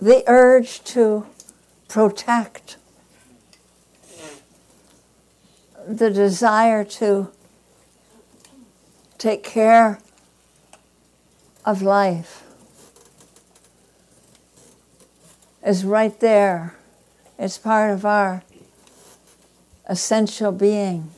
the 0.00 0.22
urge 0.26 0.82
to 0.84 1.26
protect, 1.88 2.76
the 5.86 6.10
desire 6.10 6.84
to 6.84 7.30
take 9.18 9.42
care 9.42 9.98
of 11.64 11.82
life 11.82 12.42
is 15.64 15.84
right 15.84 16.20
there. 16.20 16.74
It's 17.38 17.58
part 17.58 17.90
of 17.90 18.04
our 18.04 18.42
essential 19.86 20.52
being. 20.52 21.10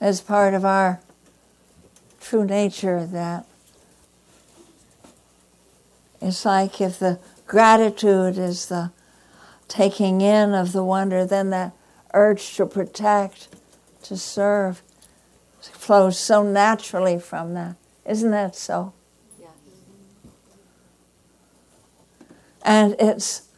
As 0.00 0.20
part 0.20 0.54
of 0.54 0.64
our 0.64 1.00
true 2.20 2.44
nature, 2.44 3.04
that 3.04 3.46
it's 6.20 6.44
like 6.44 6.80
if 6.80 6.98
the 6.98 7.18
gratitude 7.46 8.36
is 8.38 8.66
the 8.66 8.92
taking 9.68 10.20
in 10.20 10.52
of 10.52 10.72
the 10.72 10.84
wonder, 10.84 11.24
then 11.24 11.50
that 11.50 11.72
urge 12.12 12.56
to 12.56 12.66
protect, 12.66 13.48
to 14.02 14.16
serve, 14.16 14.82
flows 15.60 16.18
so 16.18 16.42
naturally 16.42 17.18
from 17.18 17.54
that. 17.54 17.76
Isn't 18.04 18.30
that 18.32 18.56
so? 18.56 18.92
Yes. 19.38 19.50
And 22.62 22.96
it's 22.98 23.48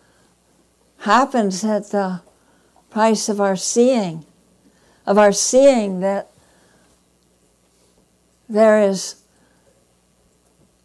happens 0.99 1.65
at 1.65 1.91
the 1.91 2.21
price 2.91 3.29
of 3.29 3.41
our 3.41 3.57
seeing, 3.57 4.25
of 5.07 5.19
our 5.19 5.33
seeing 5.33 6.01
that 6.01 6.31
there 8.49 8.81
is 8.83 9.17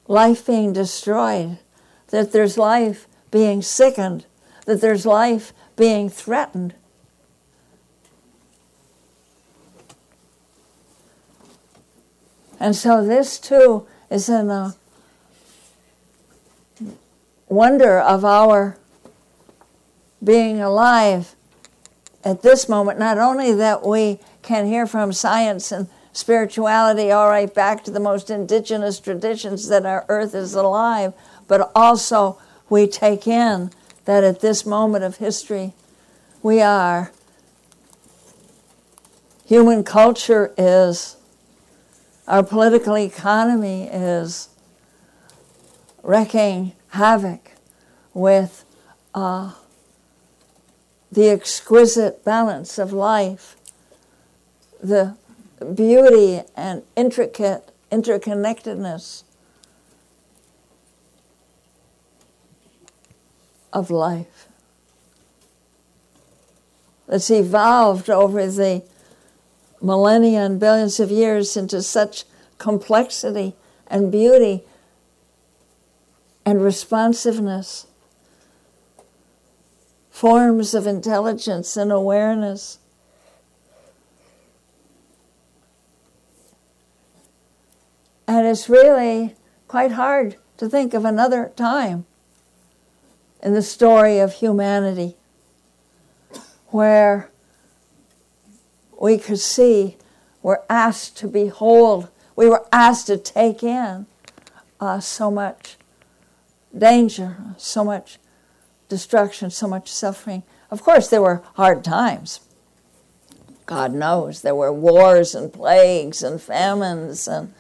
life 0.07 0.46
being 0.46 0.73
destroyed, 0.73 1.59
that 2.09 2.31
there's 2.31 2.57
life 2.57 3.07
being 3.32 3.62
sickened, 3.62 4.26
that 4.65 4.82
there's 4.82 5.05
life 5.05 5.54
being 5.76 6.09
threatened. 6.09 6.73
And 12.59 12.76
so 12.76 13.05
this 13.05 13.40
too 13.40 13.85
is 14.09 14.29
in 14.29 14.49
a 14.49 14.76
wonder 17.48 17.99
of 17.99 18.26
our 18.26 18.77
being 20.23 20.60
alive 20.60 21.35
at 22.23 22.41
this 22.41 22.67
moment. 22.67 22.98
Not 22.99 23.17
only 23.17 23.54
that 23.54 23.85
we 23.85 24.20
can 24.41 24.65
hear 24.65 24.87
from 24.87 25.13
science 25.13 25.71
and 25.71 25.87
spirituality, 26.13 27.12
all 27.12 27.29
right, 27.29 27.54
back 27.54 27.84
to 27.84 27.91
the 27.91 27.99
most 27.99 28.29
indigenous 28.29 28.99
traditions 28.99 29.67
that 29.70 29.85
our 29.85 30.04
earth 30.10 30.34
is 30.34 30.55
alive, 30.55 31.13
but 31.48 31.71
also 31.76 32.37
we 32.70 32.87
take 32.87 33.27
in 33.27 33.71
that 34.05 34.23
at 34.23 34.41
this 34.41 34.65
moment 34.65 35.03
of 35.03 35.17
history, 35.17 35.73
we 36.41 36.62
are. 36.62 37.12
Human 39.45 39.84
culture 39.84 40.54
is 40.57 41.17
our 42.27 42.43
political 42.43 42.98
economy 42.98 43.84
is 43.84 44.49
wreaking 46.04 46.73
havoc 46.89 47.51
with 48.13 48.65
uh, 49.13 49.54
the 51.11 51.29
exquisite 51.29 52.23
balance 52.26 52.77
of 52.77 52.91
life, 52.91 53.55
the 54.82 55.15
beauty 55.73 56.41
and 56.55 56.84
intricate 56.95 57.71
interconnectedness 57.91 59.23
of 63.73 63.91
life 63.91 64.47
that's 67.07 67.31
evolved 67.31 68.09
over 68.09 68.45
the 68.47 68.83
millennia 69.81 70.41
and 70.41 70.59
billions 70.59 71.00
of 71.00 71.09
years 71.09 71.55
into 71.55 71.81
such 71.81 72.25
complexity 72.57 73.55
and 73.88 74.11
beauty 74.11 74.63
and 76.45 76.61
responsiveness, 76.61 77.88
forms 80.09 80.73
of 80.73 80.88
intelligence 80.88 81.78
and 81.78 81.91
awareness. 81.91 82.79
And 88.28 88.45
it's 88.47 88.67
really 88.67 89.35
quite 89.67 89.91
hard 89.91 90.38
to 90.57 90.67
think 90.67 90.94
of 90.94 91.05
another 91.05 91.51
time 91.55 92.05
in 93.41 93.53
the 93.53 93.61
story 93.61 94.19
of 94.19 94.33
humanity 94.33 95.15
where 96.67 97.29
we 98.99 99.17
could 99.17 99.39
see, 99.39 99.97
were 100.41 100.63
asked 100.69 101.17
to 101.17 101.27
behold, 101.27 102.09
we 102.35 102.47
were 102.47 102.65
asked 102.71 103.07
to 103.07 103.17
take 103.17 103.63
in 103.63 104.05
uh, 104.79 104.99
so 104.99 105.29
much 105.29 105.77
danger, 106.77 107.37
so 107.57 107.83
much 107.83 108.17
destruction, 108.89 109.49
so 109.49 109.67
much 109.67 109.91
suffering. 109.91 110.43
Of 110.71 110.83
course, 110.83 111.09
there 111.09 111.21
were 111.21 111.43
hard 111.55 111.83
times. 111.83 112.41
God 113.65 113.93
knows 113.93 114.41
there 114.41 114.55
were 114.55 114.71
wars 114.71 115.35
and 115.35 115.51
plagues 115.51 116.23
and 116.23 116.41
famines 116.41 117.27
and 117.27 117.53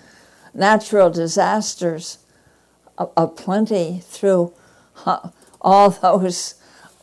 natural 0.53 1.09
disasters 1.09 2.19
aplenty 2.97 4.01
through 4.03 4.53
all 5.67 5.89
those 6.01 6.55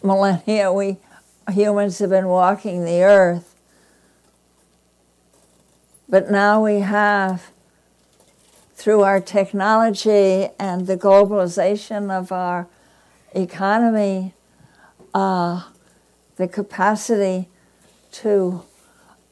millennia 0.03 0.73
we 0.73 0.97
humans 1.53 1.99
have 1.99 2.09
been 2.09 2.27
walking 2.27 2.85
the 2.85 3.03
earth. 3.03 3.55
But 6.09 6.31
now 6.31 6.65
we 6.65 6.81
have, 6.81 7.51
through 8.75 9.03
our 9.03 9.21
technology 9.21 10.49
and 10.59 10.87
the 10.87 10.97
globalization 10.97 12.11
of 12.11 12.33
our 12.33 12.67
economy, 13.35 14.33
uh, 15.13 15.65
the 16.37 16.49
capacity 16.49 17.49
to 18.13 18.63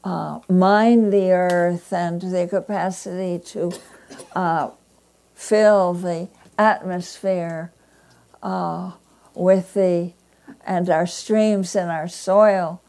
uh, 0.03 0.39
mine 0.47 1.09
the 1.09 1.31
earth 1.31 1.91
and 1.91 2.21
the 2.21 2.47
capacity 2.47 3.39
to 3.39 3.71
uh, 4.35 4.69
fill 5.33 5.93
the 5.93 6.27
atmosphere 6.59 7.71
uh, 8.43 8.91
with 9.35 9.73
the, 9.73 10.13
and 10.65 10.89
our 10.89 11.07
streams 11.07 11.75
and 11.75 11.89
our 11.89 12.07
soil 12.07 12.81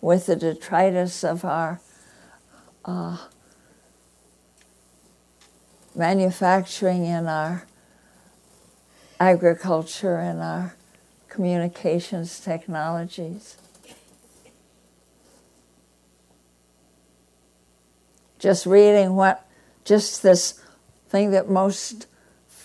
with 0.00 0.26
the 0.26 0.36
detritus 0.36 1.22
of 1.22 1.44
our 1.44 1.80
uh, 2.84 3.16
manufacturing 5.94 7.06
and 7.06 7.28
our 7.28 7.66
agriculture 9.20 10.16
and 10.16 10.40
our 10.40 10.74
communications 11.28 12.40
technologies. 12.40 13.56
Just 18.38 18.66
reading 18.66 19.14
what, 19.14 19.46
just 19.84 20.22
this 20.22 20.60
thing 21.08 21.30
that 21.30 21.48
most 21.48 22.06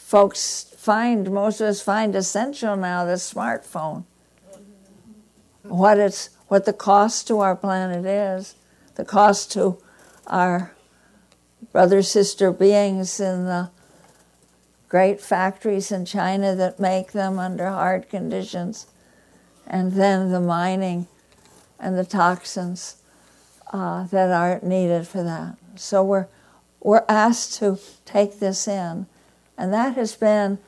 folks 0.07 0.73
find, 0.77 1.29
most 1.29 1.59
of 1.59 1.67
us 1.67 1.81
find 1.81 2.15
essential 2.15 2.77
now, 2.77 3.03
the 3.03 3.15
smartphone. 3.15 4.05
What 5.63 5.99
it's, 5.99 6.29
what 6.47 6.63
the 6.63 6.71
cost 6.71 7.27
to 7.27 7.39
our 7.39 7.57
planet 7.57 8.05
is, 8.05 8.55
the 8.95 9.03
cost 9.03 9.51
to 9.51 9.79
our 10.27 10.71
brother 11.73 12.01
sister 12.01 12.53
beings 12.53 13.19
in 13.19 13.47
the 13.47 13.69
great 14.87 15.19
factories 15.19 15.91
in 15.91 16.05
China 16.05 16.55
that 16.55 16.79
make 16.79 17.11
them 17.11 17.37
under 17.37 17.67
hard 17.67 18.07
conditions, 18.07 18.87
and 19.65 19.91
then 19.91 20.31
the 20.31 20.39
mining 20.39 21.07
and 21.81 21.97
the 21.97 22.05
toxins 22.05 22.95
uh, 23.73 24.05
that 24.05 24.31
are 24.31 24.61
needed 24.63 25.05
for 25.05 25.21
that. 25.21 25.57
So 25.75 26.01
we're 26.01 26.27
we're 26.79 27.03
asked 27.09 27.55
to 27.55 27.77
take 28.05 28.39
this 28.39 28.69
in, 28.69 29.07
and 29.57 29.73
that 29.73 29.95
has 29.95 30.15
been, 30.15 30.59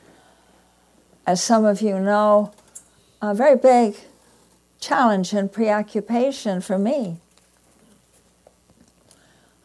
as 1.26 1.42
some 1.42 1.64
of 1.64 1.80
you 1.80 2.00
know, 2.00 2.52
a 3.22 3.34
very 3.34 3.56
big 3.56 3.96
challenge 4.80 5.32
and 5.32 5.52
preoccupation 5.52 6.60
for 6.60 6.78
me. 6.78 7.18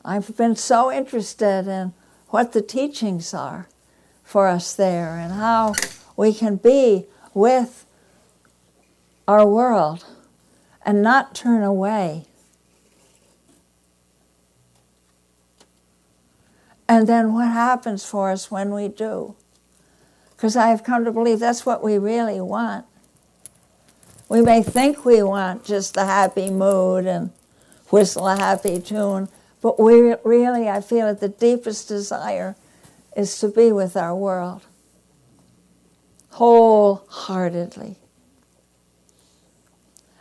I've 0.03 0.37
been 0.37 0.55
so 0.55 0.91
interested 0.91 1.67
in 1.67 1.93
what 2.27 2.53
the 2.53 2.61
teachings 2.61 3.33
are 3.33 3.67
for 4.23 4.47
us 4.47 4.75
there 4.75 5.17
and 5.17 5.33
how 5.33 5.73
we 6.15 6.33
can 6.33 6.57
be 6.57 7.05
with 7.33 7.85
our 9.27 9.47
world 9.47 10.05
and 10.85 11.01
not 11.01 11.33
turn 11.33 11.63
away. 11.63 12.25
And 16.87 17.07
then 17.07 17.33
what 17.33 17.47
happens 17.47 18.05
for 18.05 18.31
us 18.31 18.51
when 18.51 18.73
we 18.73 18.87
do? 18.87 19.35
Because 20.35 20.55
I 20.55 20.67
have 20.67 20.83
come 20.83 21.05
to 21.05 21.11
believe 21.11 21.39
that's 21.39 21.65
what 21.65 21.83
we 21.83 21.97
really 21.97 22.39
want. 22.39 22.85
We 24.29 24.41
may 24.41 24.61
think 24.61 25.05
we 25.05 25.23
want 25.23 25.65
just 25.65 25.93
the 25.93 26.05
happy 26.05 26.49
mood 26.49 27.05
and 27.05 27.31
whistle 27.89 28.27
a 28.27 28.35
happy 28.35 28.81
tune, 28.81 29.29
but 29.61 29.79
we 29.79 30.15
really, 30.23 30.67
I 30.67 30.81
feel 30.81 31.07
that 31.07 31.19
the 31.19 31.29
deepest 31.29 31.87
desire 31.87 32.55
is 33.15 33.39
to 33.39 33.47
be 33.47 33.71
with 33.71 33.95
our 33.95 34.15
world 34.15 34.63
wholeheartedly. 36.35 37.95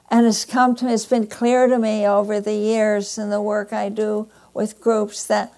And 0.08 0.26
it's 0.26 0.44
come 0.44 0.76
to 0.76 0.84
me, 0.84 0.93
it's 0.94 1.06
been 1.06 1.26
clear 1.26 1.66
to 1.66 1.76
me 1.76 2.06
over 2.06 2.40
the 2.40 2.55
years 2.55 3.19
in 3.19 3.31
the 3.31 3.43
work 3.43 3.72
I 3.72 3.88
do 3.88 4.28
with 4.52 4.81
groups 4.81 5.26
that 5.26 5.52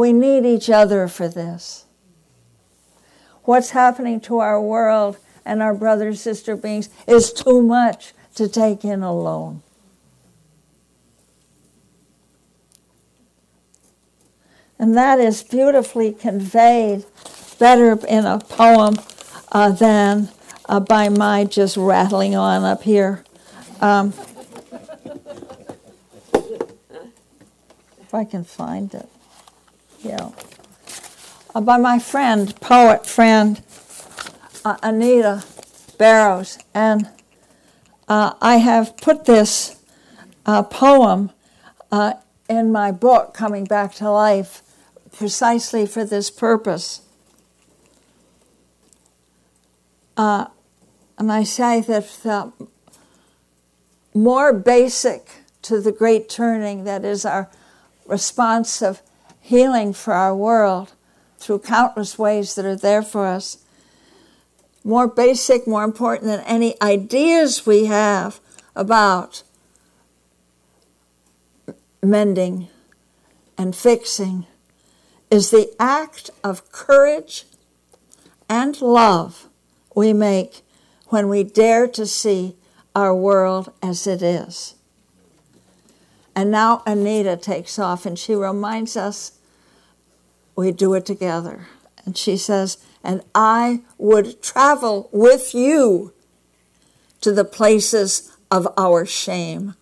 we 0.00 0.12
need 0.14 0.46
each 0.46 0.70
other 0.70 1.06
for 1.06 1.28
this. 1.28 1.84
What's 3.42 3.70
happening 3.70 4.18
to 4.22 4.38
our 4.38 4.58
world 4.58 5.18
and 5.44 5.60
our 5.60 5.74
brother 5.74 6.14
sister 6.14 6.56
beings 6.56 6.88
is 7.06 7.30
too 7.34 7.60
much 7.60 8.14
to 8.36 8.48
take 8.48 8.82
in 8.82 9.02
alone. 9.02 9.62
And 14.78 14.96
that 14.96 15.20
is 15.20 15.42
beautifully 15.42 16.14
conveyed 16.14 17.04
better 17.58 17.98
in 18.06 18.24
a 18.24 18.38
poem 18.38 18.94
uh, 19.52 19.68
than 19.70 20.30
uh, 20.66 20.80
by 20.80 21.10
my 21.10 21.44
just 21.44 21.76
rattling 21.76 22.34
on 22.34 22.64
up 22.64 22.84
here. 22.84 23.22
Um, 23.82 24.14
if 28.00 28.14
I 28.14 28.24
can 28.24 28.44
find 28.44 28.94
it. 28.94 29.06
Yeah. 30.02 30.30
Uh, 31.54 31.60
by 31.60 31.76
my 31.76 31.98
friend, 31.98 32.58
poet 32.60 33.04
friend, 33.04 33.62
uh, 34.64 34.76
Anita 34.82 35.44
Barrows. 35.98 36.58
And 36.72 37.08
uh, 38.08 38.32
I 38.40 38.56
have 38.56 38.96
put 38.96 39.26
this 39.26 39.76
uh, 40.46 40.62
poem 40.62 41.30
uh, 41.92 42.14
in 42.48 42.72
my 42.72 42.92
book, 42.92 43.34
Coming 43.34 43.64
Back 43.64 43.94
to 43.96 44.10
Life, 44.10 44.62
precisely 45.12 45.86
for 45.86 46.04
this 46.04 46.30
purpose. 46.30 47.02
Uh, 50.16 50.46
and 51.18 51.30
I 51.30 51.44
say 51.44 51.82
that 51.82 52.08
the 52.22 52.52
more 54.14 54.52
basic 54.54 55.28
to 55.62 55.80
the 55.80 55.92
great 55.92 56.30
turning 56.30 56.84
that 56.84 57.04
is 57.04 57.26
our 57.26 57.50
response 58.06 58.80
of 58.80 59.02
healing 59.50 59.92
for 59.92 60.14
our 60.14 60.34
world 60.34 60.92
through 61.36 61.58
countless 61.58 62.16
ways 62.16 62.54
that 62.54 62.64
are 62.64 62.76
there 62.76 63.02
for 63.02 63.26
us. 63.26 63.58
More 64.84 65.08
basic, 65.08 65.66
more 65.66 65.82
important 65.82 66.26
than 66.26 66.46
any 66.46 66.80
ideas 66.80 67.66
we 67.66 67.86
have 67.86 68.38
about 68.76 69.42
mending 72.00 72.68
and 73.58 73.74
fixing 73.74 74.46
is 75.32 75.50
the 75.50 75.74
act 75.80 76.30
of 76.44 76.70
courage 76.70 77.44
and 78.48 78.80
love 78.80 79.48
we 79.96 80.12
make 80.12 80.62
when 81.08 81.28
we 81.28 81.42
dare 81.42 81.88
to 81.88 82.06
see 82.06 82.54
our 82.94 83.12
world 83.12 83.72
as 83.82 84.06
it 84.06 84.22
is. 84.22 84.76
And 86.36 86.52
now 86.52 86.84
Anita 86.86 87.36
takes 87.36 87.80
off 87.80 88.06
and 88.06 88.16
she 88.16 88.36
reminds 88.36 88.96
us 88.96 89.32
we 90.60 90.70
do 90.72 90.92
it 90.92 91.06
together. 91.06 91.68
And 92.04 92.18
she 92.18 92.36
says, 92.36 92.76
and 93.02 93.22
I 93.34 93.80
would 93.96 94.42
travel 94.42 95.08
with 95.10 95.54
you 95.54 96.12
to 97.22 97.32
the 97.32 97.46
places 97.46 98.36
of 98.50 98.68
our 98.76 99.06
shame. 99.06 99.74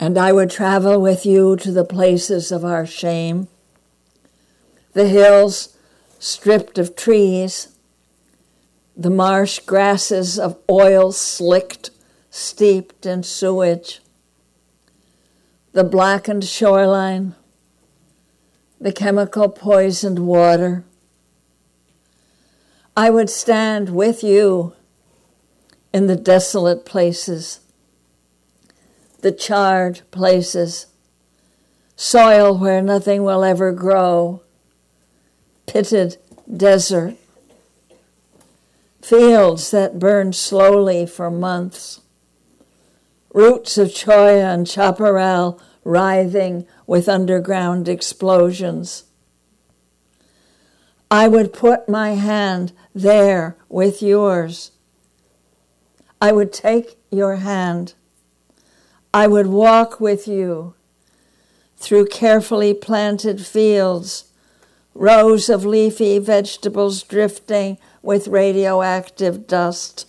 And 0.00 0.18
I 0.18 0.32
would 0.32 0.50
travel 0.50 1.00
with 1.00 1.24
you 1.24 1.54
to 1.58 1.70
the 1.70 1.84
places 1.84 2.50
of 2.50 2.64
our 2.64 2.84
shame, 2.84 3.46
the 4.94 5.06
hills 5.06 5.76
stripped 6.18 6.76
of 6.76 6.96
trees, 6.96 7.68
the 8.96 9.10
marsh 9.10 9.60
grasses 9.60 10.40
of 10.40 10.58
oil 10.68 11.12
slicked, 11.12 11.90
steeped 12.34 13.04
in 13.04 13.22
sewage, 13.22 14.00
the 15.72 15.84
blackened 15.84 16.42
shoreline, 16.42 17.34
the 18.80 18.90
chemical 18.90 19.50
poisoned 19.50 20.18
water. 20.18 20.82
I 22.96 23.10
would 23.10 23.28
stand 23.28 23.90
with 23.90 24.24
you 24.24 24.72
in 25.92 26.06
the 26.06 26.16
desolate 26.16 26.86
places. 26.86 27.60
The 29.20 29.32
charred 29.32 30.00
places, 30.10 30.86
soil 31.96 32.56
where 32.56 32.80
nothing 32.80 33.24
will 33.24 33.44
ever 33.44 33.72
grow, 33.72 34.42
pitted 35.66 36.16
desert, 36.54 37.16
fields 39.02 39.70
that 39.70 39.98
burn 39.98 40.32
slowly 40.32 41.04
for 41.04 41.30
months, 41.30 42.01
roots 43.32 43.78
of 43.78 43.94
cholla 43.94 44.52
and 44.52 44.68
chaparral 44.68 45.60
writhing 45.84 46.66
with 46.86 47.08
underground 47.08 47.88
explosions. 47.88 49.04
I 51.10 51.28
would 51.28 51.52
put 51.52 51.88
my 51.88 52.10
hand 52.10 52.72
there 52.94 53.56
with 53.68 54.02
yours. 54.02 54.72
I 56.20 56.32
would 56.32 56.52
take 56.52 56.96
your 57.10 57.36
hand 57.36 57.94
I 59.14 59.26
would 59.26 59.48
walk 59.48 60.00
with 60.00 60.26
you 60.26 60.74
through 61.76 62.06
carefully 62.06 62.72
planted 62.72 63.44
fields, 63.44 64.24
rows 64.94 65.50
of 65.50 65.66
leafy 65.66 66.18
vegetables 66.18 67.02
drifting 67.02 67.76
with 68.00 68.28
radioactive 68.28 69.46
dust, 69.46 70.06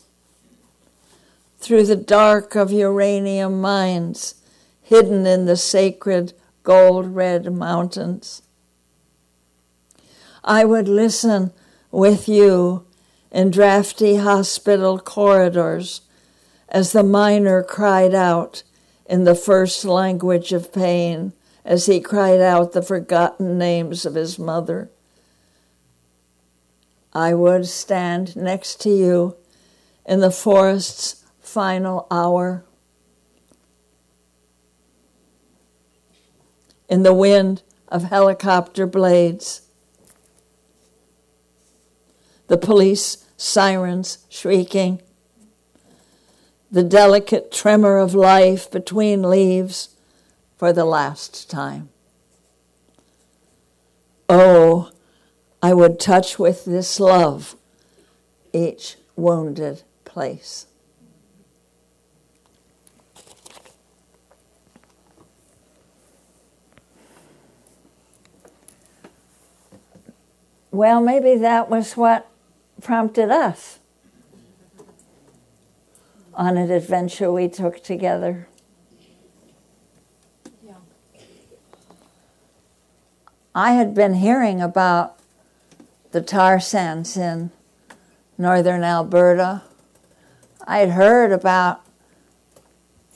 through 1.64 1.86
the 1.86 1.96
dark 1.96 2.56
of 2.56 2.74
uranium 2.74 3.62
mines 3.62 4.36
hidden 4.82 5.26
in 5.26 5.46
the 5.46 5.56
sacred 5.56 6.34
gold 6.62 7.16
red 7.16 7.52
mountains. 7.54 8.42
I 10.44 10.66
would 10.66 10.90
listen 10.90 11.54
with 11.90 12.28
you 12.28 12.86
in 13.32 13.50
drafty 13.50 14.18
hospital 14.18 15.00
corridors 15.00 16.02
as 16.68 16.92
the 16.92 17.02
miner 17.02 17.64
cried 17.64 18.14
out 18.14 18.64
in 19.06 19.24
the 19.24 19.36
first 19.36 19.86
language 19.86 20.52
of 20.52 20.74
pain 20.74 21.32
as 21.64 21.86
he 21.86 22.02
cried 22.02 22.42
out 22.42 22.74
the 22.74 22.82
forgotten 22.82 23.58
names 23.58 24.06
of 24.06 24.16
his 24.16 24.38
mother. 24.38 24.90
I 27.14 27.34
would 27.34 27.68
stand 27.68 28.36
next 28.36 28.82
to 28.82 28.90
you 28.90 29.38
in 30.06 30.20
the 30.20 30.32
forest's 30.32 31.23
final 31.54 32.08
hour. 32.10 32.66
In 36.90 37.04
the 37.04 37.14
wind 37.14 37.62
of 37.90 38.06
helicopter 38.06 38.88
blades, 38.88 39.62
the 42.48 42.58
police 42.58 43.28
sirens 43.38 44.26
shrieking 44.30 45.00
the 46.72 46.84
delicate 46.84 47.52
tremor 47.52 48.00
of 48.00 48.16
life 48.16 48.72
between 48.72 49.22
leaves 49.22 49.90
for 50.58 50.74
the 50.74 50.86
last 50.86 51.52
time. 51.52 51.90
Oh, 54.28 54.90
I 55.62 55.76
would 55.76 56.00
touch 56.00 56.40
with 56.40 56.66
this 56.66 57.00
love 57.00 57.56
each 58.54 58.96
wounded 59.16 59.84
place. 60.04 60.66
Well, 70.74 71.02
maybe 71.02 71.36
that 71.36 71.70
was 71.70 71.96
what 71.96 72.28
prompted 72.82 73.30
us 73.30 73.78
on 76.34 76.58
an 76.58 76.72
adventure 76.72 77.32
we 77.32 77.48
took 77.48 77.84
together. 77.84 78.48
Yeah. 80.66 80.74
I 83.54 83.74
had 83.74 83.94
been 83.94 84.16
hearing 84.16 84.62
about 84.62 85.20
the 86.10 86.22
tar 86.22 86.60
sands 86.60 87.16
in 87.16 87.52
northern 88.40 88.84
Alberta. 88.84 89.62
I 90.66 90.80
had 90.80 90.90
heard 90.90 91.32
about 91.32 91.82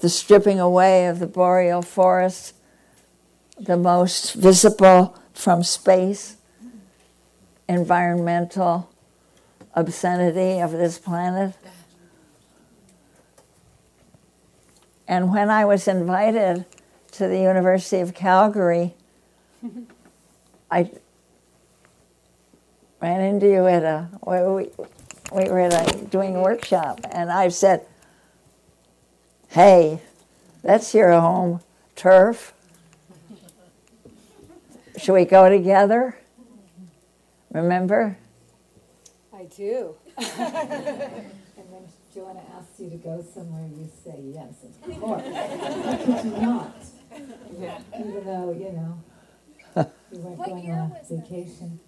the 0.01 0.09
stripping 0.09 0.59
away 0.59 1.07
of 1.07 1.17
the 1.17 1.25
boreal 1.25 1.81
forest, 1.81 2.53
the 3.59 3.77
most 3.77 4.35
visible 4.35 5.17
from 5.33 5.63
space, 5.63 6.36
environmental 7.67 8.89
obscenity 9.73 10.59
of 10.59 10.71
this 10.71 10.97
planet. 10.97 11.53
And 15.07 15.31
when 15.31 15.49
I 15.49 15.65
was 15.65 15.87
invited 15.87 16.65
to 17.13 17.27
the 17.27 17.39
University 17.39 18.01
of 18.01 18.13
Calgary, 18.13 18.93
I 20.69 20.91
ran 23.01 23.21
into 23.21 23.47
you 23.47 23.67
at 23.67 23.83
a 23.83 24.09
we, 24.25 24.69
we 25.31 25.49
were 25.49 25.59
at 25.59 25.95
a 25.95 26.05
doing 26.05 26.35
a 26.35 26.41
workshop, 26.41 26.99
and 27.09 27.31
I 27.31 27.47
said, 27.49 27.85
"Hey, 29.49 30.01
that's 30.61 30.93
your 30.93 31.11
home 31.13 31.61
turf. 31.95 32.53
Should 34.97 35.13
we 35.13 35.25
go 35.25 35.47
together?" 35.49 36.17
Remember? 37.57 38.15
I 39.33 39.45
do. 39.45 39.95
and 40.17 40.27
when 41.71 41.83
Joanna 42.13 42.41
asks 42.55 42.79
you 42.79 42.89
to 42.91 42.97
go 42.97 43.25
somewhere, 43.33 43.65
you 43.67 43.89
say 44.03 44.19
yes, 44.25 44.53
of 44.63 44.99
course. 44.99 45.23
How 45.33 45.97
could 45.97 46.25
you 46.25 46.37
not? 46.39 46.75
Yeah. 47.59 47.79
Even 47.99 48.25
though, 48.25 48.51
you 48.51 48.71
know, 48.73 49.01
you 50.11 50.19
weren't 50.19 50.37
What 50.37 50.49
going 50.49 50.63
year 50.65 50.75
on 50.75 50.89
was 50.91 51.07
vacation. 51.09 51.79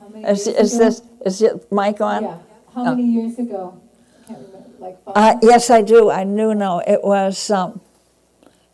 How 0.00 0.08
many 0.08 0.24
Is, 0.24 0.46
years 0.46 0.58
is 0.58 0.74
ago? 0.74 0.84
this 0.84 1.02
is 1.24 1.40
your 1.40 1.60
mic 1.70 2.00
on? 2.00 2.22
Yeah. 2.24 2.38
How 2.74 2.82
Oh. 2.82 2.94
many 2.96 3.04
years 3.04 3.38
ago? 3.38 3.80
I 4.24 4.26
can't 4.26 4.38
remember. 4.46 4.68
Like 4.80 5.04
five? 5.04 5.14
Uh, 5.16 5.38
yes, 5.42 5.70
I 5.70 5.82
do. 5.82 6.10
I 6.10 6.24
do 6.24 6.52
know. 6.54 6.82
It 6.84 7.04
was 7.04 7.48
um, 7.50 7.80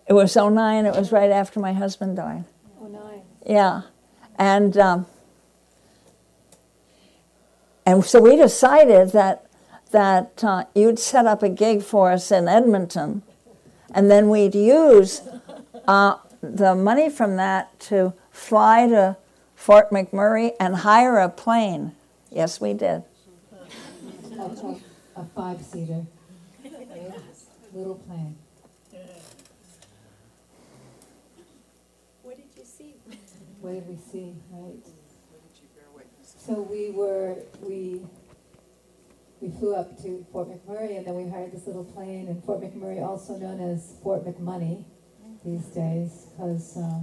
it 0.06 0.14
was 0.14 0.34
09. 0.36 0.86
It 0.86 0.94
was 0.96 1.12
right 1.12 1.30
after 1.30 1.60
my 1.60 1.74
husband 1.74 2.16
died. 2.16 2.44
oh, 2.80 2.86
nine. 2.88 3.20
Yeah, 3.46 3.82
and 4.38 4.76
um, 4.78 5.06
and 7.86 8.04
so 8.04 8.20
we 8.20 8.36
decided 8.36 9.12
that 9.12 9.46
that 9.92 10.42
uh, 10.44 10.64
you'd 10.74 10.98
set 10.98 11.26
up 11.26 11.42
a 11.42 11.48
gig 11.48 11.82
for 11.82 12.10
us 12.10 12.32
in 12.32 12.48
Edmonton, 12.48 13.22
and 13.94 14.10
then 14.10 14.28
we'd 14.28 14.54
use 14.54 15.22
uh, 15.86 16.16
the 16.42 16.74
money 16.74 17.08
from 17.08 17.36
that 17.36 17.78
to 17.80 18.12
fly 18.30 18.88
to 18.88 19.16
Fort 19.54 19.90
McMurray 19.90 20.52
and 20.60 20.76
hire 20.76 21.18
a 21.18 21.28
plane. 21.28 21.92
Yes, 22.30 22.60
we 22.60 22.74
did. 22.74 23.04
A, 24.36 24.42
a, 24.42 24.80
a 25.16 25.24
five-seater. 25.34 26.04
Little 27.72 27.94
plane. 27.94 28.36
What 32.22 32.36
did 32.36 32.46
you 32.56 32.64
see? 32.64 32.94
What 33.60 33.72
did 33.72 33.88
we 33.88 33.96
see, 34.10 34.34
right? 34.45 34.45
So 36.46 36.62
we 36.62 36.90
were, 36.90 37.38
we, 37.60 38.02
we 39.40 39.50
flew 39.58 39.74
up 39.74 40.00
to 40.02 40.24
Fort 40.30 40.48
McMurray 40.48 40.96
and 40.96 41.04
then 41.04 41.16
we 41.16 41.28
hired 41.28 41.50
this 41.50 41.66
little 41.66 41.82
plane 41.82 42.28
in 42.28 42.40
Fort 42.42 42.60
McMurray, 42.60 43.04
also 43.04 43.36
known 43.36 43.60
as 43.60 43.96
Fort 44.00 44.24
McMoney 44.24 44.84
these 45.44 45.64
days, 45.64 46.26
because 46.30 46.76
uh, 46.76 47.00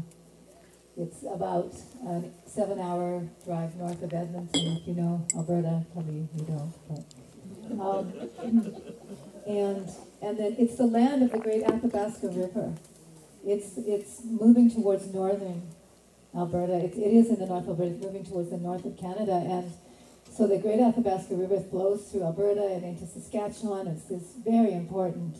it's 0.96 1.24
about 1.24 1.74
a 2.08 2.24
seven-hour 2.48 3.28
drive 3.44 3.76
north 3.76 4.02
of 4.02 4.14
Edmonton. 4.14 4.78
If 4.78 4.88
you 4.88 4.94
know 4.94 5.28
Alberta, 5.36 5.86
probably 5.92 6.26
you 6.38 6.46
don't, 6.46 6.74
but. 6.88 7.84
Um, 7.84 8.14
and, 9.46 9.90
and 10.22 10.40
then 10.40 10.56
it's 10.58 10.78
the 10.78 10.86
land 10.86 11.22
of 11.22 11.34
the 11.34 11.40
great 11.40 11.64
Athabasca 11.64 12.30
River. 12.30 12.74
It's, 13.46 13.78
it's 13.78 14.22
moving 14.24 14.72
towards 14.72 15.08
northern 15.08 15.64
Alberta. 16.36 16.74
It, 16.74 16.94
it 16.96 17.14
is 17.14 17.30
in 17.30 17.40
the 17.40 17.46
North 17.46 17.64
of 17.64 17.80
Alberta, 17.80 17.92
it's 17.92 18.04
moving 18.04 18.26
towards 18.26 18.50
the 18.50 18.58
north 18.58 18.86
of 18.86 18.98
Canada. 18.98 19.44
And 19.46 19.72
so 20.32 20.48
the 20.48 20.58
Great 20.58 20.80
Athabasca 20.80 21.36
River 21.36 21.60
flows 21.60 22.10
through 22.10 22.24
Alberta 22.24 22.66
and 22.66 22.84
into 22.84 23.06
Saskatchewan. 23.06 23.88
It's 23.88 24.06
this 24.06 24.34
very 24.44 24.74
important, 24.74 25.38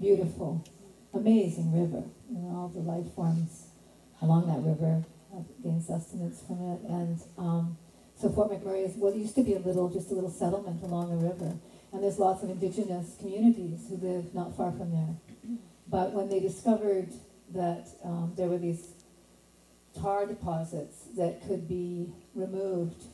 beautiful, 0.00 0.64
amazing 1.12 1.72
river. 1.72 2.04
And 2.30 2.56
all 2.56 2.68
the 2.68 2.80
life 2.80 3.12
forms 3.14 3.66
along 4.22 4.46
that 4.48 4.62
river 4.62 5.04
uh, 5.34 5.42
gain 5.62 5.82
sustenance 5.82 6.42
from 6.46 6.72
it. 6.72 6.80
And 6.88 7.20
um, 7.38 7.78
so 8.14 8.30
Fort 8.30 8.50
McMurray 8.50 8.86
is 8.86 8.94
what 8.96 9.16
used 9.16 9.34
to 9.34 9.42
be 9.42 9.54
a 9.54 9.58
little, 9.58 9.88
just 9.88 10.10
a 10.10 10.14
little 10.14 10.30
settlement 10.30 10.82
along 10.82 11.10
the 11.10 11.26
river. 11.26 11.56
And 11.92 12.02
there's 12.02 12.18
lots 12.18 12.42
of 12.42 12.50
indigenous 12.50 13.16
communities 13.18 13.86
who 13.88 13.96
live 13.96 14.34
not 14.34 14.56
far 14.56 14.70
from 14.72 14.92
there. 14.92 15.58
But 15.88 16.12
when 16.12 16.28
they 16.28 16.40
discovered 16.40 17.08
that 17.54 17.88
um, 18.04 18.32
there 18.36 18.48
were 18.48 18.58
these 18.58 18.88
tar 20.00 20.26
deposits 20.26 21.04
that 21.16 21.46
could 21.46 21.68
be 21.68 22.08
removed 22.34 23.04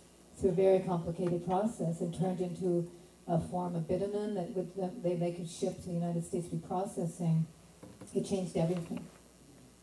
through 0.40 0.50
a 0.50 0.54
very 0.54 0.80
complicated 0.80 1.46
process 1.46 2.00
and 2.00 2.18
turned 2.18 2.40
into 2.40 2.90
a 3.28 3.38
form 3.38 3.76
of 3.76 3.86
bitumen 3.86 4.34
that 4.34 4.50
would, 4.56 5.02
they, 5.02 5.14
they 5.14 5.32
could 5.32 5.48
ship 5.48 5.80
to 5.82 5.88
the 5.88 5.94
United 5.94 6.24
States 6.24 6.48
for 6.48 6.56
processing. 6.56 7.46
It 8.14 8.26
changed 8.26 8.56
everything. 8.56 9.04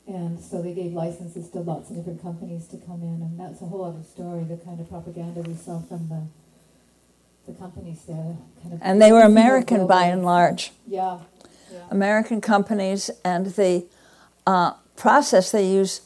And 0.08 0.40
so 0.40 0.62
they 0.62 0.74
gave 0.74 0.94
licenses 0.94 1.50
to 1.52 1.60
lots 1.60 1.90
of 1.90 1.98
different 1.98 2.22
companies 2.22 2.68
to 2.70 2.78
come 2.78 3.02
in, 3.04 3.22
and 3.22 3.40
that's 3.40 3.62
a 3.62 3.66
whole 3.66 3.86
other 3.86 4.04
story, 4.04 4.44
the 4.44 4.58
kind 4.58 4.80
of 4.80 4.90
propaganda 4.90 5.42
we 5.42 5.54
saw 5.54 5.80
from 5.82 6.10
the, 6.10 7.52
the 7.52 7.58
companies 7.58 8.02
there. 8.08 8.36
Kind 8.62 8.74
of 8.74 8.80
And 8.82 9.00
they 9.00 9.12
were 9.12 9.22
American 9.22 9.86
by 9.86 10.06
and 10.06 10.26
large. 10.26 10.72
Yeah, 10.88 11.20
yeah. 11.72 11.84
American 11.92 12.42
companies, 12.42 13.12
and 13.24 13.46
the 13.48 13.86
uh, 14.48 14.74
process 14.96 15.52
they 15.52 15.68
use 15.72 16.02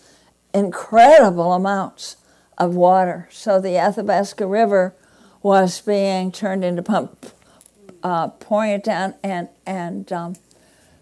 incredible 0.53 1.53
amounts 1.53 2.17
of 2.57 2.75
water. 2.75 3.27
So 3.31 3.59
the 3.59 3.77
Athabasca 3.77 4.45
River 4.45 4.93
was 5.41 5.81
being 5.81 6.31
turned 6.31 6.63
into 6.63 6.81
pump, 6.81 7.27
uh, 8.03 8.29
pouring 8.29 8.71
it 8.71 8.83
down, 8.83 9.15
and 9.23 9.49
and 9.65 10.11
um, 10.11 10.35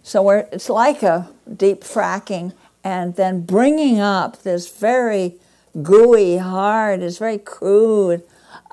so 0.03 0.29
it's 0.29 0.69
like 0.69 1.03
a 1.03 1.29
deep 1.55 1.81
fracking, 1.81 2.53
and 2.83 3.15
then 3.15 3.41
bringing 3.41 3.99
up 3.99 4.41
this 4.43 4.71
very 4.71 5.35
gooey, 5.81 6.37
hard, 6.37 7.01
it's 7.01 7.17
very 7.17 7.37
crude. 7.37 8.23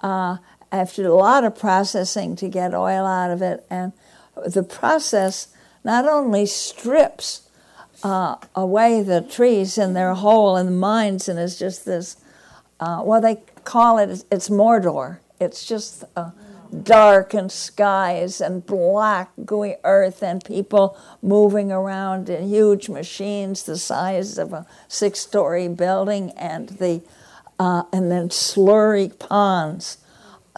Uh, 0.02 0.38
after 0.70 1.06
a 1.06 1.14
lot 1.14 1.44
of 1.44 1.58
processing 1.58 2.36
to 2.36 2.48
get 2.48 2.74
oil 2.74 3.06
out 3.06 3.30
of 3.30 3.42
it, 3.42 3.64
and 3.70 3.92
the 4.46 4.62
process 4.62 5.48
not 5.82 6.06
only 6.06 6.44
strips 6.46 7.47
uh, 8.02 8.36
away 8.54 9.02
the 9.02 9.20
trees 9.22 9.78
in 9.78 9.94
their 9.94 10.14
hole 10.14 10.56
in 10.56 10.66
the 10.66 10.72
mines, 10.72 11.28
and 11.28 11.38
it's 11.38 11.58
just 11.58 11.84
this. 11.84 12.16
Uh, 12.80 13.02
well, 13.04 13.20
they 13.20 13.36
call 13.64 13.98
it 13.98 14.24
it's 14.30 14.48
Mordor. 14.48 15.18
It's 15.40 15.64
just 15.64 16.04
uh, 16.16 16.30
dark 16.82 17.34
and 17.34 17.50
skies 17.50 18.40
and 18.40 18.64
black 18.64 19.30
gooey 19.44 19.76
earth 19.84 20.22
and 20.22 20.44
people 20.44 20.98
moving 21.22 21.72
around 21.72 22.28
in 22.28 22.48
huge 22.48 22.88
machines 22.88 23.62
the 23.62 23.78
size 23.78 24.38
of 24.38 24.52
a 24.52 24.66
six-story 24.86 25.68
building, 25.68 26.30
and 26.32 26.68
the 26.70 27.02
uh, 27.58 27.82
and 27.92 28.10
then 28.10 28.28
slurry 28.28 29.16
ponds, 29.18 29.98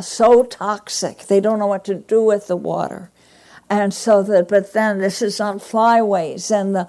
so 0.01 0.43
toxic 0.43 1.27
they 1.27 1.41
don't 1.41 1.59
know 1.59 1.67
what 1.67 1.85
to 1.85 1.95
do 1.95 2.23
with 2.23 2.47
the 2.49 2.57
water 2.57 3.11
and 3.71 3.95
so 3.95 4.23
that 4.23 4.49
but 4.49 4.73
then 4.73 4.99
this 4.99 5.23
is 5.23 5.41
on 5.41 5.59
flyways 5.59 6.51
and 6.51 6.75
the 6.75 6.89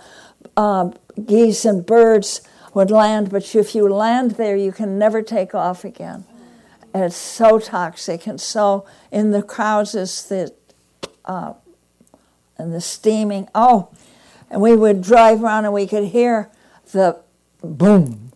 uh, 0.58 0.91
geese 1.25 1.65
and 1.65 1.86
birds 1.86 2.41
would 2.74 2.91
land 2.91 3.29
but 3.29 3.55
if 3.55 3.75
you 3.75 3.88
land 3.88 4.31
there 4.31 4.55
you 4.55 4.72
can 4.72 4.98
never 4.98 5.22
take 5.22 5.53
off 5.53 5.84
again 5.84 6.24
and 6.93 7.03
it's 7.03 7.15
so 7.15 7.60
toxic 7.60 8.27
and 8.27 8.39
so 8.39 8.86
in 9.12 9.31
the 9.31 9.41
crowds 9.41 9.96
is 9.96 10.24
the 10.27 10.53
uh, 11.25 11.53
and 12.58 12.74
the 12.74 12.81
steaming 12.81 13.48
oh 13.53 13.89
and 14.50 14.62
we 14.62 14.75
would 14.75 15.01
drive 15.01 15.43
around 15.43 15.65
and 15.65 15.74
we 15.74 15.88
could 15.88 16.05
hear 16.05 16.50
the 16.91 17.17
boom 17.62 18.31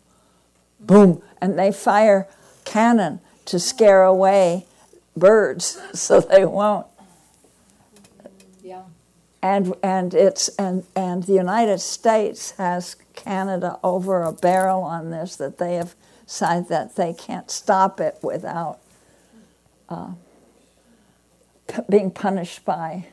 boom 0.80 1.22
and 1.42 1.58
they 1.58 1.72
fire 1.72 2.28
cannon 2.64 3.20
to 3.46 3.60
scare 3.60 4.04
away 4.04 4.66
birds 5.16 5.80
so 5.94 6.20
they 6.20 6.46
won't. 6.46 6.88
And 9.46 9.76
and 9.84 10.16
it's 10.16 10.50
and 10.58 10.84
and 10.96 11.24
the 11.24 11.34
United 11.34 11.80
States 11.80 12.52
has 12.52 12.96
Canada 13.14 13.80
over 13.84 14.24
a 14.24 14.34
barrel 14.34 14.82
on 14.82 15.12
this 15.12 15.36
that 15.36 15.60
they 15.60 15.76
have 15.76 15.94
said 16.26 16.68
that 16.70 16.96
they 16.96 17.14
can't 17.14 17.52
stop 17.52 18.00
it 18.00 18.18
without 18.24 18.80
uh, 19.88 20.14
p- 21.68 21.84
being 21.88 22.10
punished 22.10 22.66
by 22.66 23.06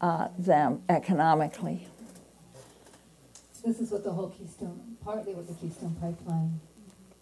uh, 0.00 0.28
them 0.38 0.80
economically. 0.88 1.86
This 3.62 3.80
is 3.80 3.90
what 3.90 4.04
the 4.04 4.12
whole 4.12 4.30
Keystone, 4.30 4.96
partly 5.04 5.34
what 5.34 5.46
the 5.46 5.54
Keystone 5.54 5.94
Pipeline 6.00 6.58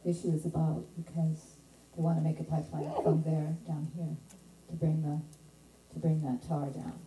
issue 0.05 0.31
is 0.33 0.47
about, 0.47 0.85
because 0.97 1.57
they 1.97 2.03
want 2.03 2.19
to 2.19 2.23
make 2.23 2.39
a 2.39 2.45
pipeline 2.45 2.93
from 3.03 3.25
there 3.25 3.57
down 3.67 3.91
here 3.97 4.15
to 4.69 4.75
bring 4.77 5.03
the, 5.03 5.19
to 5.93 5.99
bring 5.99 6.23
that 6.23 6.47
tar 6.47 6.67
down. 6.67 7.01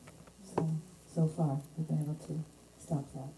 So 0.44 0.68
so 1.14 1.28
far, 1.28 1.60
we've 1.78 1.88
been 1.88 2.02
able 2.02 2.16
to 2.28 2.44
stop 2.82 3.12
that. 3.14 3.30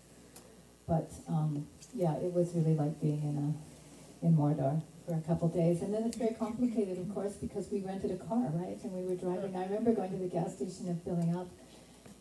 But, 0.87 1.11
um, 1.27 1.67
yeah, 1.93 2.15
it 2.17 2.33
was 2.33 2.53
really 2.53 2.75
like 2.75 2.99
being 2.99 3.23
in 3.23 3.37
a, 3.37 4.25
in 4.25 4.35
Mordor 4.35 4.81
for 5.05 5.15
a 5.15 5.21
couple 5.21 5.47
days. 5.47 5.81
And 5.81 5.93
then 5.93 6.03
it's 6.03 6.17
very 6.17 6.33
complicated, 6.33 6.97
of 6.97 7.13
course, 7.13 7.33
because 7.33 7.69
we 7.71 7.81
rented 7.81 8.11
a 8.11 8.17
car, 8.17 8.49
right? 8.53 8.77
And 8.83 8.91
we 8.91 9.03
were 9.03 9.15
driving, 9.15 9.55
I 9.55 9.63
remember 9.63 9.93
going 9.93 10.11
to 10.11 10.17
the 10.17 10.27
gas 10.27 10.55
station 10.55 10.87
and 10.87 11.01
filling 11.03 11.35
up 11.35 11.47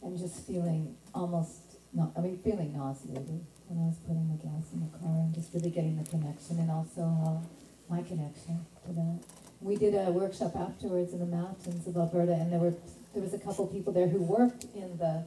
and 0.03 0.17
just 0.19 0.47
feeling 0.47 0.97
almost, 1.15 1.79
not, 1.93 2.13
I 2.17 2.21
mean, 2.21 2.39
feeling 2.39 2.73
nauseated 2.73 3.45
when 3.69 3.85
I 3.85 3.87
was 3.87 3.99
putting 4.07 4.29
the 4.31 4.43
gas 4.43 4.73
in 4.73 4.81
the 4.81 4.99
car 4.99 5.15
and 5.15 5.35
just 5.35 5.53
really 5.53 5.71
getting 5.71 5.97
the 6.03 6.09
connection 6.09 6.59
and 6.59 6.71
also 6.71 7.03
uh, 7.03 7.39
my 7.89 8.03
connection 8.03 8.65
to 8.87 8.93
that. 8.93 9.21
We 9.61 9.77
did 9.77 9.95
a 9.95 10.11
workshop 10.11 10.57
afterwards 10.57 11.13
in 11.13 11.19
the 11.19 11.27
mountains 11.27 11.87
of 11.87 11.97
Alberta, 11.97 12.33
and 12.33 12.51
there 12.51 12.59
were 12.59 12.75
there 13.13 13.23
was 13.23 13.35
a 13.35 13.39
couple 13.39 13.67
people 13.67 13.93
there 13.93 14.09
who 14.09 14.23
worked 14.23 14.65
in 14.75 14.97
the 14.97 15.25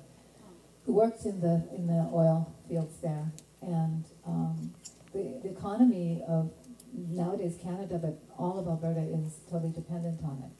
who 0.85 0.93
worked 0.93 1.25
in 1.25 1.41
the 1.41 1.67
in 1.75 1.87
the 1.87 2.09
oil 2.13 2.53
fields 2.67 2.97
there, 3.01 3.31
and 3.61 4.05
um, 4.25 4.73
the, 5.13 5.39
the 5.43 5.49
economy 5.49 6.23
of 6.27 6.51
nowadays 6.93 7.57
Canada, 7.61 7.97
but 7.97 8.19
all 8.37 8.59
of 8.59 8.67
Alberta 8.67 9.01
is 9.01 9.39
totally 9.49 9.71
dependent 9.71 10.21
on 10.23 10.43
it. 10.45 10.51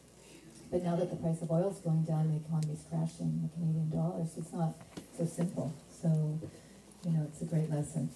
But 0.72 0.84
now 0.84 0.96
that 0.96 1.10
the 1.12 1.18
price 1.18 1.42
of 1.42 1.51
oil 1.51 1.70
is 1.72 1.80
going 1.80 2.03
down, 2.03 2.30
the 2.30 2.38
economy 2.38 2.74
is 2.74 2.84
crashing, 2.89 3.42
the 3.44 3.50
Canadian 3.53 3.92
dollars, 3.92 4.30
it's 4.38 4.51
not 4.51 4.74
so 5.15 5.25
simple. 5.25 5.72
So, 6.01 6.39
you 7.06 7.12
know, 7.12 7.27
it's 7.30 7.42
a 7.44 7.46
great 7.46 7.70
lesson 7.70 8.10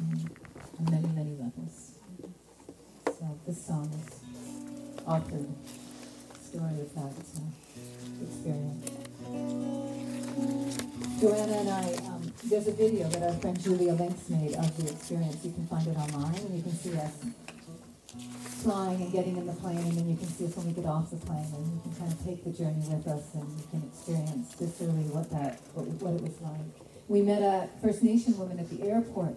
um, 0.00 0.30
on 0.78 0.84
many, 0.90 1.08
many 1.08 1.36
levels. 1.36 1.92
So 3.04 3.38
this 3.46 3.66
song 3.66 3.90
is 3.92 4.20
offered 5.06 5.46
story 6.42 6.80
of 6.80 6.94
that 6.94 7.12
experience. 8.22 8.99
Joanna 11.20 11.52
and 11.52 11.68
I, 11.68 11.94
um, 12.06 12.32
there's 12.44 12.66
a 12.66 12.72
video 12.72 13.06
that 13.08 13.22
our 13.22 13.34
friend 13.40 13.60
Julia 13.60 13.92
Links 13.92 14.30
made 14.30 14.54
of 14.54 14.74
the 14.78 14.90
experience. 14.90 15.44
You 15.44 15.52
can 15.52 15.66
find 15.66 15.86
it 15.86 15.94
online, 15.94 16.34
and 16.34 16.56
you 16.56 16.62
can 16.62 16.72
see 16.72 16.96
us 16.96 17.12
flying 18.64 19.02
and 19.02 19.12
getting 19.12 19.36
in 19.36 19.46
the 19.46 19.52
plane, 19.52 19.76
and 19.76 20.10
you 20.10 20.16
can 20.16 20.28
see 20.28 20.46
us 20.46 20.56
when 20.56 20.68
we 20.68 20.72
get 20.72 20.86
off 20.86 21.10
the 21.10 21.18
plane, 21.18 21.44
and 21.44 21.74
you 21.74 21.80
can 21.82 21.92
kind 22.00 22.10
of 22.10 22.24
take 22.24 22.42
the 22.42 22.48
journey 22.48 22.88
with 22.88 23.06
us, 23.06 23.34
and 23.34 23.44
you 23.52 23.64
can 23.70 23.82
experience 23.92 24.54
viscerally 24.56 25.12
what 25.12 25.28
that, 25.28 25.60
what, 25.74 25.84
what 26.00 26.14
it 26.14 26.22
was 26.22 26.40
like. 26.40 26.88
We 27.08 27.20
met 27.20 27.42
a 27.42 27.68
First 27.82 28.02
Nation 28.02 28.38
woman 28.38 28.58
at 28.58 28.70
the 28.70 28.88
airport 28.88 29.36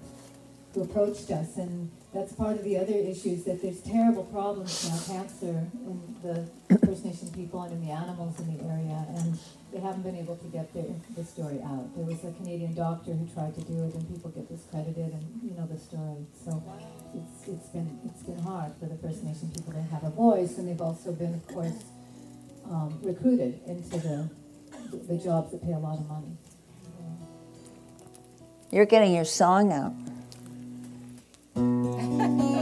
who 0.73 0.83
approached 0.83 1.31
us, 1.31 1.57
and 1.57 1.91
that's 2.13 2.33
part 2.33 2.57
of 2.57 2.63
the 2.63 2.77
other 2.77 2.93
issues 2.93 3.43
that 3.45 3.61
there's 3.61 3.81
terrible 3.81 4.23
problems 4.25 4.87
now, 4.87 5.15
cancer 5.15 5.65
in 5.85 6.15
the 6.21 6.77
First 6.85 7.05
Nation 7.05 7.31
people 7.31 7.63
and 7.63 7.73
in 7.73 7.85
the 7.85 7.91
animals 7.91 8.39
in 8.39 8.55
the 8.55 8.63
area, 8.63 9.05
and 9.17 9.39
they 9.73 9.79
haven't 9.79 10.03
been 10.03 10.15
able 10.15 10.35
to 10.37 10.45
get 10.47 10.71
their, 10.75 10.85
the 11.17 11.23
story 11.23 11.59
out. 11.65 11.89
There 11.95 12.05
was 12.05 12.23
a 12.23 12.31
Canadian 12.33 12.75
doctor 12.75 13.13
who 13.13 13.27
tried 13.33 13.55
to 13.55 13.61
do 13.61 13.83
it, 13.85 13.95
and 13.95 14.07
people 14.07 14.29
get 14.29 14.47
discredited, 14.47 15.11
and 15.11 15.25
you 15.43 15.57
know 15.57 15.65
the 15.65 15.79
story. 15.79 16.27
So 16.45 16.63
it's 17.15 17.47
it's 17.47 17.69
been 17.69 17.99
it's 18.05 18.21
been 18.21 18.39
hard 18.39 18.73
for 18.79 18.85
the 18.85 18.97
First 18.97 19.23
Nation 19.23 19.49
people 19.49 19.73
to 19.73 19.81
have 19.81 20.03
a 20.03 20.11
voice, 20.11 20.59
and 20.59 20.67
they've 20.67 20.81
also 20.81 21.11
been, 21.13 21.33
of 21.33 21.47
course, 21.47 21.83
um, 22.69 22.99
recruited 23.01 23.59
into 23.65 23.97
the 23.97 24.29
the 25.07 25.17
jobs 25.17 25.51
that 25.51 25.63
pay 25.63 25.73
a 25.73 25.79
lot 25.79 25.97
of 25.97 26.07
money. 26.07 26.37
You're 28.69 28.85
getting 28.85 29.13
your 29.13 29.25
song 29.25 29.73
out. 29.73 29.93
Ha 31.55 31.61
ha 31.61 32.27
ha! 32.39 32.52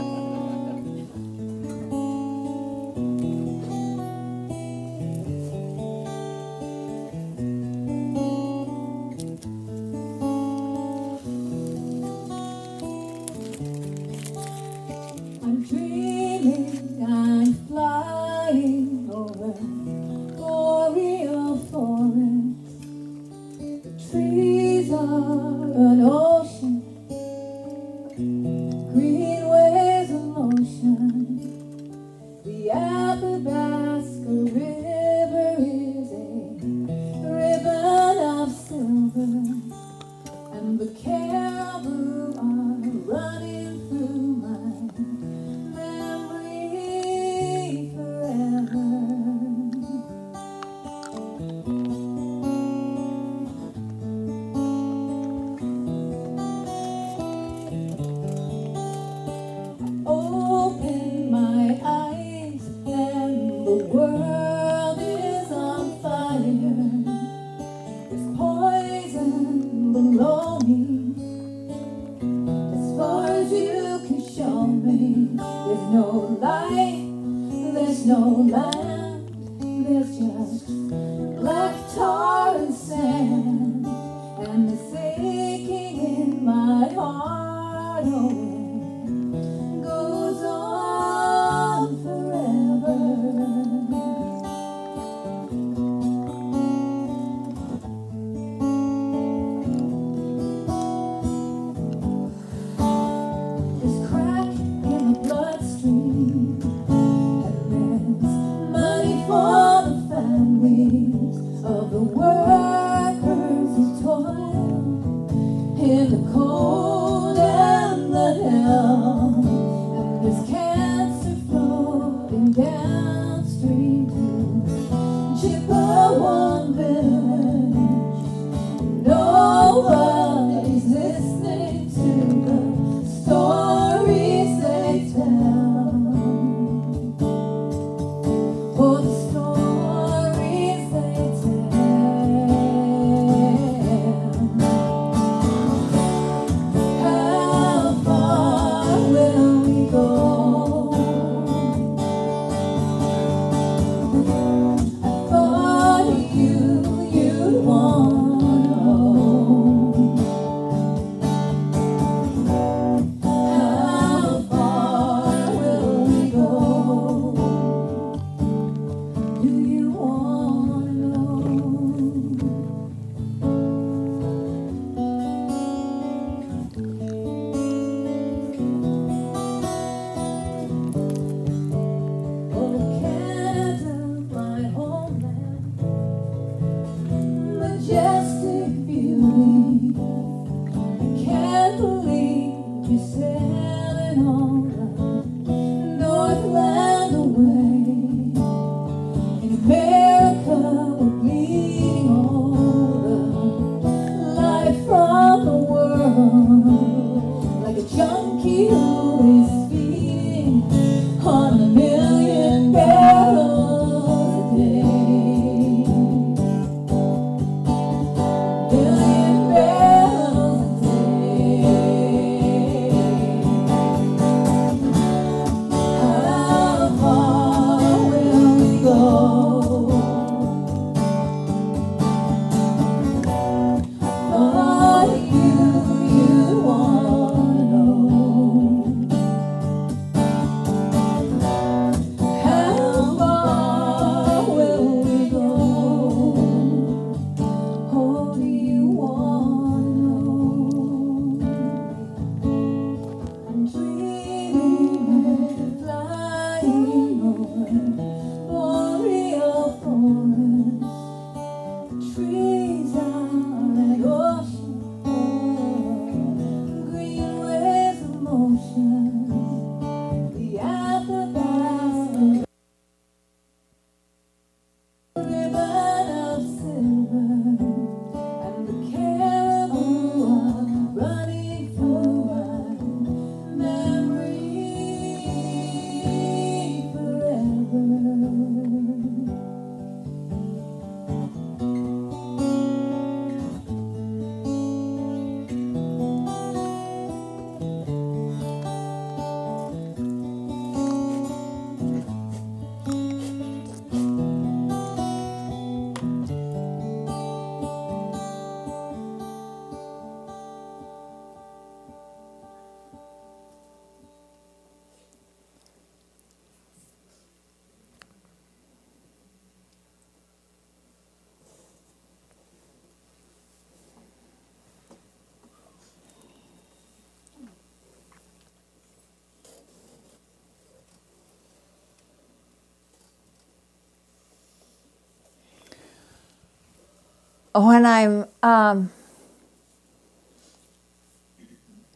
When 337.54 337.84
I'm 337.84 338.24
um, 338.42 338.90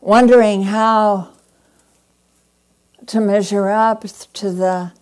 wondering 0.01 0.64
how 0.64 1.31
to 3.07 3.21
measure 3.21 3.69
up 3.69 4.05
to 4.35 4.51
the 4.51 4.92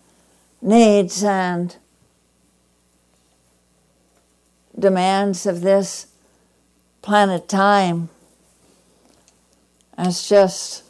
needs 0.61 1.23
and 1.23 1.75
demands 4.77 5.45
of 5.45 5.61
this 5.61 6.07
planet 7.01 7.49
time 7.49 8.09
as 9.97 10.27
just 10.27 10.83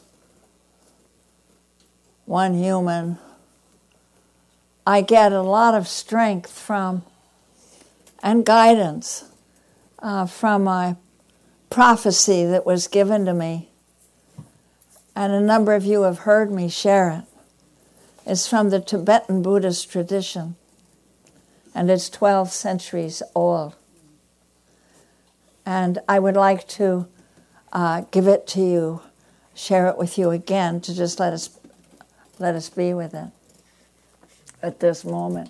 one 2.26 2.54
human, 2.54 3.18
I 4.86 5.02
get 5.02 5.32
a 5.32 5.42
lot 5.42 5.74
of 5.74 5.88
strength 5.88 6.52
from 6.52 7.04
and 8.22 8.46
guidance 8.46 9.26
uh, 10.06 10.28
from 10.28 10.68
a 10.68 10.96
prophecy 11.72 12.46
that 12.46 12.64
was 12.64 12.88
given 12.88 13.26
to 13.26 13.34
me. 13.34 13.70
And 15.16 15.34
a 15.34 15.42
number 15.42 15.74
of 15.74 15.84
you 15.84 16.04
have 16.04 16.20
heard 16.20 16.52
me 16.52 16.70
share 16.70 17.10
it. 17.10 17.24
It's 18.24 18.48
from 18.48 18.70
the 18.70 18.80
Tibetan 18.80 19.42
Buddhist 19.42 19.92
tradition, 19.92 20.56
and 21.74 21.90
it's 21.90 22.10
12 22.10 22.52
centuries 22.52 23.24
old. 23.34 23.76
And 25.66 26.00
I 26.08 26.20
would 26.20 26.36
like 26.36 26.68
to 26.70 27.08
uh, 27.74 28.02
give 28.12 28.28
it 28.28 28.46
to 28.48 28.62
you, 28.62 29.02
share 29.56 29.88
it 29.88 29.98
with 29.98 30.20
you 30.20 30.30
again, 30.30 30.82
to 30.82 30.96
just 30.96 31.20
let 31.20 31.34
us 31.34 31.60
let 32.38 32.54
us 32.54 32.70
be 32.70 32.94
with 32.94 33.16
it 33.16 33.30
at 34.62 34.82
this 34.82 35.04
moment. 35.04 35.50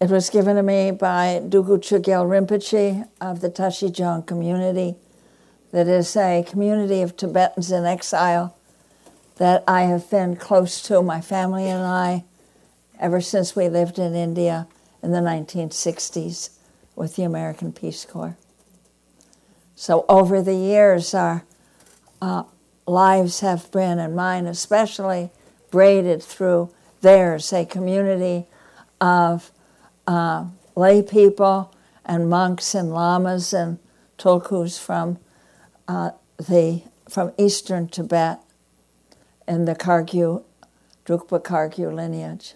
It 0.00 0.10
was 0.10 0.30
given 0.30 0.54
to 0.54 0.62
me 0.62 0.92
by 0.92 1.42
Dugu 1.44 1.78
Chogyal 1.78 2.24
Rinpoche 2.24 3.08
of 3.20 3.40
the 3.40 3.50
Tashijong 3.50 4.28
community, 4.28 4.94
that 5.72 5.88
is 5.88 6.16
a 6.16 6.44
community 6.48 7.02
of 7.02 7.16
Tibetans 7.16 7.72
in 7.72 7.84
exile 7.84 8.56
that 9.38 9.64
I 9.66 9.82
have 9.82 10.08
been 10.08 10.36
close 10.36 10.80
to, 10.82 11.02
my 11.02 11.20
family 11.20 11.68
and 11.68 11.82
I, 11.82 12.24
ever 13.00 13.20
since 13.20 13.56
we 13.56 13.68
lived 13.68 13.98
in 13.98 14.14
India 14.14 14.68
in 15.02 15.10
the 15.10 15.18
1960s 15.18 16.50
with 16.94 17.16
the 17.16 17.24
American 17.24 17.72
Peace 17.72 18.04
Corps. 18.04 18.36
So 19.74 20.04
over 20.08 20.40
the 20.40 20.54
years, 20.54 21.12
our 21.12 21.44
uh, 22.22 22.44
lives 22.86 23.40
have 23.40 23.68
been, 23.72 23.98
and 23.98 24.14
mine 24.14 24.46
especially, 24.46 25.30
braided 25.72 26.22
through 26.22 26.72
theirs, 27.00 27.52
a 27.52 27.64
community 27.64 28.46
of 29.00 29.50
uh, 30.08 30.46
lay 30.74 31.02
people 31.02 31.72
and 32.04 32.30
monks 32.30 32.74
and 32.74 32.90
lamas 32.90 33.52
and 33.52 33.78
tulkus 34.16 34.80
from 34.80 35.18
uh, 35.86 36.10
the 36.38 36.82
from 37.08 37.32
eastern 37.38 37.88
Tibet 37.88 38.40
in 39.46 39.66
the 39.66 39.74
Kargyu, 39.74 40.42
Drukpa 41.06 41.42
Kargyu 41.42 41.94
lineage. 41.94 42.54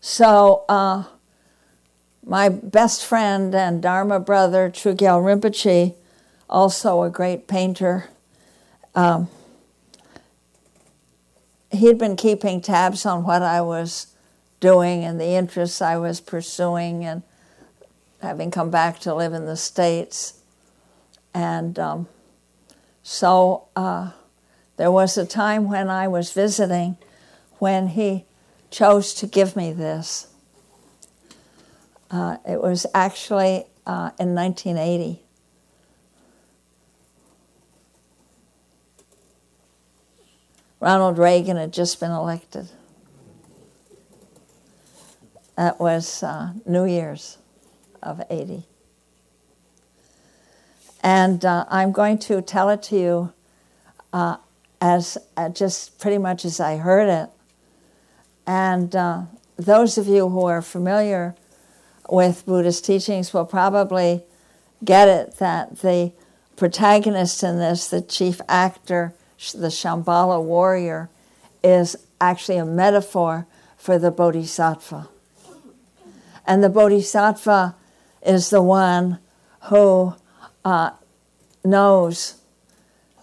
So 0.00 0.64
uh, 0.68 1.04
my 2.24 2.48
best 2.48 3.04
friend 3.04 3.54
and 3.54 3.80
Dharma 3.82 4.20
brother, 4.20 4.70
Chogyal 4.70 5.22
Rinpoche, 5.22 5.94
also 6.50 7.02
a 7.02 7.10
great 7.10 7.46
painter, 7.46 8.08
um, 8.94 9.28
he'd 11.72 11.98
been 11.98 12.16
keeping 12.16 12.60
tabs 12.60 13.04
on 13.06 13.24
what 13.24 13.42
I 13.42 13.60
was 13.60 14.14
doing 14.60 15.04
and 15.04 15.20
the 15.20 15.30
interests 15.30 15.82
I 15.82 15.96
was 15.96 16.20
pursuing, 16.20 17.04
and 17.04 17.22
having 18.20 18.50
come 18.50 18.70
back 18.70 19.00
to 19.00 19.14
live 19.14 19.32
in 19.32 19.46
the 19.46 19.56
States. 19.56 20.40
And 21.34 21.78
um, 21.78 22.08
so 23.02 23.68
uh, 23.74 24.12
there 24.76 24.92
was 24.92 25.18
a 25.18 25.26
time 25.26 25.68
when 25.68 25.90
I 25.90 26.06
was 26.08 26.32
visiting 26.32 26.96
when 27.58 27.88
he 27.88 28.24
chose 28.70 29.14
to 29.14 29.26
give 29.26 29.56
me 29.56 29.72
this. 29.72 30.28
Uh, 32.10 32.36
it 32.46 32.60
was 32.60 32.86
actually 32.94 33.64
uh, 33.86 34.10
in 34.20 34.34
1980. 34.34 35.22
Ronald 40.82 41.16
Reagan 41.16 41.58
had 41.58 41.72
just 41.72 42.00
been 42.00 42.10
elected. 42.10 42.68
That 45.56 45.78
was 45.78 46.24
uh, 46.24 46.54
New 46.66 46.86
Year's 46.86 47.38
of 48.02 48.20
80. 48.28 48.64
And 51.00 51.44
uh, 51.44 51.66
I'm 51.68 51.92
going 51.92 52.18
to 52.18 52.42
tell 52.42 52.68
it 52.68 52.82
to 52.84 52.98
you 52.98 53.32
uh, 54.12 54.38
as 54.80 55.18
uh, 55.36 55.50
just 55.50 56.00
pretty 56.00 56.18
much 56.18 56.44
as 56.44 56.58
I 56.58 56.78
heard 56.78 57.08
it. 57.08 57.30
And 58.44 58.96
uh, 58.96 59.22
those 59.54 59.96
of 59.98 60.08
you 60.08 60.30
who 60.30 60.46
are 60.46 60.62
familiar 60.62 61.36
with 62.08 62.44
Buddhist 62.44 62.84
teachings 62.84 63.32
will 63.32 63.46
probably 63.46 64.24
get 64.84 65.06
it 65.06 65.36
that 65.36 65.78
the 65.78 66.10
protagonist 66.56 67.44
in 67.44 67.60
this, 67.60 67.86
the 67.86 68.02
chief 68.02 68.40
actor, 68.48 69.14
the 69.50 69.68
Shambhala 69.68 70.40
warrior, 70.42 71.10
is 71.64 71.96
actually 72.20 72.58
a 72.58 72.64
metaphor 72.64 73.46
for 73.76 73.98
the 73.98 74.12
Bodhisattva. 74.12 75.08
And 76.46 76.62
the 76.62 76.68
Bodhisattva 76.68 77.74
is 78.24 78.50
the 78.50 78.62
one 78.62 79.18
who 79.62 80.14
uh, 80.64 80.90
knows 81.64 82.36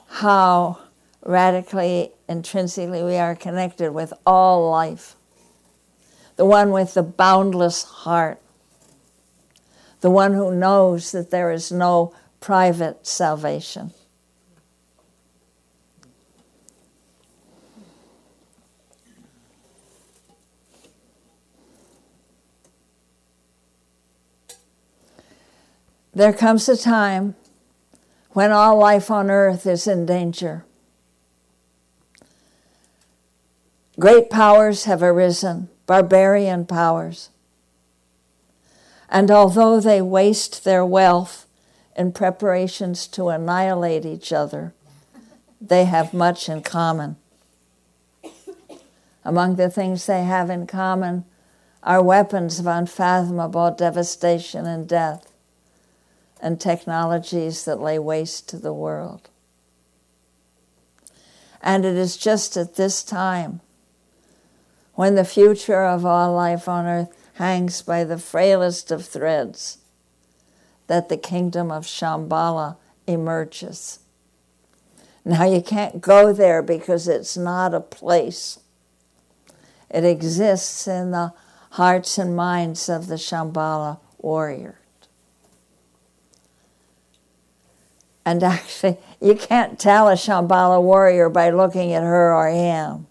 how 0.07 0.79
radically, 1.23 2.11
intrinsically 2.27 3.03
we 3.03 3.15
are 3.15 3.35
connected 3.35 3.93
with 3.93 4.13
all 4.25 4.69
life. 4.69 5.15
The 6.35 6.45
one 6.45 6.71
with 6.71 6.93
the 6.93 7.03
boundless 7.03 7.83
heart. 7.83 8.41
The 10.01 10.09
one 10.09 10.33
who 10.33 10.55
knows 10.55 11.11
that 11.11 11.31
there 11.31 11.51
is 11.51 11.71
no 11.71 12.13
private 12.39 13.05
salvation. 13.05 13.91
There 26.13 26.33
comes 26.33 26.67
a 26.67 26.75
time 26.75 27.35
when 28.31 28.51
all 28.51 28.77
life 28.77 29.11
on 29.11 29.29
earth 29.29 29.67
is 29.67 29.87
in 29.87 30.05
danger. 30.05 30.65
Great 33.99 34.29
powers 34.29 34.85
have 34.85 35.03
arisen, 35.03 35.69
barbarian 35.85 36.65
powers. 36.65 37.29
And 39.09 39.29
although 39.29 39.79
they 39.79 40.01
waste 40.01 40.63
their 40.63 40.85
wealth 40.85 41.45
in 41.95 42.11
preparations 42.11 43.07
to 43.07 43.29
annihilate 43.29 44.05
each 44.05 44.31
other, 44.31 44.73
they 45.59 45.85
have 45.85 46.13
much 46.13 46.47
in 46.47 46.61
common. 46.61 47.17
Among 49.25 49.57
the 49.57 49.69
things 49.69 50.05
they 50.05 50.23
have 50.23 50.49
in 50.49 50.65
common 50.65 51.25
are 51.83 52.01
weapons 52.01 52.59
of 52.59 52.67
unfathomable 52.67 53.71
devastation 53.71 54.65
and 54.65 54.87
death 54.87 55.29
and 56.41 56.59
technologies 56.59 57.65
that 57.65 57.79
lay 57.79 57.99
waste 57.99 58.47
to 58.49 58.57
the 58.57 58.73
world. 58.73 59.29
And 61.61 61.83
it 61.85 61.95
is 61.95 62.17
just 62.17 62.55
at 62.55 62.75
this 62.75 63.03
time 63.03 63.61
when 64.93 65.15
the 65.15 65.25
future 65.25 65.83
of 65.83 66.05
all 66.05 66.33
life 66.33 66.67
on 66.67 66.85
earth 66.85 67.31
hangs 67.35 67.81
by 67.81 68.03
the 68.03 68.17
frailest 68.17 68.91
of 68.91 69.05
threads 69.05 69.77
that 70.87 71.07
the 71.07 71.17
kingdom 71.17 71.71
of 71.71 71.85
Shambhala 71.85 72.77
emerges. 73.07 73.99
Now, 75.23 75.45
you 75.45 75.61
can't 75.61 76.01
go 76.01 76.33
there 76.33 76.61
because 76.61 77.07
it's 77.07 77.37
not 77.37 77.73
a 77.73 77.79
place. 77.79 78.59
It 79.89 80.03
exists 80.03 80.87
in 80.87 81.11
the 81.11 81.33
hearts 81.71 82.17
and 82.17 82.35
minds 82.35 82.89
of 82.89 83.07
the 83.07 83.15
Shambhala 83.15 83.99
warrior. 84.17 84.78
And 88.29 88.43
actually, 88.43 88.97
you 89.19 89.33
can't 89.33 89.79
tell 89.79 90.07
a 90.07 90.13
Shambhala 90.13 90.79
warrior 90.81 91.29
by 91.29 91.49
looking 91.49 91.93
at 91.93 92.03
her 92.03 92.31
or 92.33 92.49
him 92.49 93.07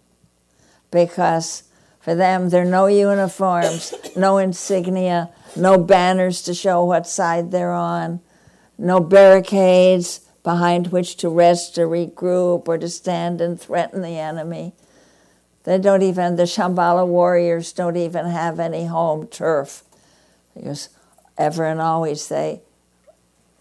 because 0.93 1.65
for 1.99 2.15
them 2.15 2.51
there 2.51 2.63
are 2.63 2.65
no 2.65 2.87
uniforms, 2.87 3.93
no 4.17 4.39
insignia, 4.39 5.31
no 5.57 5.77
banners 5.77 6.41
to 6.43 6.55
show 6.55 6.85
what 6.85 7.09
side 7.09 7.51
they're 7.51 7.73
on, 7.73 8.21
no 8.79 9.01
barricades 9.01 10.21
behind 10.45 10.87
which 10.93 11.17
to 11.17 11.29
rest 11.29 11.77
or 11.79 11.89
regroup 11.89 12.69
or 12.69 12.79
to 12.79 12.89
stand 12.89 13.41
and 13.41 13.61
threaten 13.61 14.03
the 14.03 14.17
enemy. 14.17 14.73
They 15.65 15.79
don't 15.79 16.03
even, 16.03 16.37
the 16.37 16.45
Shambhala 16.45 17.07
warriors 17.07 17.73
don't 17.73 17.97
even 17.97 18.27
have 18.27 18.61
any 18.61 18.87
home 18.87 19.27
turf 19.27 19.83
because 20.55 20.91
ever 21.37 21.65
and 21.65 21.81
always 21.81 22.29
they 22.29 22.63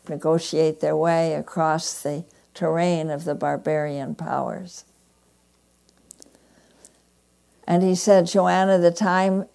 negotiate 0.10 0.80
their 0.80 0.96
way 0.96 1.34
across 1.34 2.02
the 2.02 2.26
terrain 2.54 3.10
of 3.10 3.24
the 3.24 3.36
barbarian 3.36 4.16
powers. 4.16 4.84
And 7.68 7.84
he 7.84 7.96
said, 7.96 8.28
Joanna, 8.28 8.78
the 8.78 8.92
time 8.92 9.46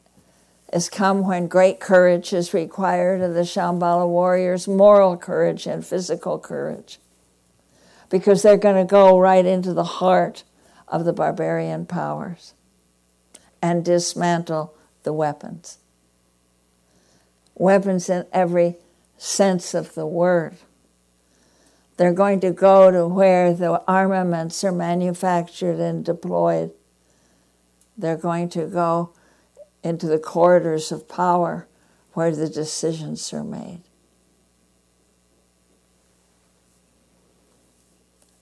has 0.73 0.89
come 0.89 1.27
when 1.27 1.49
great 1.49 1.81
courage 1.81 2.33
is 2.33 2.55
required 2.55 3.21
of 3.21 3.35
the 3.35 3.41
Shambhala 3.41 4.09
warriors, 4.09 4.69
moral 4.69 5.17
courage 5.17 5.67
and 5.67 5.85
physical 5.85 6.39
courage, 6.39 6.99
because 8.11 8.43
they're 8.43 8.57
going 8.57 8.77
to 8.77 8.91
go 8.91 9.19
right 9.19 9.45
into 9.45 9.73
the 9.73 9.85
heart 9.85 10.45
of 10.89 11.05
the 11.05 11.13
barbarian 11.13 11.87
powers 11.87 12.55
and 13.63 13.85
dismantle 13.85 14.75
the 15.03 15.13
weapons. 15.13 15.79
Weapons 17.55 18.09
in 18.09 18.27
every 18.33 18.77
sense 19.23 19.73
of 19.73 19.95
the 19.95 20.07
word. 20.07 20.57
They're 21.97 22.13
going 22.13 22.41
to 22.41 22.51
go 22.51 22.91
to 22.91 23.07
where 23.07 23.55
the 23.55 23.81
armaments 23.87 24.65
are 24.65 24.73
manufactured 24.73 25.79
and 25.79 26.05
deployed. 26.05 26.73
They're 27.97 28.17
going 28.17 28.49
to 28.51 28.67
go 28.67 29.13
into 29.85 30.07
the 30.07 30.19
corridors 30.19 30.91
of 30.91 31.09
power 31.09 31.69
where 32.15 32.35
the 32.35 32.49
decisions 32.49 33.33
are 33.33 33.45
made. 33.45 33.83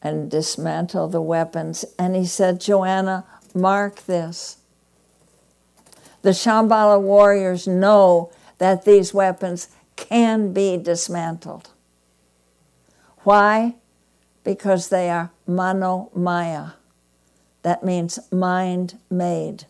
And 0.00 0.30
dismantle 0.30 1.08
the 1.08 1.20
weapons. 1.20 1.84
And 1.98 2.16
he 2.16 2.24
said, 2.24 2.58
Joanna, 2.58 3.26
mark 3.54 4.06
this. 4.06 4.56
The 6.22 6.30
Shambhala 6.30 7.00
warriors 7.02 7.66
know 7.66 8.32
that 8.56 8.86
these 8.86 9.12
weapons 9.12 9.68
can 10.00 10.52
be 10.52 10.76
dismantled. 10.76 11.70
Why? 13.18 13.76
Because 14.42 14.88
they 14.88 15.10
are 15.10 15.30
manomaya. 15.48 16.72
That 17.62 17.84
means 17.84 18.18
mind 18.32 18.98
made. 19.10 19.66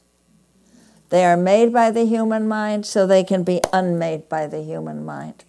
They 1.09 1.25
are 1.25 1.37
made 1.37 1.73
by 1.73 1.91
the 1.91 2.05
human 2.07 2.47
mind 2.47 2.87
so 2.87 3.07
they 3.07 3.25
can 3.25 3.43
be 3.43 3.61
unmade 3.73 4.29
by 4.29 4.47
the 4.47 4.63
human 4.63 5.05
mind. 5.05 5.45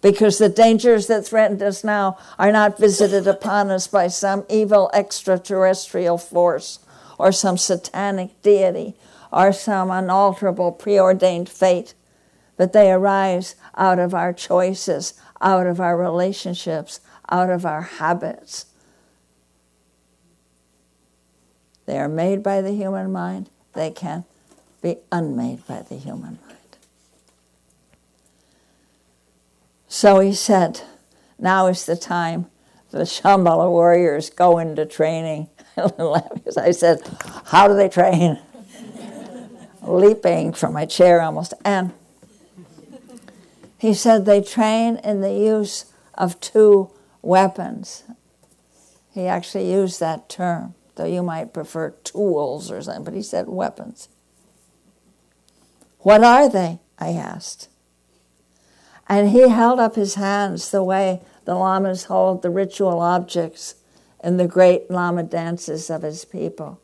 Because 0.00 0.38
the 0.38 0.48
dangers 0.48 1.08
that 1.08 1.26
threaten 1.26 1.60
us 1.60 1.82
now 1.82 2.16
are 2.38 2.52
not 2.52 2.78
visited 2.78 3.26
upon 3.26 3.70
us 3.70 3.88
by 3.88 4.06
some 4.06 4.46
evil 4.48 4.88
extraterrestrial 4.94 6.16
force 6.16 6.78
or 7.18 7.32
some 7.32 7.58
satanic 7.58 8.40
deity 8.40 8.94
or 9.32 9.52
some 9.52 9.90
unalterable 9.90 10.72
preordained 10.72 11.48
fate 11.48 11.94
but 12.60 12.74
they 12.74 12.92
arise 12.92 13.54
out 13.74 13.98
of 13.98 14.12
our 14.12 14.34
choices, 14.34 15.14
out 15.40 15.66
of 15.66 15.80
our 15.80 15.96
relationships, 15.96 17.00
out 17.30 17.48
of 17.48 17.64
our 17.64 17.80
habits. 17.80 18.66
They 21.86 21.98
are 21.98 22.06
made 22.06 22.42
by 22.42 22.60
the 22.60 22.72
human 22.72 23.10
mind, 23.10 23.48
they 23.72 23.90
can 23.90 24.26
be 24.82 24.98
unmade 25.10 25.66
by 25.66 25.80
the 25.80 25.94
human 25.94 26.38
mind. 26.46 26.76
So 29.88 30.20
he 30.20 30.34
said, 30.34 30.82
now 31.38 31.66
is 31.66 31.86
the 31.86 31.96
time 31.96 32.44
the 32.90 33.04
Shambhala 33.04 33.70
warriors 33.70 34.28
go 34.28 34.58
into 34.58 34.84
training. 34.84 35.48
I 36.58 36.72
said, 36.72 37.00
How 37.46 37.68
do 37.68 37.74
they 37.74 37.88
train? 37.88 38.38
Leaping 39.82 40.52
from 40.52 40.74
my 40.74 40.84
chair 40.84 41.22
almost. 41.22 41.54
And 41.64 41.94
he 43.80 43.94
said 43.94 44.26
they 44.26 44.42
train 44.42 44.96
in 44.96 45.22
the 45.22 45.32
use 45.32 45.86
of 46.12 46.38
two 46.40 46.90
weapons. 47.22 48.04
He 49.10 49.26
actually 49.26 49.72
used 49.72 50.00
that 50.00 50.28
term, 50.28 50.74
though 50.96 51.06
you 51.06 51.22
might 51.22 51.54
prefer 51.54 51.90
tools 52.04 52.70
or 52.70 52.82
something, 52.82 53.04
but 53.04 53.14
he 53.14 53.22
said 53.22 53.48
weapons. 53.48 54.10
What 56.00 56.22
are 56.22 56.46
they? 56.46 56.80
I 56.98 57.12
asked. 57.12 57.70
And 59.08 59.30
he 59.30 59.48
held 59.48 59.80
up 59.80 59.94
his 59.94 60.16
hands 60.16 60.70
the 60.70 60.84
way 60.84 61.22
the 61.46 61.54
lamas 61.54 62.04
hold 62.04 62.42
the 62.42 62.50
ritual 62.50 63.00
objects 63.00 63.76
in 64.22 64.36
the 64.36 64.46
great 64.46 64.90
lama 64.90 65.22
dances 65.22 65.88
of 65.88 66.02
his 66.02 66.26
people. 66.26 66.82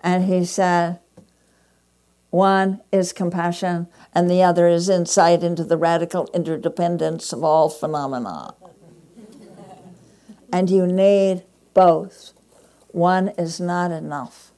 And 0.00 0.26
he 0.26 0.44
said, 0.44 1.00
One 2.30 2.80
is 2.92 3.12
compassion, 3.12 3.88
and 4.14 4.30
the 4.30 4.42
other 4.42 4.68
is 4.68 4.88
insight 4.88 5.42
into 5.42 5.64
the 5.64 5.76
radical 5.76 6.28
interdependence 6.34 7.32
of 7.32 7.42
all 7.42 7.68
phenomena. 7.68 8.54
and 10.52 10.70
you 10.70 10.86
need 10.86 11.42
both. 11.74 12.32
One 12.88 13.28
is 13.38 13.60
not 13.60 13.90
enough. 13.90 14.50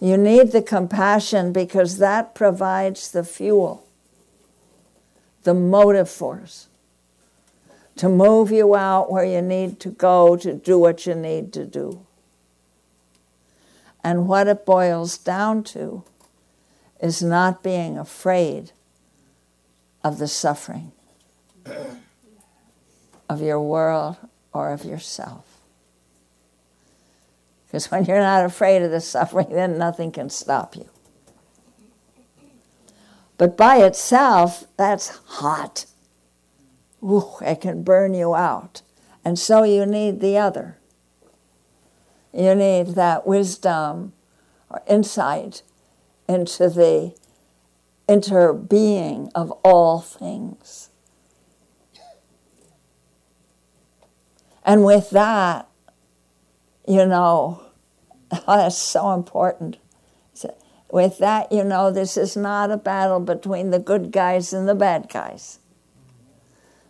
You 0.00 0.16
need 0.16 0.52
the 0.52 0.62
compassion 0.62 1.52
because 1.52 1.98
that 1.98 2.34
provides 2.34 3.10
the 3.10 3.24
fuel, 3.24 3.86
the 5.44 5.54
motive 5.54 6.10
force 6.10 6.68
to 7.96 8.08
move 8.08 8.50
you 8.50 8.74
out 8.74 9.10
where 9.10 9.24
you 9.24 9.42
need 9.42 9.78
to 9.80 9.90
go 9.90 10.36
to 10.36 10.54
do 10.54 10.78
what 10.78 11.06
you 11.06 11.14
need 11.14 11.52
to 11.52 11.64
do. 11.64 12.04
And 14.02 14.26
what 14.26 14.48
it 14.48 14.66
boils 14.66 15.16
down 15.18 15.62
to 15.64 16.02
is 17.02 17.20
not 17.20 17.64
being 17.64 17.98
afraid 17.98 18.70
of 20.04 20.18
the 20.18 20.28
suffering 20.28 20.92
of 23.28 23.42
your 23.42 23.60
world 23.60 24.16
or 24.52 24.72
of 24.72 24.84
yourself. 24.84 25.44
Because 27.66 27.90
when 27.90 28.04
you're 28.04 28.20
not 28.20 28.44
afraid 28.44 28.82
of 28.82 28.92
the 28.92 29.00
suffering, 29.00 29.48
then 29.50 29.76
nothing 29.76 30.12
can 30.12 30.30
stop 30.30 30.76
you. 30.76 30.88
But 33.36 33.56
by 33.56 33.78
itself, 33.78 34.64
that's 34.76 35.18
hot. 35.26 35.86
Ooh, 37.02 37.32
it 37.40 37.60
can 37.62 37.82
burn 37.82 38.14
you 38.14 38.34
out. 38.34 38.82
And 39.24 39.38
so 39.38 39.64
you 39.64 39.86
need 39.86 40.20
the 40.20 40.38
other. 40.38 40.78
You 42.32 42.54
need 42.54 42.88
that 42.88 43.26
wisdom 43.26 44.12
or 44.70 44.82
insight 44.86 45.62
into 46.28 46.68
the 46.68 47.14
interbeing 48.08 49.30
of 49.34 49.50
all 49.64 50.00
things. 50.00 50.90
And 54.64 54.84
with 54.84 55.10
that, 55.10 55.68
you 56.86 57.06
know, 57.06 57.62
that's 58.46 58.78
so 58.78 59.12
important. 59.12 59.78
With 60.90 61.18
that, 61.18 61.50
you 61.50 61.64
know, 61.64 61.90
this 61.90 62.18
is 62.18 62.36
not 62.36 62.70
a 62.70 62.76
battle 62.76 63.18
between 63.18 63.70
the 63.70 63.78
good 63.78 64.12
guys 64.12 64.52
and 64.52 64.68
the 64.68 64.74
bad 64.74 65.08
guys, 65.08 65.58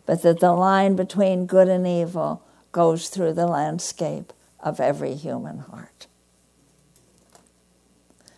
but 0.06 0.22
that 0.22 0.40
the 0.40 0.52
line 0.52 0.96
between 0.96 1.46
good 1.46 1.68
and 1.68 1.86
evil 1.86 2.42
goes 2.72 3.08
through 3.08 3.34
the 3.34 3.46
landscape 3.46 4.32
of 4.58 4.80
every 4.80 5.14
human 5.14 5.58
heart. 5.58 6.08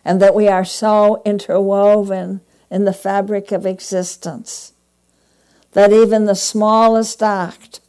And 0.05 0.21
that 0.21 0.35
we 0.35 0.47
are 0.47 0.63
so 0.63 1.21
interwoven 1.25 2.41
in 2.69 2.85
the 2.85 2.93
fabric 2.93 3.51
of 3.51 3.65
existence 3.65 4.73
that 5.71 5.91
even 5.91 6.25
the 6.25 6.35
smallest 6.35 7.21
act 7.21 7.81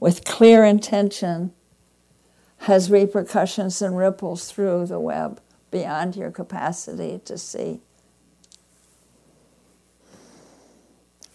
with 0.00 0.24
clear 0.24 0.64
intention 0.64 1.52
has 2.62 2.90
repercussions 2.90 3.80
and 3.80 3.96
ripples 3.96 4.50
through 4.50 4.86
the 4.86 5.00
web 5.00 5.40
beyond 5.70 6.16
your 6.16 6.30
capacity 6.30 7.20
to 7.24 7.38
see. 7.38 7.80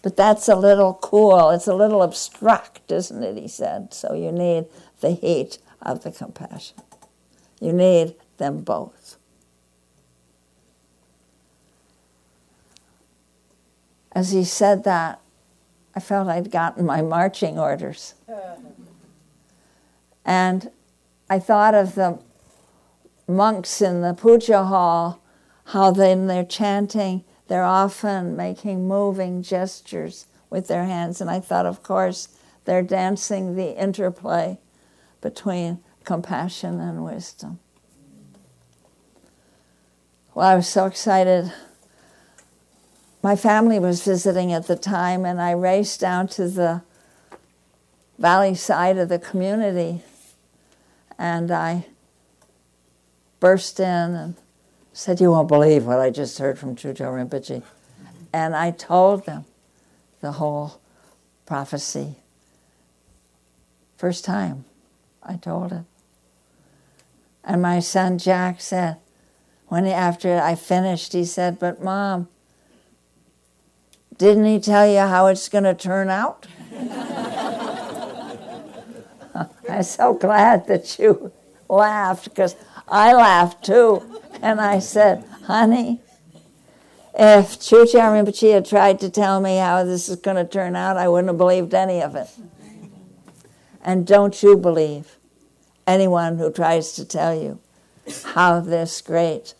But 0.02 0.16
that's 0.16 0.48
a 0.48 0.54
little 0.54 0.94
cool. 0.94 1.50
It's 1.50 1.66
a 1.66 1.74
little 1.74 2.04
abstract, 2.04 2.92
isn't 2.92 3.22
it? 3.22 3.38
He 3.38 3.48
said. 3.48 3.94
So 3.94 4.12
you 4.12 4.30
need 4.30 4.66
the 5.00 5.12
heat 5.12 5.58
of 5.80 6.02
the 6.02 6.12
compassion. 6.12 6.76
You 7.58 7.72
need 7.72 8.14
them 8.36 8.60
both. 8.60 9.16
As 14.14 14.30
he 14.30 14.44
said 14.44 14.84
that, 14.84 15.20
I 15.94 16.00
felt 16.00 16.28
I'd 16.28 16.50
gotten 16.50 16.84
my 16.86 17.02
marching 17.02 17.58
orders. 17.58 18.14
And 20.24 20.70
I 21.28 21.38
thought 21.38 21.74
of 21.74 21.94
the 21.94 22.18
monks 23.26 23.80
in 23.82 24.00
the 24.02 24.14
puja 24.14 24.64
hall, 24.64 25.20
how 25.66 25.90
then 25.90 26.26
they're 26.26 26.44
chanting, 26.44 27.24
they're 27.48 27.64
often 27.64 28.36
making 28.36 28.88
moving 28.88 29.42
gestures 29.42 30.26
with 30.50 30.68
their 30.68 30.84
hands. 30.84 31.20
And 31.20 31.30
I 31.30 31.40
thought, 31.40 31.66
of 31.66 31.82
course, 31.82 32.28
they're 32.64 32.82
dancing 32.82 33.56
the 33.56 33.78
interplay 33.80 34.58
between 35.20 35.80
compassion 36.04 36.80
and 36.80 37.04
wisdom. 37.04 37.58
Well, 40.34 40.46
I 40.46 40.56
was 40.56 40.68
so 40.68 40.86
excited. 40.86 41.52
My 43.24 43.36
family 43.36 43.78
was 43.78 44.04
visiting 44.04 44.52
at 44.52 44.66
the 44.66 44.76
time, 44.76 45.24
and 45.24 45.40
I 45.40 45.52
raced 45.52 45.98
down 45.98 46.28
to 46.28 46.46
the 46.46 46.82
valley 48.18 48.54
side 48.54 48.98
of 48.98 49.08
the 49.08 49.18
community 49.18 50.02
and 51.18 51.50
I 51.50 51.86
burst 53.40 53.80
in 53.80 53.86
and 53.86 54.34
said, 54.92 55.22
You 55.22 55.30
won't 55.30 55.48
believe 55.48 55.86
what 55.86 56.00
I 56.00 56.10
just 56.10 56.36
heard 56.36 56.58
from 56.58 56.76
Choegyal 56.76 57.14
Rinpoche. 57.14 57.62
And 58.30 58.54
I 58.54 58.72
told 58.72 59.24
them 59.24 59.46
the 60.20 60.32
whole 60.32 60.78
prophecy. 61.46 62.16
First 63.96 64.26
time 64.26 64.66
I 65.22 65.36
told 65.36 65.72
it. 65.72 65.84
And 67.42 67.62
my 67.62 67.80
son 67.80 68.18
Jack 68.18 68.60
said, 68.60 68.98
when 69.68 69.86
he, 69.86 69.92
after 69.92 70.38
I 70.38 70.56
finished, 70.56 71.14
he 71.14 71.24
said, 71.24 71.58
But 71.58 71.82
mom, 71.82 72.28
didn't 74.18 74.44
he 74.44 74.60
tell 74.60 74.86
you 74.86 75.00
how 75.00 75.26
it's 75.26 75.48
going 75.48 75.64
to 75.64 75.74
turn 75.74 76.08
out? 76.08 76.46
I'm 79.68 79.82
so 79.82 80.14
glad 80.14 80.66
that 80.68 80.98
you 80.98 81.32
laughed 81.68 82.24
because 82.24 82.54
I 82.86 83.12
laughed 83.12 83.64
too. 83.64 84.02
And 84.40 84.60
I 84.60 84.78
said, 84.78 85.24
honey, 85.46 86.00
if 87.14 87.58
Choegyal 87.58 88.24
Rinpoche 88.24 88.52
had 88.52 88.66
tried 88.66 89.00
to 89.00 89.10
tell 89.10 89.40
me 89.40 89.56
how 89.56 89.84
this 89.84 90.08
is 90.08 90.16
going 90.16 90.36
to 90.36 90.44
turn 90.44 90.76
out, 90.76 90.96
I 90.96 91.08
wouldn't 91.08 91.28
have 91.28 91.38
believed 91.38 91.74
any 91.74 92.02
of 92.02 92.14
it. 92.14 92.28
And 93.82 94.06
don't 94.06 94.42
you 94.42 94.56
believe 94.56 95.18
anyone 95.86 96.38
who 96.38 96.50
tries 96.52 96.92
to 96.92 97.04
tell 97.04 97.34
you 97.34 97.58
how 98.24 98.60
this 98.60 99.00
great 99.00 99.54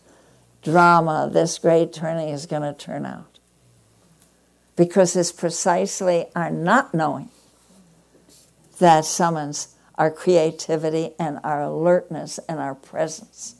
drama, 0.61 1.29
this 1.31 1.57
great 1.59 1.93
turning 1.93 2.29
is 2.29 2.45
going 2.45 2.61
to 2.61 2.73
turn 2.73 3.05
out. 3.05 3.34
Because 4.75 5.15
it's 5.15 5.31
precisely 5.31 6.25
our 6.35 6.51
not 6.51 6.93
knowing 6.93 7.29
that 8.79 9.05
summons 9.05 9.75
our 9.95 10.11
creativity 10.11 11.11
and 11.17 11.39
our 11.43 11.61
alertness 11.61 12.39
and 12.49 12.59
our 12.59 12.75
presence. 12.75 13.55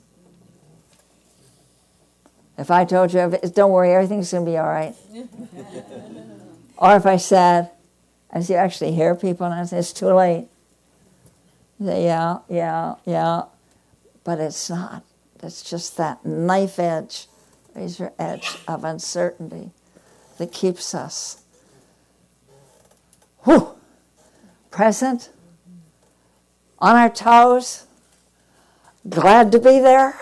If 2.57 2.71
I 2.71 2.85
told 2.85 3.13
you, 3.13 3.37
don't 3.53 3.71
worry, 3.71 3.91
everything's 3.93 4.31
going 4.31 4.45
to 4.45 4.51
be 4.51 4.57
all 4.57 4.67
right. 4.67 4.95
or 6.77 6.95
if 6.95 7.05
I 7.05 7.17
said, 7.17 7.71
as 8.31 8.49
you 8.49 8.55
actually 8.55 8.93
hear 8.93 9.15
people, 9.15 9.45
and 9.45 9.55
I 9.55 9.65
say, 9.65 9.77
it's 9.77 9.93
too 9.93 10.13
late. 10.13 10.47
Say, 11.83 12.05
yeah, 12.05 12.39
yeah, 12.49 12.95
yeah. 13.05 13.43
But 14.23 14.39
it's 14.39 14.69
not. 14.69 15.03
It's 15.43 15.69
just 15.69 15.97
that 15.97 16.25
knife 16.25 16.79
edge, 16.79 17.27
razor 17.75 18.13
edge 18.17 18.57
of 18.67 18.83
uncertainty 18.83 19.71
that 20.37 20.51
keeps 20.51 20.93
us 20.93 21.41
whew, 23.45 23.69
present 24.71 25.29
on 26.79 26.95
our 26.95 27.09
toes, 27.09 27.85
glad 29.07 29.51
to 29.51 29.59
be 29.59 29.79
there. 29.79 30.19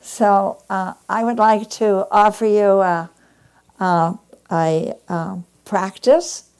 So 0.00 0.62
uh, 0.68 0.94
I 1.08 1.24
would 1.24 1.38
like 1.38 1.70
to 1.70 2.06
offer 2.10 2.44
you 2.44 2.80
a, 2.80 3.10
a, 3.78 4.18
a 4.50 4.94
um, 5.08 5.46
practice 5.64 6.50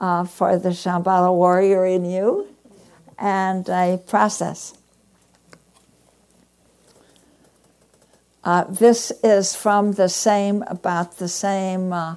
uh, 0.00 0.24
for 0.24 0.58
the 0.58 0.68
Shambhala 0.70 1.34
warrior 1.34 1.86
in 1.86 2.04
you 2.04 2.46
and 3.18 3.68
a 3.68 3.98
process. 4.06 4.74
Uh, 8.42 8.64
this 8.64 9.12
is 9.22 9.54
from 9.54 9.92
the 9.92 10.08
same, 10.08 10.64
about 10.66 11.18
the 11.18 11.28
same 11.28 11.92
uh, 11.92 12.16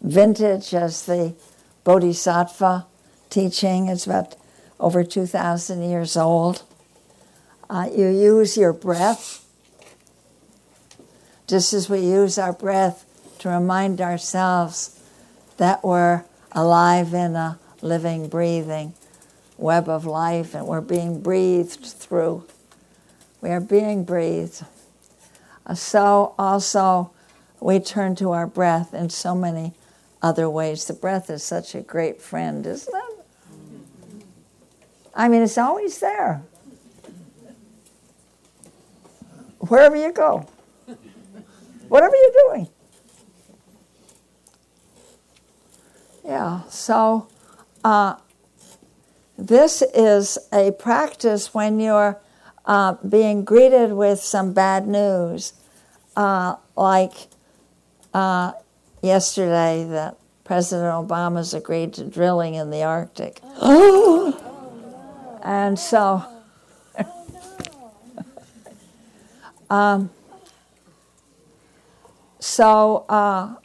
vintage 0.00 0.74
as 0.74 1.06
the 1.06 1.34
Bodhisattva 1.84 2.86
teaching. 3.30 3.88
It's 3.88 4.06
about 4.06 4.34
over 4.80 5.04
2,000 5.04 5.82
years 5.82 6.16
old. 6.16 6.64
Uh, 7.70 7.88
you 7.94 8.08
use 8.08 8.56
your 8.56 8.72
breath, 8.72 9.46
just 11.46 11.72
as 11.72 11.88
we 11.88 12.00
use 12.00 12.36
our 12.36 12.52
breath 12.52 13.04
to 13.38 13.48
remind 13.48 14.00
ourselves 14.00 15.00
that 15.56 15.84
we're 15.84 16.24
alive 16.50 17.14
in 17.14 17.36
a 17.36 17.58
living, 17.80 18.28
breathing 18.28 18.94
web 19.56 19.88
of 19.88 20.04
life 20.04 20.52
and 20.54 20.66
we're 20.66 20.80
being 20.80 21.20
breathed 21.20 21.84
through 21.84 22.44
We 23.44 23.50
are 23.50 23.60
being 23.60 24.04
breathed. 24.04 24.64
So 25.74 26.34
also 26.38 27.10
we 27.60 27.78
turn 27.78 28.16
to 28.16 28.30
our 28.30 28.46
breath 28.46 28.94
in 28.94 29.10
so 29.10 29.34
many 29.34 29.74
other 30.22 30.48
ways. 30.48 30.86
The 30.86 30.94
breath 30.94 31.28
is 31.28 31.42
such 31.42 31.74
a 31.74 31.82
great 31.82 32.22
friend, 32.22 32.66
isn't 32.66 32.94
it? 32.94 33.26
I 35.14 35.28
mean, 35.28 35.42
it's 35.42 35.58
always 35.58 36.00
there. 36.00 36.42
Wherever 39.58 39.94
you 39.94 40.10
go, 40.10 40.48
whatever 41.88 42.16
you're 42.16 42.48
doing. 42.48 42.68
Yeah, 46.24 46.62
so 46.70 47.28
uh, 47.84 48.16
this 49.36 49.82
is 49.82 50.38
a 50.50 50.70
practice 50.72 51.52
when 51.52 51.78
you're 51.78 52.18
uh, 52.66 52.94
being 53.06 53.44
greeted 53.44 53.92
with 53.92 54.20
some 54.20 54.52
bad 54.52 54.86
news, 54.86 55.52
uh, 56.16 56.56
like 56.76 57.28
uh, 58.12 58.52
yesterday 59.02 59.84
that 59.88 60.16
President 60.44 61.08
Obama's 61.08 61.54
agreed 61.54 61.92
to 61.94 62.04
drilling 62.04 62.54
in 62.54 62.70
the 62.70 62.82
Arctic. 62.82 63.40
Oh, 63.56 64.36
no. 64.40 65.40
And 65.44 65.78
so, 65.78 66.24
um, 69.70 70.10
so 72.38 73.04
uh, 73.08 73.56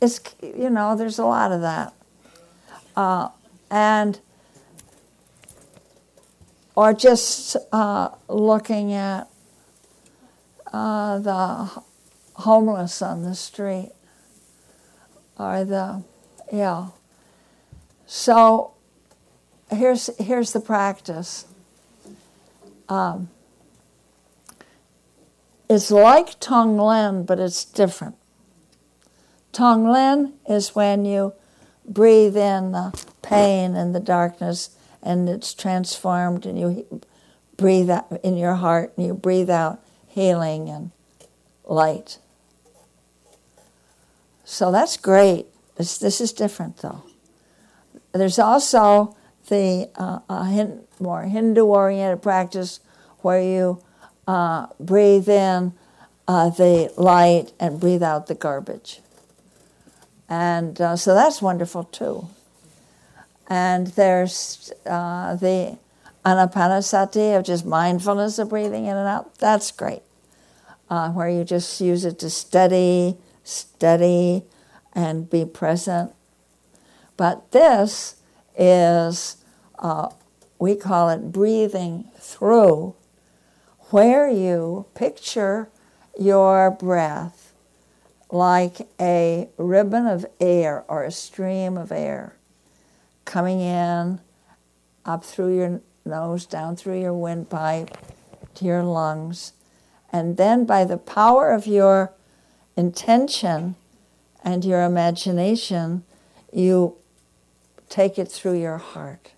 it's 0.00 0.20
you 0.40 0.70
know 0.70 0.96
there's 0.96 1.18
a 1.18 1.24
lot 1.24 1.50
of 1.50 1.60
that, 1.62 1.92
uh, 2.96 3.30
and 3.70 4.20
or 6.78 6.94
just 6.94 7.56
uh, 7.72 8.08
looking 8.28 8.92
at 8.92 9.28
uh, 10.72 11.18
the 11.18 11.82
homeless 12.34 13.02
on 13.02 13.24
the 13.24 13.34
street 13.34 13.90
or 15.36 15.64
the 15.64 16.04
yeah. 16.52 16.90
So 18.06 18.74
here's 19.72 20.08
here's 20.18 20.52
the 20.52 20.60
practice. 20.60 21.46
Um, 22.88 23.28
it's 25.68 25.90
like 25.90 26.38
Tonglen, 26.38 27.26
but 27.26 27.40
it's 27.40 27.64
different. 27.64 28.14
Tonglen 29.52 30.34
is 30.48 30.76
when 30.76 31.04
you 31.04 31.32
breathe 31.84 32.36
in 32.36 32.70
the 32.70 33.04
pain 33.20 33.74
and 33.74 33.96
the 33.96 34.00
darkness, 34.00 34.70
and 35.02 35.28
it's 35.28 35.54
transformed, 35.54 36.46
and 36.46 36.58
you 36.58 37.00
breathe 37.56 37.90
out 37.90 38.20
in 38.22 38.36
your 38.36 38.54
heart, 38.54 38.92
and 38.96 39.06
you 39.06 39.14
breathe 39.14 39.50
out 39.50 39.80
healing 40.06 40.68
and 40.68 40.90
light. 41.64 42.18
So 44.44 44.72
that's 44.72 44.96
great. 44.96 45.46
This, 45.76 45.98
this 45.98 46.20
is 46.20 46.32
different, 46.32 46.78
though. 46.78 47.02
There's 48.12 48.38
also 48.38 49.16
the 49.48 49.90
uh, 49.96 50.20
uh, 50.28 50.66
more 50.98 51.22
Hindu 51.22 51.64
oriented 51.64 52.22
practice 52.22 52.80
where 53.20 53.40
you 53.40 53.82
uh, 54.26 54.66
breathe 54.80 55.28
in 55.28 55.72
uh, 56.26 56.50
the 56.50 56.92
light 56.96 57.52
and 57.58 57.80
breathe 57.80 58.02
out 58.02 58.26
the 58.26 58.34
garbage. 58.34 59.00
And 60.28 60.80
uh, 60.80 60.96
so 60.96 61.14
that's 61.14 61.40
wonderful 61.40 61.84
too. 61.84 62.28
And 63.48 63.86
there's 63.88 64.70
uh, 64.84 65.34
the 65.36 65.78
anapanasati 66.24 67.36
of 67.36 67.44
just 67.44 67.64
mindfulness 67.64 68.38
of 68.38 68.50
breathing 68.50 68.84
in 68.84 68.96
and 68.96 69.08
out. 69.08 69.36
That's 69.38 69.70
great. 69.72 70.02
where 70.88 71.28
you 71.28 71.44
just 71.44 71.80
use 71.80 72.04
it 72.04 72.18
to 72.20 72.30
steady, 72.30 73.16
steady, 73.42 74.44
and 74.92 75.30
be 75.30 75.44
present. 75.46 76.12
But 77.16 77.52
this 77.52 78.16
is, 78.56 79.38
uh, 79.78 80.10
we 80.58 80.76
call 80.76 81.08
it 81.08 81.32
breathing 81.32 82.10
through, 82.18 82.94
where 83.90 84.28
you 84.28 84.86
picture 84.94 85.70
your 86.18 86.70
breath 86.70 87.54
like 88.30 88.86
a 89.00 89.48
ribbon 89.56 90.06
of 90.06 90.26
air 90.38 90.84
or 90.88 91.04
a 91.04 91.10
stream 91.10 91.78
of 91.78 91.90
air 91.90 92.37
coming 93.28 93.60
in 93.60 94.20
up 95.04 95.22
through 95.22 95.54
your 95.54 95.80
nose, 96.04 96.46
down 96.46 96.74
through 96.74 97.00
your 97.00 97.12
windpipe 97.12 97.96
to 98.54 98.64
your 98.64 98.82
lungs. 98.82 99.52
And 100.10 100.38
then 100.38 100.64
by 100.64 100.84
the 100.84 100.96
power 100.96 101.50
of 101.52 101.66
your 101.66 102.12
intention 102.74 103.76
and 104.42 104.64
your 104.64 104.82
imagination, 104.82 106.04
you 106.52 106.96
take 107.90 108.18
it 108.18 108.32
through 108.32 108.58
your 108.58 108.78
heart. 108.78 109.32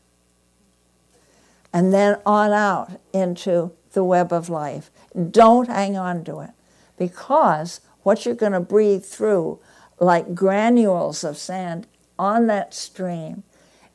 And 1.72 1.92
then 1.92 2.20
on 2.24 2.52
out 2.52 3.00
into 3.12 3.72
the 3.92 4.04
web 4.04 4.32
of 4.32 4.48
life. 4.48 4.90
Don't 5.30 5.68
hang 5.68 5.96
on 5.96 6.24
to 6.24 6.38
it 6.40 6.50
because 6.96 7.80
what 8.04 8.24
you're 8.24 8.36
going 8.36 8.52
to 8.52 8.60
breathe 8.60 9.04
through, 9.04 9.58
like 9.98 10.34
granules 10.34 11.24
of 11.24 11.36
sand 11.36 11.88
on 12.18 12.46
that 12.46 12.72
stream, 12.72 13.42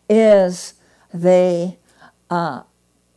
is 0.09 0.73
the 1.13 1.75
uh, 2.29 2.63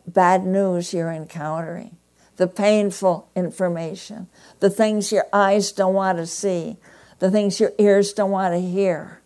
bad 0.06 0.44
news 0.44 0.92
you're 0.92 1.12
encountering, 1.12 1.96
the 2.36 2.46
painful 2.46 3.28
information, 3.34 4.28
the 4.60 4.70
things 4.70 5.12
your 5.12 5.26
eyes 5.32 5.72
don't 5.72 5.94
want 5.94 6.18
to 6.18 6.26
see, 6.26 6.76
the 7.18 7.30
things 7.30 7.60
your 7.60 7.72
ears 7.78 8.12
don't 8.12 8.30
want 8.30 8.54
to 8.54 8.60
hear. 8.60 9.20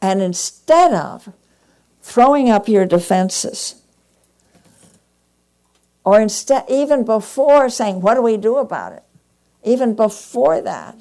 And 0.00 0.22
instead 0.22 0.92
of 0.94 1.32
throwing 2.02 2.48
up 2.48 2.68
your 2.68 2.86
defenses, 2.86 3.76
or 6.04 6.20
instead, 6.20 6.64
even 6.68 7.04
before 7.04 7.68
saying, 7.68 8.00
What 8.00 8.14
do 8.14 8.22
we 8.22 8.36
do 8.36 8.56
about 8.56 8.92
it? 8.92 9.02
Even 9.62 9.94
before 9.94 10.60
that, 10.62 10.96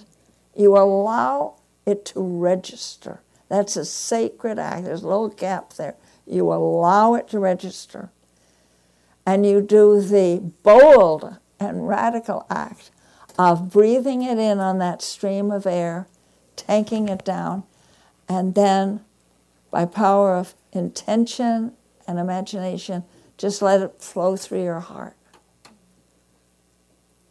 you 0.55 0.75
allow 0.75 1.55
it 1.85 2.05
to 2.05 2.21
register. 2.21 3.21
That's 3.49 3.75
a 3.75 3.83
sacred 3.83 4.59
act. 4.59 4.85
There's 4.85 5.03
a 5.03 5.07
little 5.07 5.29
gap 5.29 5.73
there. 5.73 5.95
You 6.25 6.53
allow 6.53 7.15
it 7.15 7.27
to 7.29 7.39
register. 7.39 8.11
And 9.25 9.45
you 9.45 9.61
do 9.61 10.01
the 10.01 10.51
bold 10.63 11.37
and 11.59 11.87
radical 11.87 12.45
act 12.49 12.91
of 13.37 13.71
breathing 13.71 14.21
it 14.21 14.37
in 14.37 14.59
on 14.59 14.77
that 14.77 15.01
stream 15.01 15.51
of 15.51 15.65
air, 15.65 16.07
taking 16.55 17.09
it 17.09 17.25
down, 17.25 17.63
and 18.27 18.53
then 18.53 19.01
by 19.71 19.85
power 19.85 20.35
of 20.35 20.55
intention 20.71 21.73
and 22.07 22.19
imagination, 22.19 23.03
just 23.37 23.61
let 23.61 23.81
it 23.81 24.01
flow 24.01 24.35
through 24.35 24.63
your 24.63 24.79
heart. 24.79 25.15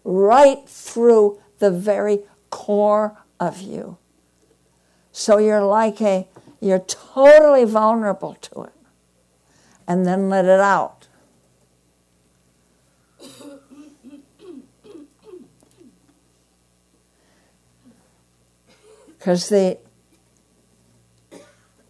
Right 0.04 0.68
through 0.68 1.40
the 1.58 1.70
very 1.70 2.20
core 2.50 3.18
of 3.38 3.60
you. 3.60 3.98
So 5.18 5.38
you're 5.38 5.64
like 5.64 6.00
a, 6.00 6.28
you're 6.60 6.78
totally 6.78 7.64
vulnerable 7.64 8.34
to 8.34 8.62
it. 8.62 8.72
And 9.88 10.06
then 10.06 10.28
let 10.28 10.44
it 10.44 10.60
out. 10.60 11.08
Because 19.18 19.48
the 19.48 19.78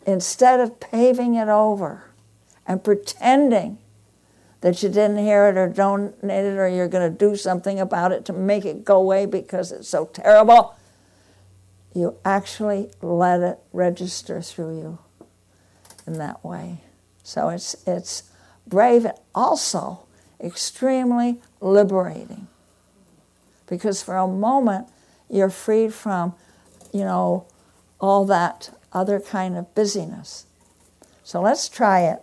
instead 0.07 0.61
of 0.61 0.81
paving 0.81 1.35
it 1.35 1.49
over 1.49 2.05
and 2.67 2.83
pretending 2.83 3.77
that 4.63 4.83
you 4.83 4.89
didn't 4.89 5.19
hear 5.19 5.49
it 5.49 5.59
or 5.59 5.69
donate 5.69 6.23
it 6.25 6.57
or 6.57 6.67
you're 6.67 6.89
going 6.89 7.13
to 7.13 7.19
do 7.19 7.37
something 7.37 7.79
about 7.79 8.11
it 8.11 8.25
to 8.25 8.33
make 8.33 8.65
it 8.65 8.87
go 8.87 8.97
away 8.97 9.27
because 9.27 9.71
it's 9.71 9.89
so 9.89 10.07
terrible, 10.07 10.78
you 11.95 12.17
actually 12.25 12.91
let 13.03 13.41
it 13.41 13.59
register 13.73 14.41
through 14.41 14.79
you 14.79 14.99
in 16.07 16.15
that 16.15 16.45
way. 16.45 16.81
So 17.23 17.49
it's, 17.49 17.77
it's 17.87 18.25
brave 18.67 19.05
and 19.05 19.15
also 19.35 20.01
extremely 20.41 21.41
liberating 21.61 22.47
because 23.67 24.03
for 24.03 24.17
a 24.17 24.27
moment 24.27 24.89
you're 25.29 25.51
freed 25.51 25.93
from, 25.93 26.35
you 26.93 27.01
know, 27.01 27.47
all 28.01 28.25
that 28.27 28.71
other 28.93 29.21
kind 29.21 29.57
of 29.57 29.75
busyness. 29.75 30.47
So 31.25 31.43
let's 31.43 31.69
try 31.69 32.03
it. 32.03 32.23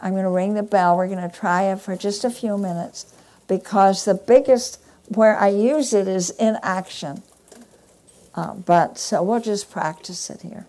I'm 0.00 0.12
going 0.12 0.24
to 0.24 0.30
ring 0.30 0.54
the 0.54 0.62
bell. 0.62 0.96
We're 0.96 1.08
going 1.08 1.28
to 1.28 1.36
try 1.36 1.64
it 1.64 1.80
for 1.80 1.96
just 1.96 2.24
a 2.24 2.30
few 2.30 2.56
minutes 2.56 3.12
because 3.48 4.04
the 4.04 4.14
biggest 4.14 4.80
where 5.10 5.36
I 5.36 5.48
use 5.48 5.92
it 5.92 6.06
is 6.08 6.30
in 6.30 6.56
action. 6.62 7.22
Uh, 8.34 8.54
but 8.54 8.96
so 8.96 9.22
we'll 9.22 9.40
just 9.40 9.70
practice 9.70 10.30
it 10.30 10.42
here. 10.42 10.66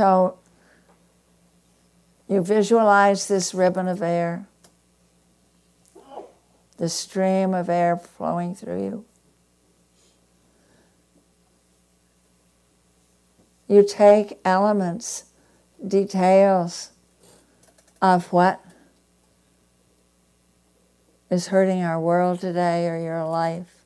So 0.00 0.38
you 2.26 2.42
visualize 2.42 3.28
this 3.28 3.52
ribbon 3.52 3.86
of 3.86 4.00
air, 4.00 4.46
the 6.78 6.88
stream 6.88 7.52
of 7.52 7.68
air 7.68 7.98
flowing 7.98 8.54
through 8.54 8.82
you. 8.82 9.04
You 13.68 13.86
take 13.86 14.40
elements, 14.42 15.24
details 15.86 16.92
of 18.00 18.32
what 18.32 18.64
is 21.28 21.48
hurting 21.48 21.82
our 21.82 22.00
world 22.00 22.40
today 22.40 22.88
or 22.88 22.98
your 22.98 23.26
life, 23.26 23.84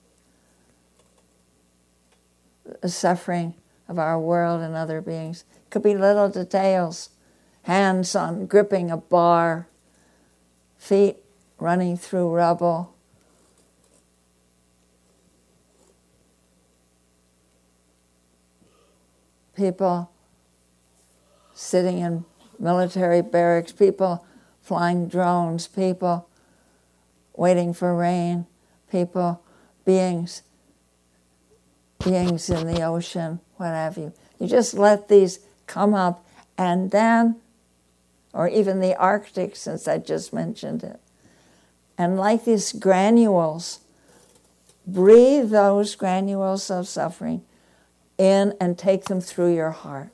the 2.82 2.88
suffering 2.88 3.54
of 3.88 3.98
our 3.98 4.20
world 4.20 4.60
and 4.60 4.76
other 4.76 5.00
beings. 5.00 5.44
Could 5.74 5.82
be 5.82 5.96
little 5.96 6.28
details. 6.28 7.10
Hands 7.62 8.14
on 8.14 8.46
gripping 8.46 8.92
a 8.92 8.96
bar, 8.96 9.66
feet 10.78 11.16
running 11.58 11.96
through 11.96 12.30
rubble. 12.30 12.94
People 19.56 20.12
sitting 21.54 21.98
in 21.98 22.24
military 22.60 23.20
barracks, 23.20 23.72
people 23.72 24.24
flying 24.62 25.08
drones, 25.08 25.66
people 25.66 26.28
waiting 27.34 27.74
for 27.74 27.96
rain, 27.96 28.46
people, 28.92 29.42
beings, 29.84 30.42
beings 32.04 32.48
in 32.48 32.64
the 32.64 32.82
ocean, 32.82 33.40
what 33.56 33.70
have 33.70 33.98
you. 33.98 34.12
You 34.38 34.46
just 34.46 34.74
let 34.74 35.08
these 35.08 35.40
come 35.74 35.92
up 35.92 36.24
and 36.56 36.92
then, 36.92 37.34
or 38.32 38.48
even 38.48 38.78
the 38.78 38.94
Arctic, 38.96 39.56
since 39.56 39.88
I 39.88 39.98
just 39.98 40.32
mentioned 40.32 40.84
it. 40.84 41.00
And 41.98 42.16
like 42.16 42.44
these 42.44 42.72
granules, 42.72 43.80
breathe 44.86 45.50
those 45.50 45.96
granules 45.96 46.70
of 46.70 46.86
suffering 46.86 47.42
in 48.18 48.54
and 48.60 48.78
take 48.78 49.06
them 49.06 49.20
through 49.20 49.52
your 49.52 49.72
heart. 49.72 50.10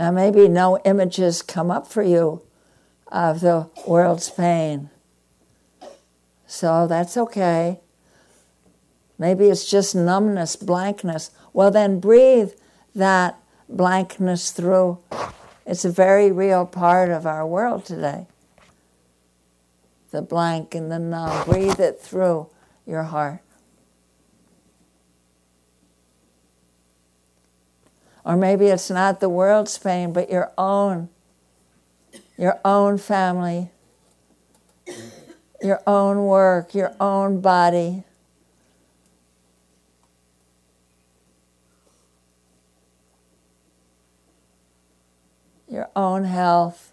Now, 0.00 0.10
maybe 0.10 0.48
no 0.48 0.78
images 0.86 1.42
come 1.42 1.70
up 1.70 1.86
for 1.86 2.02
you 2.02 2.40
of 3.08 3.40
the 3.40 3.68
world's 3.86 4.30
pain. 4.30 4.88
So 6.46 6.86
that's 6.86 7.18
okay. 7.18 7.80
Maybe 9.18 9.50
it's 9.50 9.70
just 9.70 9.94
numbness, 9.94 10.56
blankness. 10.56 11.32
Well, 11.52 11.70
then 11.70 12.00
breathe 12.00 12.52
that 12.94 13.42
blankness 13.68 14.52
through. 14.52 15.00
It's 15.66 15.84
a 15.84 15.90
very 15.90 16.32
real 16.32 16.64
part 16.64 17.10
of 17.10 17.26
our 17.26 17.46
world 17.46 17.84
today. 17.84 18.26
The 20.12 20.22
blank 20.22 20.74
and 20.74 20.90
the 20.90 20.98
numb. 20.98 21.44
Breathe 21.44 21.78
it 21.78 22.00
through 22.00 22.48
your 22.86 23.02
heart. 23.02 23.42
Or 28.24 28.36
maybe 28.36 28.66
it's 28.66 28.90
not 28.90 29.20
the 29.20 29.28
world's 29.28 29.78
pain, 29.78 30.12
but 30.12 30.30
your 30.30 30.52
own, 30.58 31.08
your 32.36 32.60
own 32.64 32.98
family, 32.98 33.70
your 35.62 35.82
own 35.86 36.24
work, 36.24 36.74
your 36.74 36.94
own 37.00 37.40
body. 37.40 38.04
Your 45.68 45.88
own 45.94 46.24
health, 46.24 46.92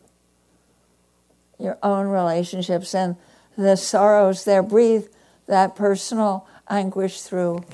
your 1.57 1.79
own 1.81 2.09
relationships, 2.09 2.93
and 2.93 3.15
the 3.57 3.75
sorrows 3.75 4.45
there. 4.45 4.61
Breathe 4.61 5.07
that 5.47 5.75
personal 5.75 6.47
anguish 6.69 7.21
through. 7.21 7.65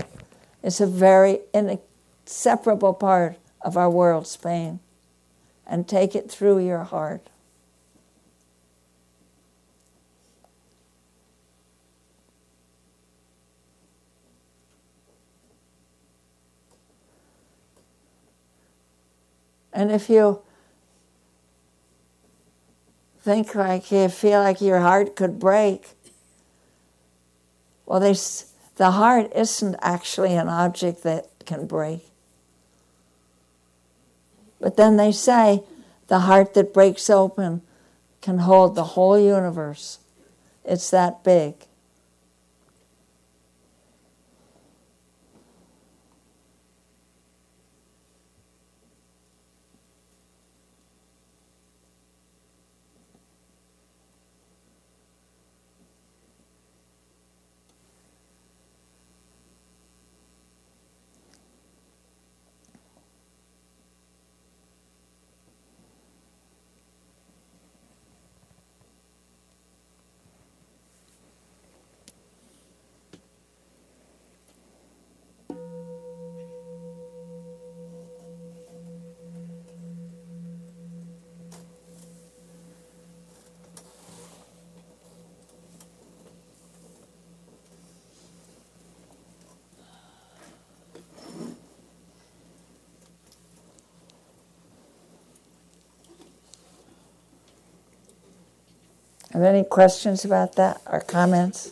It's 0.63 0.79
a 0.79 0.87
very 0.87 1.39
inseparable 1.53 2.93
part 2.93 3.37
of 3.63 3.77
our 3.77 3.89
world's 3.89 4.35
pain 4.37 4.79
and 5.65 5.87
take 5.87 6.15
it 6.15 6.29
through 6.29 6.59
your 6.59 6.83
heart. 6.83 7.29
And 19.71 19.91
if 19.91 20.09
you 20.09 20.41
think 23.21 23.55
like 23.55 23.91
you 23.91 24.07
feel 24.07 24.39
like 24.39 24.61
your 24.61 24.81
heart 24.81 25.15
could 25.15 25.39
break, 25.39 25.87
well, 27.85 27.99
the 27.99 28.91
heart 28.91 29.31
isn't 29.35 29.75
actually 29.81 30.35
an 30.35 30.47
object 30.47 31.03
that 31.03 31.27
can 31.45 31.65
break. 31.65 32.12
But 34.63 34.77
then 34.77 34.95
they 34.95 35.11
say 35.11 35.61
the 36.07 36.19
heart 36.19 36.53
that 36.53 36.73
breaks 36.73 37.09
open 37.09 37.63
can 38.21 38.37
hold 38.37 38.75
the 38.75 38.95
whole 38.95 39.19
universe. 39.19 39.99
It's 40.63 40.89
that 40.91 41.21
big. 41.21 41.55
Any 99.43 99.63
questions 99.63 100.25
about 100.25 100.55
that 100.55 100.81
or 100.85 100.99
comments? 100.99 101.71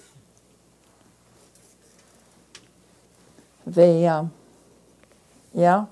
The, 3.65 4.07
um, 4.07 4.32
yeah? 5.53 5.86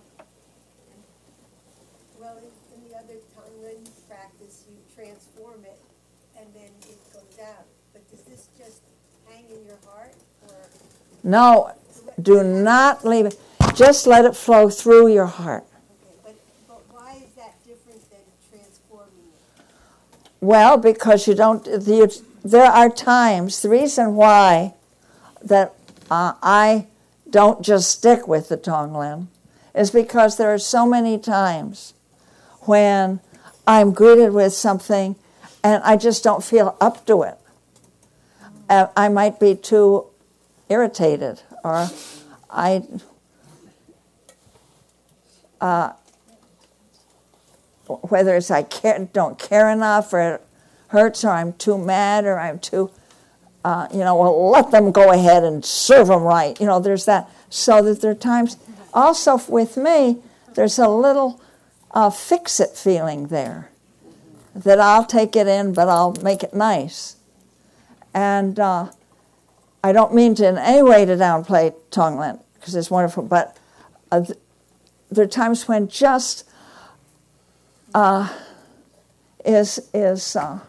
Well, 2.20 2.38
in, 2.38 2.76
in 2.76 2.90
the 2.90 2.98
other 2.98 3.16
Tonglen 3.36 3.88
practice, 4.08 4.66
you 4.70 4.78
transform 4.96 5.64
it 5.64 5.80
and 6.38 6.48
then 6.54 6.72
it 6.82 6.98
goes 7.14 7.46
out. 7.46 7.66
But 7.94 8.10
does 8.10 8.22
this 8.22 8.50
just 8.58 8.82
hang 9.28 9.46
in 9.50 9.66
your 9.66 9.78
heart 9.86 10.16
or? 10.48 10.56
No, 11.24 11.72
do 12.22 12.44
not 12.44 13.06
leave 13.06 13.28
it. 13.28 13.40
Just 13.76 14.08
let 14.08 14.26
it 14.26 14.36
flow 14.36 14.70
through 14.70 15.14
your 15.14 15.28
heart. 15.28 15.64
Well, 20.42 20.78
because 20.78 21.28
you 21.28 21.34
don't, 21.34 21.64
the, 21.66 22.22
there 22.44 22.66
are 22.66 22.90
times, 22.90 23.62
the 23.62 23.70
reason 23.70 24.16
why 24.16 24.74
that 25.44 25.74
uh, 26.10 26.34
I 26.42 26.88
don't 27.30 27.62
just 27.62 27.92
stick 27.92 28.28
with 28.28 28.50
the 28.50 28.58
Tonglen 28.58 29.28
is 29.76 29.92
because 29.92 30.38
there 30.38 30.54
are 30.54 30.60
so 30.60 30.86
many 30.86 31.18
times 31.20 31.94
when 32.62 33.20
I'm 33.68 33.92
greeted 33.92 34.34
with 34.34 34.54
something 34.54 35.16
and 35.64 35.84
I 35.84 35.98
just 35.98 36.24
don't 36.24 36.44
feel 36.44 36.76
up 36.80 37.06
to 37.08 37.24
it. 37.24 37.38
I 38.70 39.10
might 39.10 39.40
be 39.40 39.56
too 39.56 40.06
irritated 40.70 41.42
or 41.64 41.90
I 42.50 42.84
uh, 45.60 45.94
whether 48.10 48.36
it's 48.36 48.52
I 48.52 48.64
don't 49.14 49.38
care 49.40 49.70
enough 49.70 50.14
or 50.14 50.36
it 50.36 50.42
hurts 50.88 51.24
or 51.24 51.30
I'm 51.30 51.54
too 51.54 51.78
mad 51.78 52.26
or 52.26 52.40
I'm 52.40 52.60
too 52.60 52.92
uh, 53.64 53.88
you 53.92 54.00
know, 54.00 54.16
well, 54.16 54.50
let 54.50 54.72
them 54.72 54.92
go 54.92 55.12
ahead 55.12 55.44
and 55.44 55.64
serve 55.66 56.08
them 56.08 56.24
right. 56.24 56.60
You 56.60 56.66
know, 56.66 56.80
there's 56.80 57.06
that. 57.06 57.30
So 57.50 57.82
that 57.84 58.02
there 58.02 58.12
are 58.12 58.16
times, 58.16 58.58
also 58.94 59.40
with 59.50 59.76
me, 59.76 60.18
there's 60.56 60.80
a 60.80 60.88
little 60.88 61.42
uh, 61.92 62.10
fix 62.10 62.60
it 62.60 62.72
feeling 62.72 63.28
there 63.28 63.70
that 64.56 64.80
I'll 64.80 65.06
take 65.06 65.36
it 65.36 65.48
in, 65.48 65.74
but 65.74 65.90
I'll 65.90 66.14
make 66.24 66.44
it 66.44 66.54
nice. 66.54 67.18
And 68.14 68.60
uh, 68.60 68.92
I 69.84 69.92
don't 69.92 70.14
mean 70.14 70.36
to 70.36 70.48
in 70.48 70.58
any 70.58 70.84
way 70.84 71.06
to 71.06 71.16
downplay 71.16 71.74
Tonglen 71.92 72.42
because 72.56 72.76
it's 72.76 72.90
wonderful, 72.90 73.24
but 73.24 73.58
uh, 74.12 74.24
th- 74.24 74.40
there 75.12 75.26
are 75.26 75.28
times 75.28 75.68
when 75.68 75.88
just 75.88 76.49
uh, 77.94 78.34
is 79.46 79.90
is 79.94 80.36
uh, 80.36 80.60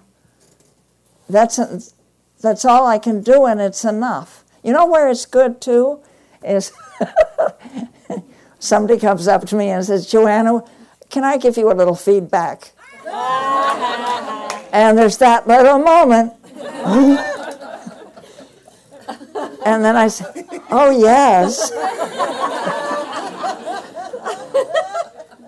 that's 1.29 1.95
that's 2.41 2.65
all 2.65 2.87
I 2.87 2.99
can 2.99 3.23
do, 3.23 3.47
and 3.47 3.61
it's 3.61 3.85
enough. 3.85 4.45
You 4.63 4.73
know 4.73 4.87
where 4.87 5.09
it's 5.09 5.27
good 5.27 5.61
too 5.61 6.01
is 6.43 6.73
somebody 8.59 8.99
comes 8.99 9.29
up 9.29 9.47
to 9.47 9.57
me 9.57 9.69
and 9.69 9.85
says, 9.85 10.07
"Joanna, 10.07 10.65
can 11.11 11.25
I 11.25 11.37
give 11.37 11.57
you 11.57 11.71
a 11.71 11.75
little 11.75 11.95
feedback?" 11.95 12.73
and 14.73 14.97
there's 14.97 15.19
that 15.19 15.47
little 15.47 15.79
moment. 15.79 16.33
and 19.65 19.85
then 19.85 19.97
I 19.97 20.09
say, 20.09 20.25
"Oh 20.71 20.91
yes." 20.91 21.71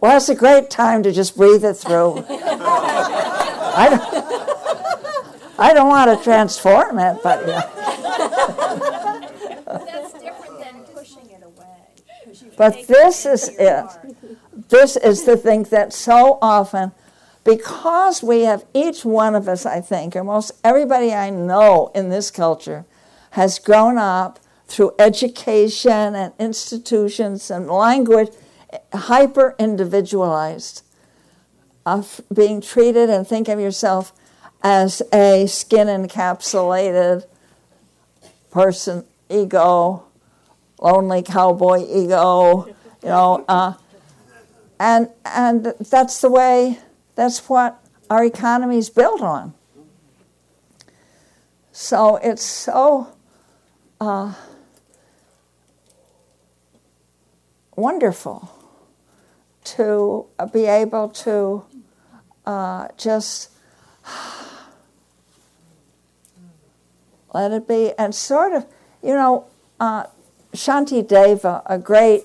Well, 0.02 0.16
it's 0.16 0.28
a 0.28 0.34
great 0.34 0.68
time 0.68 1.04
to 1.04 1.12
just 1.12 1.36
breathe 1.36 1.64
it 1.64 1.74
through. 1.74 2.24
I 2.28 3.86
don't, 3.88 5.60
I 5.60 5.72
don't 5.72 5.88
want 5.88 6.18
to 6.18 6.24
transform 6.24 6.98
it, 6.98 7.18
but 7.22 7.46
yeah. 7.46 7.60
That's 9.64 10.12
different 10.14 10.58
than 10.58 10.82
pushing 10.92 11.30
it 11.30 11.44
away. 11.44 11.66
'cause 12.24 12.42
you 12.42 12.48
can 12.48 12.56
But 12.58 12.88
this 12.88 13.24
is 13.24 13.48
it. 13.50 13.86
This 14.70 14.96
is 14.96 15.22
the 15.22 15.36
thing 15.36 15.62
that 15.70 15.92
so 15.92 16.38
often, 16.42 16.90
because 17.44 18.24
we 18.24 18.40
have 18.40 18.64
each 18.74 19.04
one 19.04 19.36
of 19.36 19.46
us, 19.46 19.64
I 19.64 19.80
think, 19.80 20.16
or 20.16 20.24
most 20.24 20.50
everybody 20.64 21.14
I 21.14 21.30
know 21.30 21.92
in 21.94 22.08
this 22.08 22.32
culture, 22.32 22.84
has 23.30 23.60
grown 23.60 23.98
up 23.98 24.40
through 24.66 24.94
education 24.98 26.16
and 26.16 26.32
institutions 26.40 27.52
and 27.52 27.70
language, 27.70 28.30
hyper 28.92 29.54
individualized, 29.58 30.82
of 31.84 32.20
being 32.32 32.60
treated 32.60 33.10
and 33.10 33.26
think 33.26 33.48
of 33.48 33.58
yourself 33.58 34.12
as 34.62 35.02
a 35.12 35.46
skin 35.46 35.88
encapsulated 35.88 37.24
person, 38.50 39.04
ego, 39.28 40.04
lonely 40.80 41.22
cowboy 41.22 41.84
ego, 41.88 42.66
you 43.02 43.08
know. 43.08 43.44
Uh, 43.48 43.74
and 44.82 45.08
and 45.24 45.74
that's 45.78 46.20
the 46.20 46.28
way 46.28 46.76
that's 47.14 47.48
what 47.48 47.80
our 48.10 48.24
economy 48.24 48.78
is 48.78 48.90
built 48.90 49.22
on 49.22 49.54
so 51.70 52.16
it's 52.16 52.42
so 52.42 53.06
uh, 54.00 54.34
wonderful 57.76 58.51
to 59.64 60.26
be 60.52 60.66
able 60.66 61.08
to 61.08 61.64
uh, 62.46 62.88
just 62.96 63.50
let 67.32 67.52
it 67.52 67.68
be 67.68 67.92
and 67.98 68.14
sort 68.14 68.52
of 68.52 68.66
you 69.02 69.14
know 69.14 69.46
uh, 69.80 70.04
Shantideva 70.52 71.62
a 71.66 71.78
great 71.78 72.24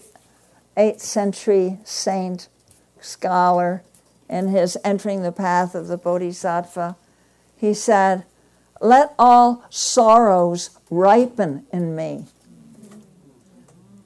8th 0.76 1.00
century 1.00 1.78
saint 1.84 2.50
scholar 3.00 3.84
in 4.30 4.50
his 4.50 4.78
entering 4.84 5.22
the 5.22 5.32
path 5.32 5.76
of 5.76 5.88
the 5.88 5.98
bodhisattva 5.98 6.96
he 7.56 7.74
said 7.74 8.26
let 8.82 9.14
all 9.18 9.64
sorrows 9.70 10.70
ripen 10.90 11.66
in 11.72 11.96
me. 11.96 12.26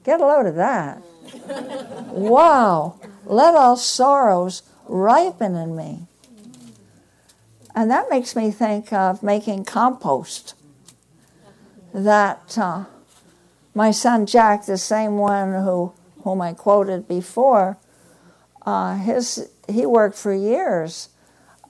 Get 0.04 0.20
a 0.20 0.26
load 0.26 0.46
of 0.46 0.54
that. 0.56 1.02
Wow 2.12 3.00
let 3.24 3.54
all 3.54 3.76
sorrows 3.76 4.62
ripen 4.86 5.54
in 5.54 5.76
me. 5.76 6.06
And 7.74 7.90
that 7.90 8.10
makes 8.10 8.36
me 8.36 8.50
think 8.50 8.92
of 8.92 9.22
making 9.22 9.64
compost. 9.64 10.54
That 11.94 12.56
uh, 12.58 12.84
my 13.74 13.90
son 13.90 14.26
jack 14.26 14.66
the 14.66 14.78
same 14.78 15.18
one 15.18 15.52
who 15.52 15.92
whom 16.22 16.40
I 16.40 16.52
quoted 16.52 17.08
before, 17.08 17.78
uh, 18.64 18.96
his 18.96 19.50
he 19.68 19.86
worked 19.86 20.16
for 20.16 20.32
years 20.32 21.08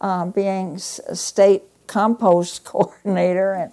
uh, 0.01 0.27
being 0.27 0.79
state 0.79 1.63
compost 1.87 2.65
coordinator, 2.65 3.53
and 3.53 3.73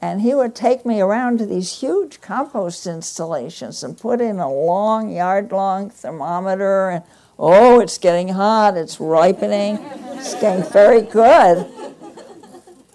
and 0.00 0.20
he 0.20 0.34
would 0.34 0.54
take 0.54 0.84
me 0.84 1.00
around 1.00 1.38
to 1.38 1.46
these 1.46 1.80
huge 1.80 2.20
compost 2.20 2.86
installations 2.86 3.82
and 3.82 3.98
put 3.98 4.20
in 4.20 4.38
a 4.38 4.52
long 4.52 5.10
yard 5.10 5.52
long 5.52 5.90
thermometer 5.90 6.90
and 6.90 7.04
oh 7.38 7.80
it's 7.80 7.98
getting 7.98 8.28
hot 8.28 8.76
it's 8.76 9.00
ripening 9.00 9.78
it's 10.12 10.34
getting 10.34 10.64
very 10.70 11.02
good 11.02 11.66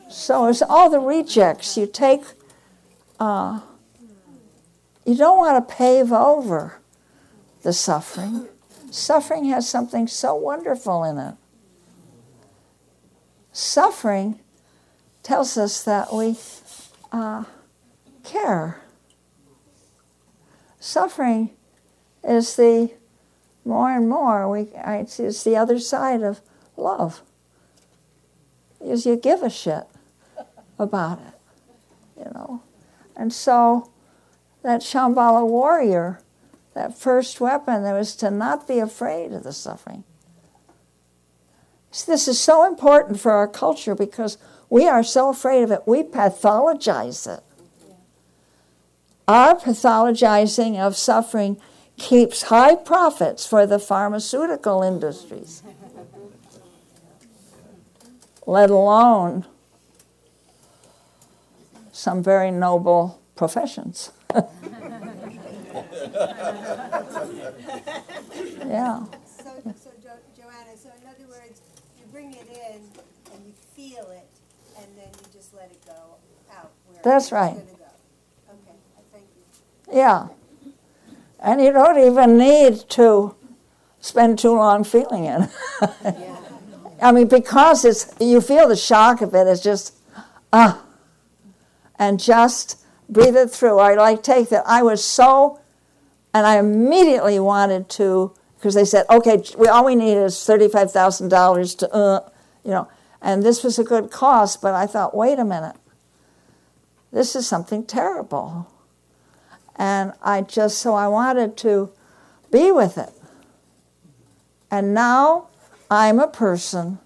so 0.09 0.47
it's 0.47 0.61
all 0.61 0.89
the 0.89 0.99
rejects 0.99 1.77
you 1.77 1.87
take 1.87 2.23
uh, 3.19 3.59
you 5.05 5.15
don't 5.15 5.37
want 5.37 5.67
to 5.67 5.75
pave 5.75 6.11
over 6.11 6.79
the 7.61 7.73
suffering. 7.73 8.47
Suffering 8.89 9.45
has 9.45 9.69
something 9.69 10.07
so 10.07 10.35
wonderful 10.35 11.03
in 11.03 11.17
it. 11.17 11.35
Suffering 13.51 14.39
tells 15.23 15.57
us 15.57 15.83
that 15.83 16.13
we 16.13 16.33
uh, 17.11 17.43
care. 18.23 18.81
Suffering 20.79 21.51
is 22.23 22.55
the 22.55 22.91
more 23.63 23.91
and 23.91 24.09
more 24.09 24.49
we 24.49 24.69
it's, 24.75 25.19
it's 25.19 25.43
the 25.43 25.55
other 25.55 25.79
side 25.79 26.23
of 26.23 26.41
love. 26.75 27.21
Is 28.79 29.05
you 29.05 29.15
give 29.15 29.43
a 29.43 29.49
shit 29.49 29.83
about 30.79 31.19
it, 31.19 32.23
you 32.25 32.31
know, 32.33 32.63
and 33.15 33.31
so 33.31 33.91
that 34.63 34.81
Shambhala 34.81 35.47
warrior 35.47 36.19
that 36.73 36.97
first 36.97 37.41
weapon 37.41 37.83
that 37.83 37.93
was 37.93 38.15
to 38.15 38.31
not 38.31 38.67
be 38.67 38.79
afraid 38.79 39.33
of 39.33 39.43
the 39.43 39.53
suffering. 39.53 40.03
So 41.91 42.11
this 42.11 42.27
is 42.27 42.39
so 42.39 42.65
important 42.65 43.19
for 43.19 43.31
our 43.31 43.47
culture 43.47 43.95
because 43.95 44.37
we 44.71 44.87
are 44.87 45.03
so 45.03 45.29
afraid 45.29 45.61
of 45.61 45.71
it. 45.71 45.81
We 45.85 46.01
pathologize 46.01 47.27
it. 47.37 47.43
Our 49.27 49.55
pathologizing 49.55 50.79
of 50.79 50.97
suffering 50.97 51.57
keeps 51.97 52.43
high 52.43 52.75
profits 52.75 53.45
for 53.45 53.67
the 53.67 53.77
pharmaceutical 53.79 54.81
industries, 54.81 55.61
let 58.47 58.69
alone 58.71 59.45
some 61.91 62.23
very 62.23 62.49
noble 62.49 63.21
professions. 63.35 64.11
yeah. 68.67 69.05
So, 69.25 69.51
so 69.75 69.91
Jo- 70.01 70.23
Joanna, 70.35 70.75
so 70.75 70.89
in 70.99 71.07
other 71.07 71.27
words, 71.29 71.61
you 71.97 72.05
bring 72.11 72.33
it 72.33 72.47
in 72.49 72.81
and 73.33 73.45
you 73.45 73.53
feel 73.75 74.09
it, 74.11 74.27
and 74.77 74.87
then 74.97 75.07
you 75.07 75.27
just 75.31 75.53
let 75.53 75.71
it 75.71 75.85
go 75.85 76.17
out 76.53 76.71
where 76.87 76.90
That's 77.03 77.31
right. 77.31 77.53
gonna 77.53 77.65
go. 77.65 77.71
Okay, 78.49 78.77
I 78.97 79.01
thank 79.11 79.25
you. 79.35 79.97
Yeah. 79.97 80.27
And 81.39 81.61
you 81.61 81.71
don't 81.71 81.97
even 81.97 82.37
need 82.37 82.89
to 82.89 83.35
spend 83.99 84.39
too 84.39 84.53
long 84.53 84.83
feeling 84.83 85.25
it. 85.25 85.49
I 87.01 87.11
mean, 87.11 87.27
because 87.27 87.83
it's 87.83 88.13
you 88.19 88.41
feel 88.41 88.67
the 88.67 88.75
shock 88.75 89.21
of 89.21 89.33
it, 89.33 89.47
it's 89.47 89.63
just 89.63 89.95
ah. 90.53 90.83
and 91.97 92.19
just 92.19 92.85
breathe 93.09 93.35
it 93.35 93.49
through. 93.49 93.79
I 93.79 93.95
like 93.95 94.21
take 94.21 94.49
that. 94.49 94.63
I 94.67 94.83
was 94.83 95.03
so 95.03 95.59
and 96.33 96.45
I 96.45 96.57
immediately 96.57 97.39
wanted 97.39 97.89
to 97.89 98.33
because 98.55 98.75
they 98.75 98.85
said, 98.85 99.05
okay, 99.09 99.43
we 99.57 99.67
all 99.67 99.85
we 99.85 99.95
need 99.95 100.13
is 100.13 100.45
thirty-five 100.45 100.91
thousand 100.91 101.29
dollars 101.29 101.73
to, 101.75 101.91
uh, 101.91 102.29
you 102.63 102.71
know, 102.71 102.87
and 103.21 103.43
this 103.43 103.63
was 103.63 103.79
a 103.79 103.83
good 103.83 104.11
cost. 104.11 104.61
But 104.61 104.75
I 104.75 104.85
thought, 104.85 105.15
wait 105.15 105.39
a 105.39 105.45
minute, 105.45 105.75
this 107.11 107.35
is 107.35 107.47
something 107.47 107.85
terrible, 107.85 108.67
and 109.75 110.13
I 110.21 110.41
just 110.41 110.77
so 110.79 110.95
I 110.95 111.07
wanted 111.07 111.57
to 111.57 111.91
be 112.51 112.71
with 112.71 112.97
it, 112.97 113.13
and 114.69 114.93
now 114.93 115.47
I'm 115.89 116.19
a 116.19 116.27
person 116.27 116.99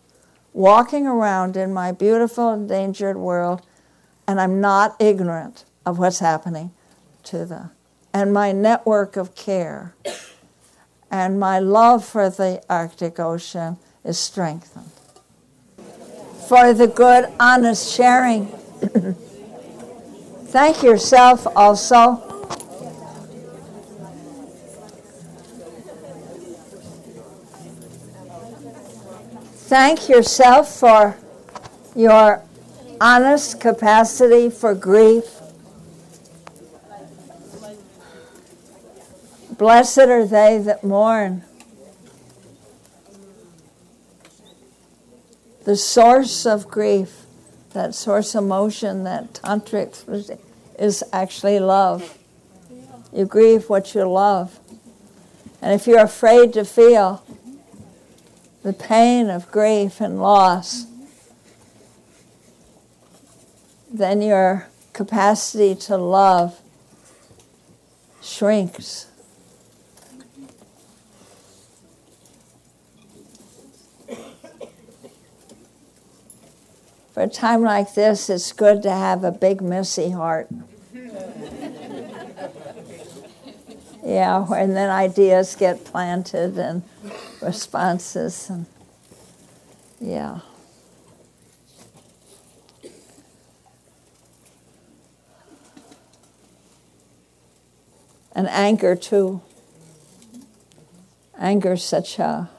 walking 0.53 1.06
around 1.06 1.58
in 1.58 1.74
my 1.74 1.91
beautiful 1.91 2.53
endangered 2.53 3.18
world, 3.18 3.62
and 4.28 4.39
I'm 4.39 4.62
not 4.62 4.95
ignorant 4.99 5.66
of 5.86 5.99
what's 5.99 6.20
happening 6.20 6.72
to 7.24 7.45
the 7.45 7.72
and 8.16 8.32
my 8.32 8.53
network 8.53 9.18
of 9.18 9.36
care 9.36 9.93
and 11.12 11.38
my 11.38 11.60
love 11.60 12.06
for 12.06 12.30
the 12.30 12.64
Arctic 12.70 13.20
Ocean 13.20 13.78
is 14.06 14.18
strengthened. 14.18 14.89
For 16.47 16.74
the 16.74 16.88
good, 16.88 17.30
honest 17.39 17.93
sharing. 17.93 18.53
Thank 20.56 20.84
yourself 20.84 21.45
also. 21.53 22.16
Thank 29.68 30.08
yourself 30.08 30.74
for 30.74 31.18
your 31.93 32.41
honest 33.01 33.60
capacity 33.60 34.49
for 34.49 34.74
grief 34.74 35.41
Blessed 39.58 39.99
are 39.99 40.26
they 40.26 40.58
that 40.60 40.86
mourn. 40.86 41.43
The 45.66 45.76
source 45.76 46.45
of 46.45 46.70
grief, 46.70 47.26
that 47.74 47.93
source 47.93 48.36
of 48.36 48.45
emotion, 48.45 49.03
that 49.03 49.34
tantric 49.34 49.95
is 50.78 51.03
actually 51.13 51.59
love. 51.59 52.17
You 53.13 53.26
grieve 53.26 53.69
what 53.69 53.95
you 53.95 54.03
love. 54.03 54.59
And 55.61 55.73
if 55.73 55.88
you're 55.88 56.03
afraid 56.03 56.53
to 56.53 56.65
feel 56.65 57.23
the 58.63 58.73
pain 58.73 59.30
of 59.30 59.51
grief 59.51 60.01
and 60.01 60.19
loss, 60.19 60.86
then 63.91 64.21
your 64.21 64.67
capacity 64.93 65.76
to 65.76 65.97
love 65.97 66.59
shrinks. 68.21 69.07
For 77.16 77.24
a 77.24 77.28
time 77.30 77.61
like 77.61 77.93
this, 77.93 78.30
it's 78.30 78.51
good 78.51 78.84
to 78.84 78.91
have 78.91 79.24
a 79.24 79.32
big, 79.32 79.61
messy 79.61 80.09
heart. 80.09 80.49
yeah, 84.03 84.45
and 84.53 84.76
then 84.76 84.89
ideas 84.89 85.55
get 85.55 85.86
planted 85.86 86.57
and 86.57 86.84
responses, 87.41 88.49
and 88.49 88.66
yeah. 90.01 90.41
And 98.34 98.49
anger, 98.49 98.97
too. 98.97 99.39
Anger 101.39 101.72
is 101.74 101.84
such 101.86 102.20
a 102.20 102.49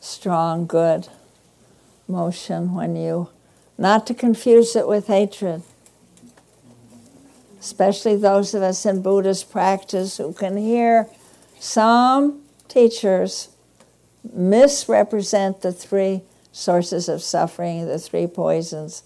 strong, 0.00 0.66
good 0.66 1.08
emotion 2.06 2.74
when 2.74 2.94
you 2.94 3.30
not 3.80 4.06
to 4.06 4.12
confuse 4.12 4.76
it 4.76 4.86
with 4.86 5.06
hatred. 5.06 5.62
Especially 7.58 8.14
those 8.14 8.54
of 8.54 8.62
us 8.62 8.84
in 8.84 9.00
Buddhist 9.00 9.50
practice 9.50 10.18
who 10.18 10.34
can 10.34 10.58
hear 10.58 11.08
some 11.58 12.42
teachers 12.68 13.48
misrepresent 14.34 15.62
the 15.62 15.72
three 15.72 16.20
sources 16.52 17.08
of 17.08 17.22
suffering, 17.22 17.86
the 17.86 17.98
three 17.98 18.26
poisons, 18.26 19.02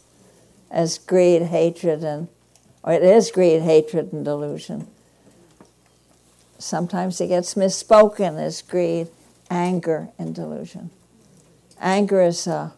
as 0.72 0.99
greed, 0.99 1.43
hatred, 1.43 2.03
and, 2.03 2.27
or 2.83 2.95
it 2.95 3.03
is 3.05 3.31
greed, 3.31 3.62
hatred, 3.62 4.12
and 4.12 4.25
delusion. 4.25 4.89
Sometimes 6.59 7.20
it 7.20 7.29
gets 7.29 7.55
misspoken 7.55 8.41
as 8.41 8.61
greed, 8.61 9.07
anger, 9.49 10.09
and 10.18 10.35
delusion. 10.35 10.91
Anger 11.81 12.22
is 12.22 12.49
a 12.49 12.72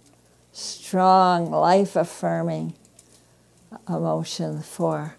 strong, 0.57 1.51
life 1.51 1.97
affirming 1.97 2.73
emotion 3.89 4.63
for 4.63 5.17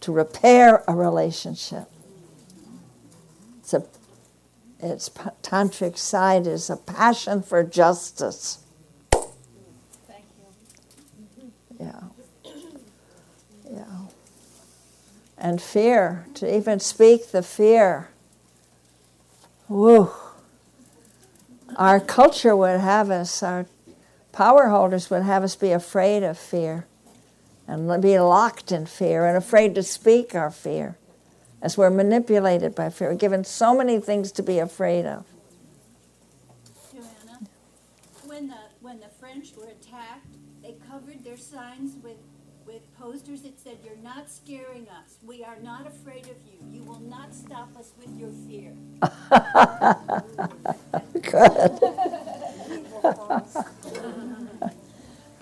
to 0.00 0.12
repair 0.12 0.84
a 0.86 0.94
relationship. 0.94 1.90
It's 3.58 3.74
a 3.74 3.84
its 4.78 5.08
tantric 5.42 5.96
side 5.96 6.46
is 6.46 6.70
a 6.70 6.76
passion 6.76 7.42
for 7.42 7.64
justice. 7.64 8.58
Yeah. 11.80 12.00
Yeah. 13.68 13.84
And 15.38 15.60
fear, 15.60 16.26
to 16.34 16.56
even 16.56 16.78
speak 16.78 17.32
the 17.32 17.42
fear. 17.42 18.10
Woo. 19.68 20.10
Our 21.76 21.98
culture 21.98 22.54
would 22.54 22.80
have 22.80 23.10
us, 23.10 23.42
our 23.42 23.66
power 24.36 24.68
holders 24.68 25.08
would 25.08 25.22
have 25.22 25.42
us 25.42 25.56
be 25.56 25.72
afraid 25.72 26.22
of 26.22 26.36
fear 26.36 26.86
and 27.66 28.02
be 28.02 28.18
locked 28.18 28.70
in 28.70 28.84
fear 28.84 29.24
and 29.26 29.34
afraid 29.34 29.74
to 29.74 29.82
speak 29.82 30.34
our 30.34 30.50
fear 30.50 30.98
as 31.62 31.78
we're 31.78 31.88
manipulated 31.88 32.74
by 32.74 32.90
fear. 32.90 33.08
We're 33.08 33.16
given 33.16 33.44
so 33.44 33.74
many 33.74 33.98
things 33.98 34.30
to 34.32 34.42
be 34.42 34.58
afraid 34.58 35.06
of. 35.06 35.24
Joanna, 36.92 37.46
when 38.26 38.48
the, 38.48 38.58
when 38.82 39.00
the 39.00 39.08
French 39.18 39.54
were 39.56 39.68
attacked, 39.68 40.34
they 40.62 40.74
covered 40.86 41.24
their 41.24 41.38
signs 41.38 41.96
with, 42.04 42.18
with 42.66 42.82
posters 42.98 43.40
that 43.40 43.58
said, 43.58 43.78
You're 43.82 43.96
not 43.96 44.28
scaring 44.28 44.86
us. 44.90 45.16
We 45.24 45.44
are 45.44 45.56
not 45.62 45.86
afraid 45.86 46.24
of 46.24 46.36
you. 46.44 46.58
You 46.70 46.82
will 46.82 47.00
not 47.00 47.34
stop 47.34 47.74
us 47.78 47.94
with 47.98 48.14
your 48.18 48.30
fear. 48.46 48.74
Good. 51.22 52.32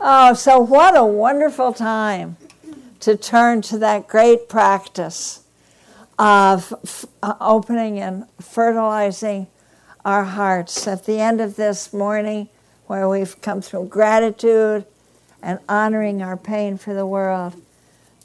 Oh, 0.07 0.35
so 0.35 0.59
what 0.59 0.95
a 0.95 1.05
wonderful 1.05 1.73
time 1.73 2.37
to 3.01 3.17
turn 3.17 3.63
to 3.63 3.79
that 3.79 4.07
great 4.07 4.51
practice 4.51 5.45
of 6.19 6.75
f- 6.85 7.07
uh, 7.23 7.35
opening 7.41 7.99
and 7.99 8.27
fertilizing 8.39 9.47
our 10.05 10.25
hearts. 10.25 10.87
At 10.87 11.07
the 11.07 11.21
end 11.21 11.41
of 11.41 11.57
this 11.57 11.95
morning, 11.95 12.51
where 12.87 13.09
we've 13.09 13.41
come 13.41 13.63
through 13.63 13.87
gratitude 13.87 14.85
and 15.43 15.59
honoring 15.71 16.21
our 16.21 16.37
pain 16.37 16.77
for 16.77 16.93
the 16.93 17.07
world, 17.07 17.55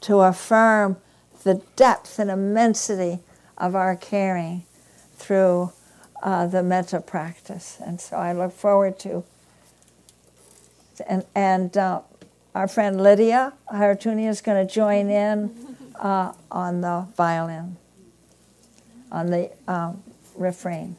to 0.02 0.20
affirm 0.20 0.98
the 1.44 1.62
depth 1.76 2.18
and 2.18 2.30
immensity 2.30 3.20
of 3.56 3.74
our 3.74 3.96
caring 3.96 4.64
through 5.16 5.72
uh, 6.22 6.46
the 6.46 6.62
metta 6.62 7.00
practice. 7.00 7.78
And 7.84 8.00
so 8.00 8.16
I 8.16 8.32
look 8.32 8.52
forward 8.52 8.98
to 9.00 9.24
and, 11.08 11.24
and 11.34 11.76
uh, 11.76 12.00
our 12.54 12.68
friend 12.68 13.00
Lydia 13.00 13.52
Haratunia 13.72 14.28
is 14.28 14.40
going 14.40 14.66
to 14.66 14.72
join 14.72 15.08
in 15.08 15.76
uh, 15.98 16.32
on 16.50 16.80
the 16.80 17.06
violin, 17.16 17.76
on 19.10 19.30
the 19.30 19.50
um, 19.68 20.02
refrain. 20.36 20.96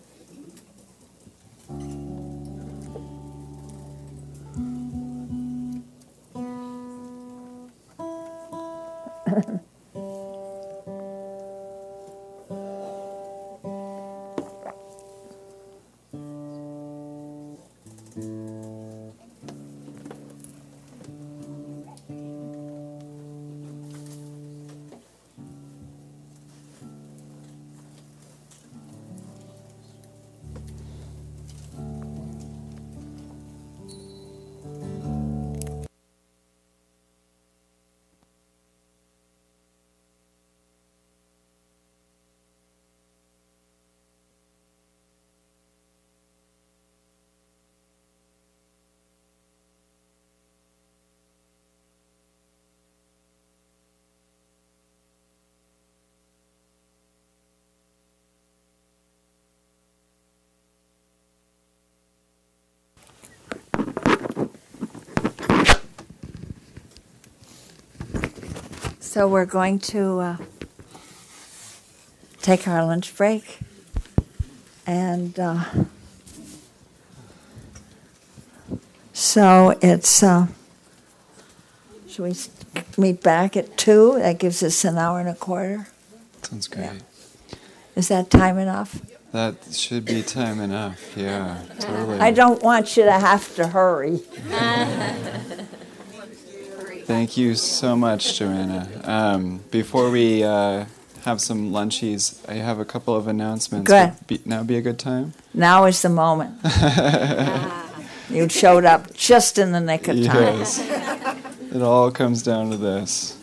So 69.22 69.28
we're 69.28 69.45
going 69.45 69.78
to 69.93 70.19
uh, 70.19 70.38
take 72.41 72.67
our 72.67 72.84
lunch 72.84 73.15
break. 73.15 73.59
And 74.88 75.39
uh, 75.39 75.63
so 79.13 79.78
it's, 79.80 80.24
uh, 80.24 80.47
should 82.09 82.24
we 82.24 82.36
meet 82.97 83.22
back 83.22 83.55
at 83.55 83.78
2? 83.78 84.17
That 84.17 84.39
gives 84.39 84.63
us 84.63 84.84
an 84.86 84.97
hour 84.97 85.19
and 85.19 85.30
a 85.30 85.36
quarter. 85.36 85.86
Sounds 86.41 86.67
great. 86.67 86.86
Yeah. 86.86 87.57
Is 87.95 88.07
that 88.07 88.32
time 88.32 88.57
enough? 88.57 89.01
That 89.34 89.72
should 89.72 90.05
be 90.05 90.24
time 90.24 90.59
enough. 90.59 91.15
Yeah, 91.15 91.61
totally. 91.78 92.19
I 92.19 92.32
don't 92.32 92.63
want 92.63 92.97
you 92.97 93.03
to 93.03 93.13
have 93.13 93.53
to 93.57 93.67
hurry. 93.67 94.22
Thank 97.22 97.38
you 97.38 97.53
so 97.53 97.95
much, 97.95 98.39
Joanna. 98.39 98.89
Um, 99.03 99.59
before 99.69 100.09
we 100.09 100.43
uh, 100.43 100.86
have 101.24 101.39
some 101.39 101.69
lunchies, 101.69 102.43
I 102.49 102.55
have 102.55 102.80
a 102.80 102.84
couple 102.84 103.15
of 103.15 103.28
announcements. 103.28 103.88
Go 103.88 103.95
ahead. 103.95 104.15
Would 104.17 104.26
Be, 104.26 104.41
now 104.43 104.63
be 104.63 104.76
a 104.76 104.82
good 104.82 104.97
time? 104.97 105.34
Now 105.53 105.86
is 105.86 106.01
the 106.01 106.09
moment. 106.09 106.59
you 108.32 108.49
showed 108.49 108.86
up 108.86 109.13
just 109.13 109.59
in 109.59 109.72
the 109.72 109.80
nick 109.80 110.07
of 110.07 110.15
time. 110.15 110.57
Yes. 110.57 110.80
it 110.80 111.84
all 111.84 112.09
comes 112.09 112.41
down 112.41 112.72
to 112.72 112.78
this. 112.78 113.38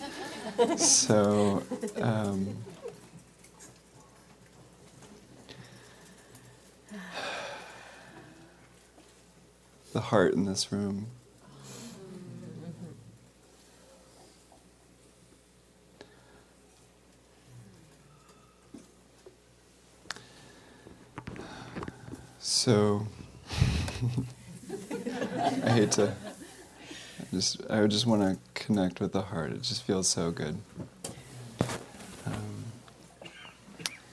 So, 0.76 1.62
um, 2.01 2.57
the 9.93 10.01
heart 10.01 10.35
in 10.35 10.47
this 10.47 10.72
room. 10.72 11.07
So, 22.69 23.07
I 25.64 25.71
hate 25.71 25.93
to. 25.93 26.12
I 26.12 27.25
just, 27.33 27.62
I 27.71 27.87
just 27.87 28.05
want 28.07 28.21
to 28.21 28.37
connect 28.53 29.01
with 29.01 29.12
the 29.12 29.23
heart. 29.23 29.53
It 29.53 29.62
just 29.62 29.85
feels 29.85 30.07
so 30.07 30.31
good. 30.31 30.59
Um, 32.27 32.66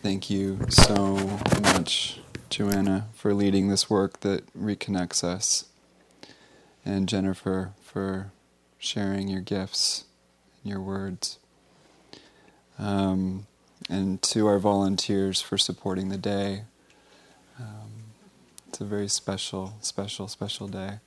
thank 0.01 0.29
you 0.29 0.59
so 0.69 1.17
much, 1.63 2.21
Joanna, 2.49 3.09
for 3.13 3.33
leading 3.33 3.67
this 3.67 3.89
work 3.89 4.21
that 4.21 4.45
reconnects 4.57 5.21
us, 5.21 5.65
and 6.85 7.09
Jennifer 7.09 7.73
for 7.83 8.31
sharing 8.79 9.27
your 9.27 9.41
gifts, 9.41 10.05
and 10.63 10.71
your 10.71 10.79
words, 10.79 11.39
um, 12.79 13.47
and 13.89 14.21
to 14.21 14.47
our 14.47 14.59
volunteers 14.59 15.41
for 15.41 15.57
supporting 15.57 16.07
the 16.07 16.17
day. 16.17 16.63
Um, 17.59 17.94
it's 18.75 18.81
a 18.81 18.83
very 18.83 19.07
special, 19.07 19.73
special, 19.79 20.27
special 20.27 20.67
day. 20.67 20.99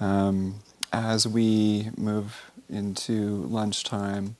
Um, 0.00 0.56
as 0.92 1.26
we 1.26 1.88
move 1.96 2.50
into 2.68 3.46
lunchtime, 3.46 4.36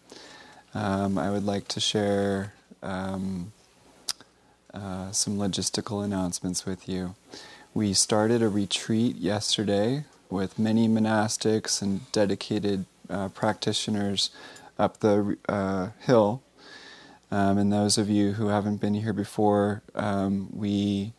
um, 0.74 1.16
I 1.16 1.30
would 1.30 1.44
like 1.44 1.68
to 1.68 1.80
share 1.80 2.52
um, 2.82 3.54
uh, 4.74 5.10
some 5.10 5.38
logistical 5.38 6.04
announcements 6.04 6.66
with 6.66 6.86
you. 6.86 7.14
We 7.72 7.94
started 7.94 8.42
a 8.42 8.50
retreat 8.50 9.16
yesterday 9.16 10.04
with 10.28 10.58
many 10.58 10.88
monastics 10.88 11.80
and 11.80 12.12
dedicated 12.12 12.84
uh, 13.08 13.28
practitioners 13.28 14.28
up 14.78 15.00
the 15.00 15.38
uh, 15.48 15.88
hill. 16.00 16.42
Um, 17.30 17.56
and 17.56 17.72
those 17.72 17.96
of 17.96 18.10
you 18.10 18.32
who 18.32 18.48
haven't 18.48 18.82
been 18.82 18.92
here 18.92 19.14
before, 19.14 19.80
um, 19.94 20.50
we 20.52 21.14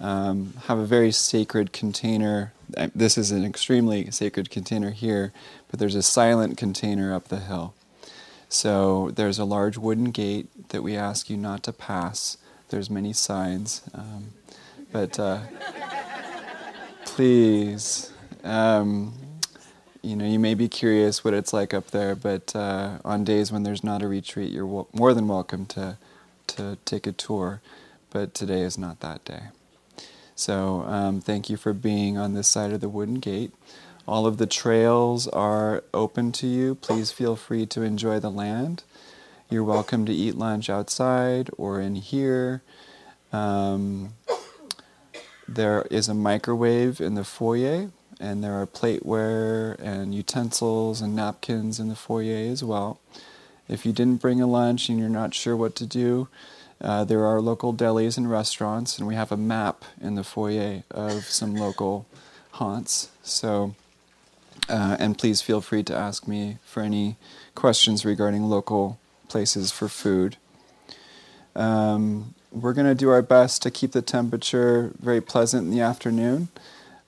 um, 0.00 0.54
have 0.66 0.78
a 0.78 0.86
very 0.86 1.12
sacred 1.12 1.72
container. 1.72 2.52
This 2.94 3.16
is 3.16 3.30
an 3.30 3.44
extremely 3.44 4.10
sacred 4.10 4.50
container 4.50 4.90
here, 4.90 5.32
but 5.70 5.78
there's 5.78 5.94
a 5.94 6.02
silent 6.02 6.58
container 6.58 7.14
up 7.14 7.28
the 7.28 7.40
hill. 7.40 7.74
So 8.48 9.10
there's 9.14 9.38
a 9.38 9.44
large 9.44 9.76
wooden 9.76 10.10
gate 10.10 10.48
that 10.68 10.82
we 10.82 10.96
ask 10.96 11.28
you 11.28 11.36
not 11.36 11.62
to 11.64 11.72
pass. 11.72 12.38
There's 12.68 12.90
many 12.90 13.12
signs, 13.12 13.82
um, 13.94 14.28
but 14.92 15.18
uh, 15.18 15.40
please, 17.04 18.12
um, 18.44 19.14
you 20.02 20.14
know, 20.16 20.24
you 20.24 20.38
may 20.38 20.54
be 20.54 20.68
curious 20.68 21.24
what 21.24 21.34
it's 21.34 21.52
like 21.52 21.74
up 21.74 21.88
there. 21.90 22.14
But 22.14 22.54
uh, 22.54 22.98
on 23.04 23.24
days 23.24 23.50
when 23.50 23.62
there's 23.62 23.82
not 23.82 24.02
a 24.02 24.08
retreat, 24.08 24.52
you're 24.52 24.86
more 24.92 25.14
than 25.14 25.26
welcome 25.28 25.66
to 25.66 25.98
to 26.48 26.78
take 26.84 27.06
a 27.06 27.12
tour. 27.12 27.60
But 28.10 28.34
today 28.34 28.60
is 28.60 28.78
not 28.78 29.00
that 29.00 29.24
day. 29.24 29.42
So 30.36 30.82
um, 30.82 31.22
thank 31.22 31.48
you 31.48 31.56
for 31.56 31.72
being 31.72 32.18
on 32.18 32.34
this 32.34 32.46
side 32.46 32.72
of 32.72 32.82
the 32.82 32.90
wooden 32.90 33.20
gate. 33.20 33.52
All 34.06 34.26
of 34.26 34.36
the 34.36 34.46
trails 34.46 35.26
are 35.28 35.82
open 35.94 36.30
to 36.32 36.46
you. 36.46 36.74
Please 36.74 37.10
feel 37.10 37.36
free 37.36 37.64
to 37.66 37.82
enjoy 37.82 38.20
the 38.20 38.30
land. 38.30 38.84
You're 39.48 39.64
welcome 39.64 40.04
to 40.04 40.12
eat 40.12 40.36
lunch 40.36 40.68
outside 40.68 41.48
or 41.56 41.80
in 41.80 41.94
here. 41.94 42.62
Um, 43.32 44.12
there 45.48 45.86
is 45.90 46.06
a 46.06 46.14
microwave 46.14 47.00
in 47.00 47.14
the 47.14 47.24
foyer, 47.24 47.90
and 48.20 48.44
there 48.44 48.60
are 48.60 48.66
plateware 48.66 49.78
and 49.80 50.14
utensils 50.14 51.00
and 51.00 51.16
napkins 51.16 51.80
in 51.80 51.88
the 51.88 51.96
foyer 51.96 52.50
as 52.50 52.62
well. 52.62 53.00
If 53.68 53.86
you 53.86 53.92
didn't 53.92 54.20
bring 54.20 54.42
a 54.42 54.46
lunch 54.46 54.90
and 54.90 54.98
you're 54.98 55.08
not 55.08 55.32
sure 55.32 55.56
what 55.56 55.74
to 55.76 55.86
do, 55.86 56.28
uh, 56.80 57.04
there 57.04 57.24
are 57.24 57.40
local 57.40 57.72
delis 57.72 58.16
and 58.16 58.30
restaurants, 58.30 58.98
and 58.98 59.06
we 59.06 59.14
have 59.14 59.32
a 59.32 59.36
map 59.36 59.84
in 60.00 60.14
the 60.14 60.24
foyer 60.24 60.82
of 60.90 61.24
some 61.24 61.54
local 61.54 62.06
haunts. 62.52 63.10
So, 63.22 63.74
uh, 64.68 64.96
and 64.98 65.16
please 65.16 65.40
feel 65.40 65.60
free 65.60 65.82
to 65.84 65.96
ask 65.96 66.28
me 66.28 66.58
for 66.64 66.82
any 66.82 67.16
questions 67.54 68.04
regarding 68.04 68.44
local 68.44 68.98
places 69.28 69.70
for 69.72 69.88
food. 69.88 70.36
Um, 71.54 72.34
we're 72.52 72.74
going 72.74 72.86
to 72.86 72.94
do 72.94 73.08
our 73.08 73.22
best 73.22 73.62
to 73.62 73.70
keep 73.70 73.92
the 73.92 74.02
temperature 74.02 74.92
very 75.00 75.20
pleasant 75.20 75.64
in 75.64 75.70
the 75.70 75.80
afternoon. 75.80 76.48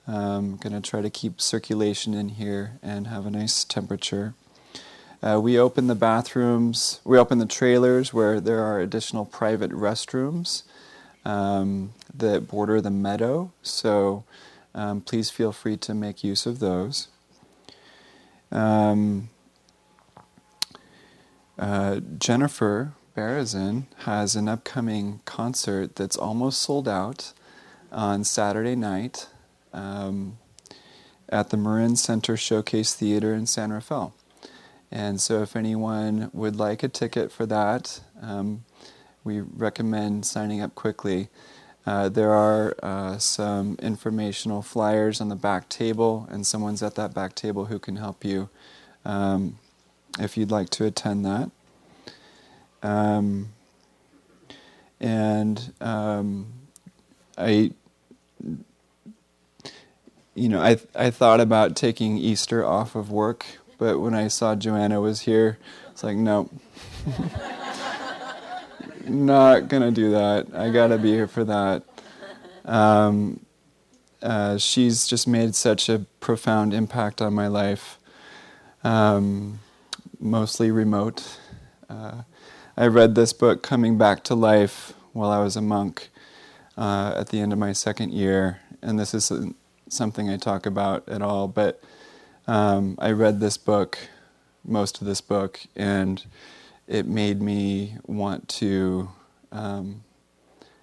Um, 0.07 0.57
going 0.57 0.73
to 0.73 0.81
try 0.81 1.01
to 1.01 1.09
keep 1.09 1.39
circulation 1.39 2.15
in 2.15 2.29
here 2.29 2.79
and 2.81 3.05
have 3.07 3.27
a 3.27 3.31
nice 3.31 3.63
temperature. 3.63 4.33
Uh, 5.21 5.39
we 5.41 5.59
open 5.59 5.87
the 5.87 5.95
bathrooms, 5.95 7.01
we 7.03 7.17
open 7.17 7.39
the 7.39 7.45
trailers 7.45 8.13
where 8.13 8.39
there 8.39 8.63
are 8.63 8.79
additional 8.79 9.25
private 9.25 9.71
restrooms 9.71 10.63
um, 11.25 11.93
that 12.13 12.47
border 12.47 12.79
the 12.79 12.89
meadow, 12.89 13.51
so 13.61 14.23
um, 14.73 15.01
please 15.01 15.29
feel 15.29 15.51
free 15.51 15.75
to 15.75 15.93
make 15.93 16.23
use 16.23 16.45
of 16.45 16.59
those. 16.59 17.09
Um, 18.49 19.29
uh, 21.57 21.99
Jennifer 22.17 22.93
Berezan 23.15 23.83
has 24.05 24.37
an 24.37 24.47
upcoming 24.47 25.19
concert 25.25 25.97
that's 25.97 26.15
almost 26.15 26.61
sold 26.61 26.87
out 26.87 27.33
on 27.91 28.23
Saturday 28.23 28.75
night 28.75 29.27
um, 29.73 30.37
at 31.27 31.49
the 31.49 31.57
Marin 31.57 31.97
Center 31.97 32.37
Showcase 32.37 32.93
Theater 32.93 33.33
in 33.33 33.45
San 33.45 33.73
Rafael. 33.73 34.13
And 34.91 35.21
so, 35.21 35.41
if 35.43 35.55
anyone 35.55 36.31
would 36.33 36.55
like 36.55 36.83
a 36.83 36.87
ticket 36.87 37.31
for 37.31 37.45
that, 37.45 38.01
um, 38.21 38.63
we 39.23 39.41
recommend 39.41 40.25
signing 40.25 40.61
up 40.61 40.73
quickly. 40.75 41.29
Uh, 41.85 42.09
there 42.09 42.33
are 42.33 42.75
uh, 42.83 43.17
some 43.17 43.75
informational 43.81 44.61
flyers 44.61 45.21
on 45.21 45.29
the 45.29 45.35
back 45.35 45.69
table, 45.69 46.27
and 46.29 46.45
someone's 46.45 46.83
at 46.83 46.95
that 46.95 47.13
back 47.13 47.35
table 47.35 47.65
who 47.65 47.79
can 47.79 47.95
help 47.95 48.25
you 48.25 48.49
um, 49.05 49.57
if 50.19 50.37
you'd 50.37 50.51
like 50.51 50.69
to 50.69 50.85
attend 50.85 51.25
that. 51.25 51.51
Um, 52.81 53.49
and 54.99 55.73
um, 55.81 56.53
I, 57.37 57.71
you 60.35 60.49
know, 60.49 60.61
I 60.61 60.77
I 60.95 61.09
thought 61.09 61.39
about 61.39 61.75
taking 61.75 62.17
Easter 62.17 62.65
off 62.65 62.95
of 62.95 63.11
work, 63.11 63.45
but 63.79 63.99
when 63.99 64.13
I 64.13 64.27
saw 64.27 64.53
Joanna 64.53 65.01
was 65.01 65.21
here, 65.21 65.57
it's 65.89 66.03
like, 66.03 66.17
nope. 66.17 66.51
not 69.07 69.67
gonna 69.67 69.89
do 69.91 70.11
that. 70.11 70.47
I 70.53 70.69
gotta 70.69 70.97
be 70.97 71.11
here 71.11 71.27
for 71.27 71.43
that. 71.45 71.83
Um, 72.65 73.39
uh, 74.21 74.57
she's 74.57 75.07
just 75.07 75.27
made 75.27 75.55
such 75.55 75.89
a 75.89 76.05
profound 76.19 76.73
impact 76.73 77.21
on 77.21 77.33
my 77.33 77.47
life, 77.47 77.97
um, 78.83 79.59
mostly 80.19 80.69
remote. 80.69 81.39
Uh, 81.89 82.23
I 82.77 82.87
read 82.87 83.15
this 83.15 83.33
book, 83.33 83.63
Coming 83.63 83.97
Back 83.97 84.23
to 84.25 84.35
Life, 84.35 84.93
while 85.13 85.31
I 85.31 85.39
was 85.41 85.55
a 85.55 85.61
monk 85.61 86.09
uh, 86.77 87.13
at 87.17 87.29
the 87.29 87.39
end 87.39 87.53
of 87.53 87.59
my 87.59 87.73
second 87.73 88.11
year, 88.11 88.59
and 88.81 88.99
this 88.99 89.13
isn't 89.13 89.55
something 89.87 90.29
I 90.29 90.37
talk 90.37 90.65
about 90.65 91.07
at 91.09 91.21
all, 91.21 91.47
but 91.47 91.81
um, 92.47 92.95
I 92.99 93.11
read 93.11 93.39
this 93.39 93.57
book 93.57 93.97
most 94.63 95.01
of 95.01 95.07
this 95.07 95.21
book, 95.21 95.59
and 95.75 96.23
it 96.87 97.05
made 97.05 97.41
me 97.41 97.97
want 98.05 98.47
to 98.49 99.09
um, 99.51 100.03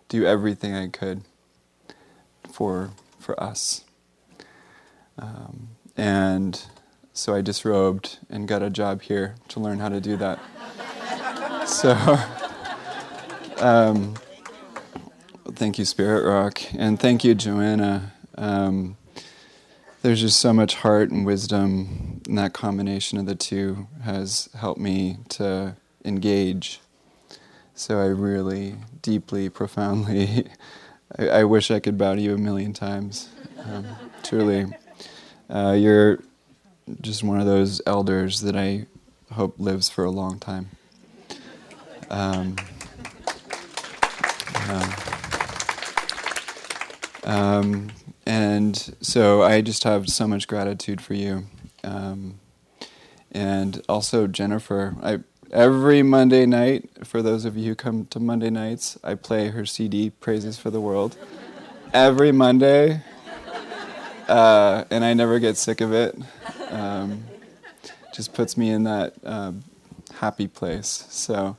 do 0.09 0.27
everything 0.27 0.75
I 0.75 0.89
could 0.89 1.23
for 2.53 2.91
for 3.19 3.41
us. 3.43 3.85
Um, 5.19 5.69
and 5.97 6.63
so 7.13 7.35
I 7.35 7.41
disrobed 7.41 8.19
and 8.29 8.47
got 8.47 8.63
a 8.63 8.71
job 8.71 9.03
here 9.03 9.37
to 9.49 9.61
learn 9.61 9.79
how 9.79 9.89
to 9.89 10.01
do 10.01 10.17
that. 10.19 10.39
so, 11.67 12.19
um, 13.59 14.15
thank 15.53 15.79
you, 15.79 15.85
Spirit 15.85 16.29
Rock, 16.29 16.61
and 16.75 17.01
thank 17.01 17.25
you, 17.25 17.35
Joanna. 17.35 18.13
Um, 18.37 18.97
there's 20.07 20.21
just 20.21 20.39
so 20.39 20.53
much 20.53 20.77
heart 20.77 21.11
and 21.11 21.27
wisdom, 21.27 22.21
and 22.29 22.39
that 22.39 22.53
combination 22.53 23.19
of 23.19 23.27
the 23.27 23.35
two 23.35 23.89
has 24.05 24.49
helped 24.57 24.81
me 24.81 25.17
to 25.31 25.75
engage. 26.05 26.79
So 27.75 27.99
I 27.99 28.07
really, 28.07 28.77
deeply, 29.03 29.49
profoundly, 29.49 30.47
I, 31.19 31.29
I 31.29 31.45
wish 31.45 31.73
I 31.73 31.81
could 31.81 31.99
bow 31.99 32.15
to 32.15 32.21
you 32.21 32.35
a 32.35 32.39
million 32.39 32.73
times. 32.73 33.31
Um, 33.69 33.85
truly, 34.23 34.67
uh, 35.51 35.75
you're 35.77 36.21
just 37.01 37.25
one 37.25 37.41
of 37.41 37.47
those 37.47 37.83
elders 37.85 38.43
that 38.43 38.55
I 38.55 38.87
hope 39.33 39.59
lives 39.59 39.89
for 39.89 40.05
a 40.05 40.11
long 40.13 40.39
time. 40.39 40.69
Um. 42.11 42.55
Um, 47.25 47.91
and 48.27 48.97
so 49.01 49.43
I 49.43 49.61
just 49.61 49.85
have 49.85 50.09
so 50.09 50.27
much 50.27 50.49
gratitude 50.49 51.01
for 51.01 51.15
you. 51.15 51.45
Um, 51.85 52.41
and 53.31 53.83
also 53.89 54.27
Jennifer. 54.27 54.97
I 55.03 55.21
every 55.53 56.03
Monday 56.03 56.47
night, 56.47 57.07
for 57.07 57.23
those 57.23 57.45
of 57.45 57.57
you 57.57 57.69
who 57.69 57.75
come 57.75 58.07
to 58.07 58.21
Monday 58.21 58.51
nights, 58.51 58.99
I 59.05 59.15
play 59.15 59.49
her 59.49 59.65
CD 59.65 60.11
Praises 60.11 60.59
for 60.59 60.71
the 60.71 60.81
World. 60.81 61.17
Every 61.93 62.33
Monday. 62.33 63.03
Uh, 64.29 64.85
and 64.91 65.05
I 65.05 65.15
never 65.15 65.39
get 65.39 65.57
sick 65.57 65.81
of 65.81 65.93
it. 65.93 66.17
Um, 66.71 67.25
just 68.13 68.35
puts 68.35 68.57
me 68.57 68.71
in 68.71 68.85
that 68.85 69.15
uh, 69.25 69.53
happy 70.15 70.49
place. 70.49 71.07
So, 71.11 71.57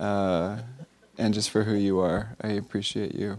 uh, 0.00 0.58
and 1.16 1.32
just 1.32 1.50
for 1.50 1.64
who 1.64 1.74
you 1.74 2.00
are, 2.00 2.34
I 2.40 2.48
appreciate 2.48 3.14
you. 3.14 3.38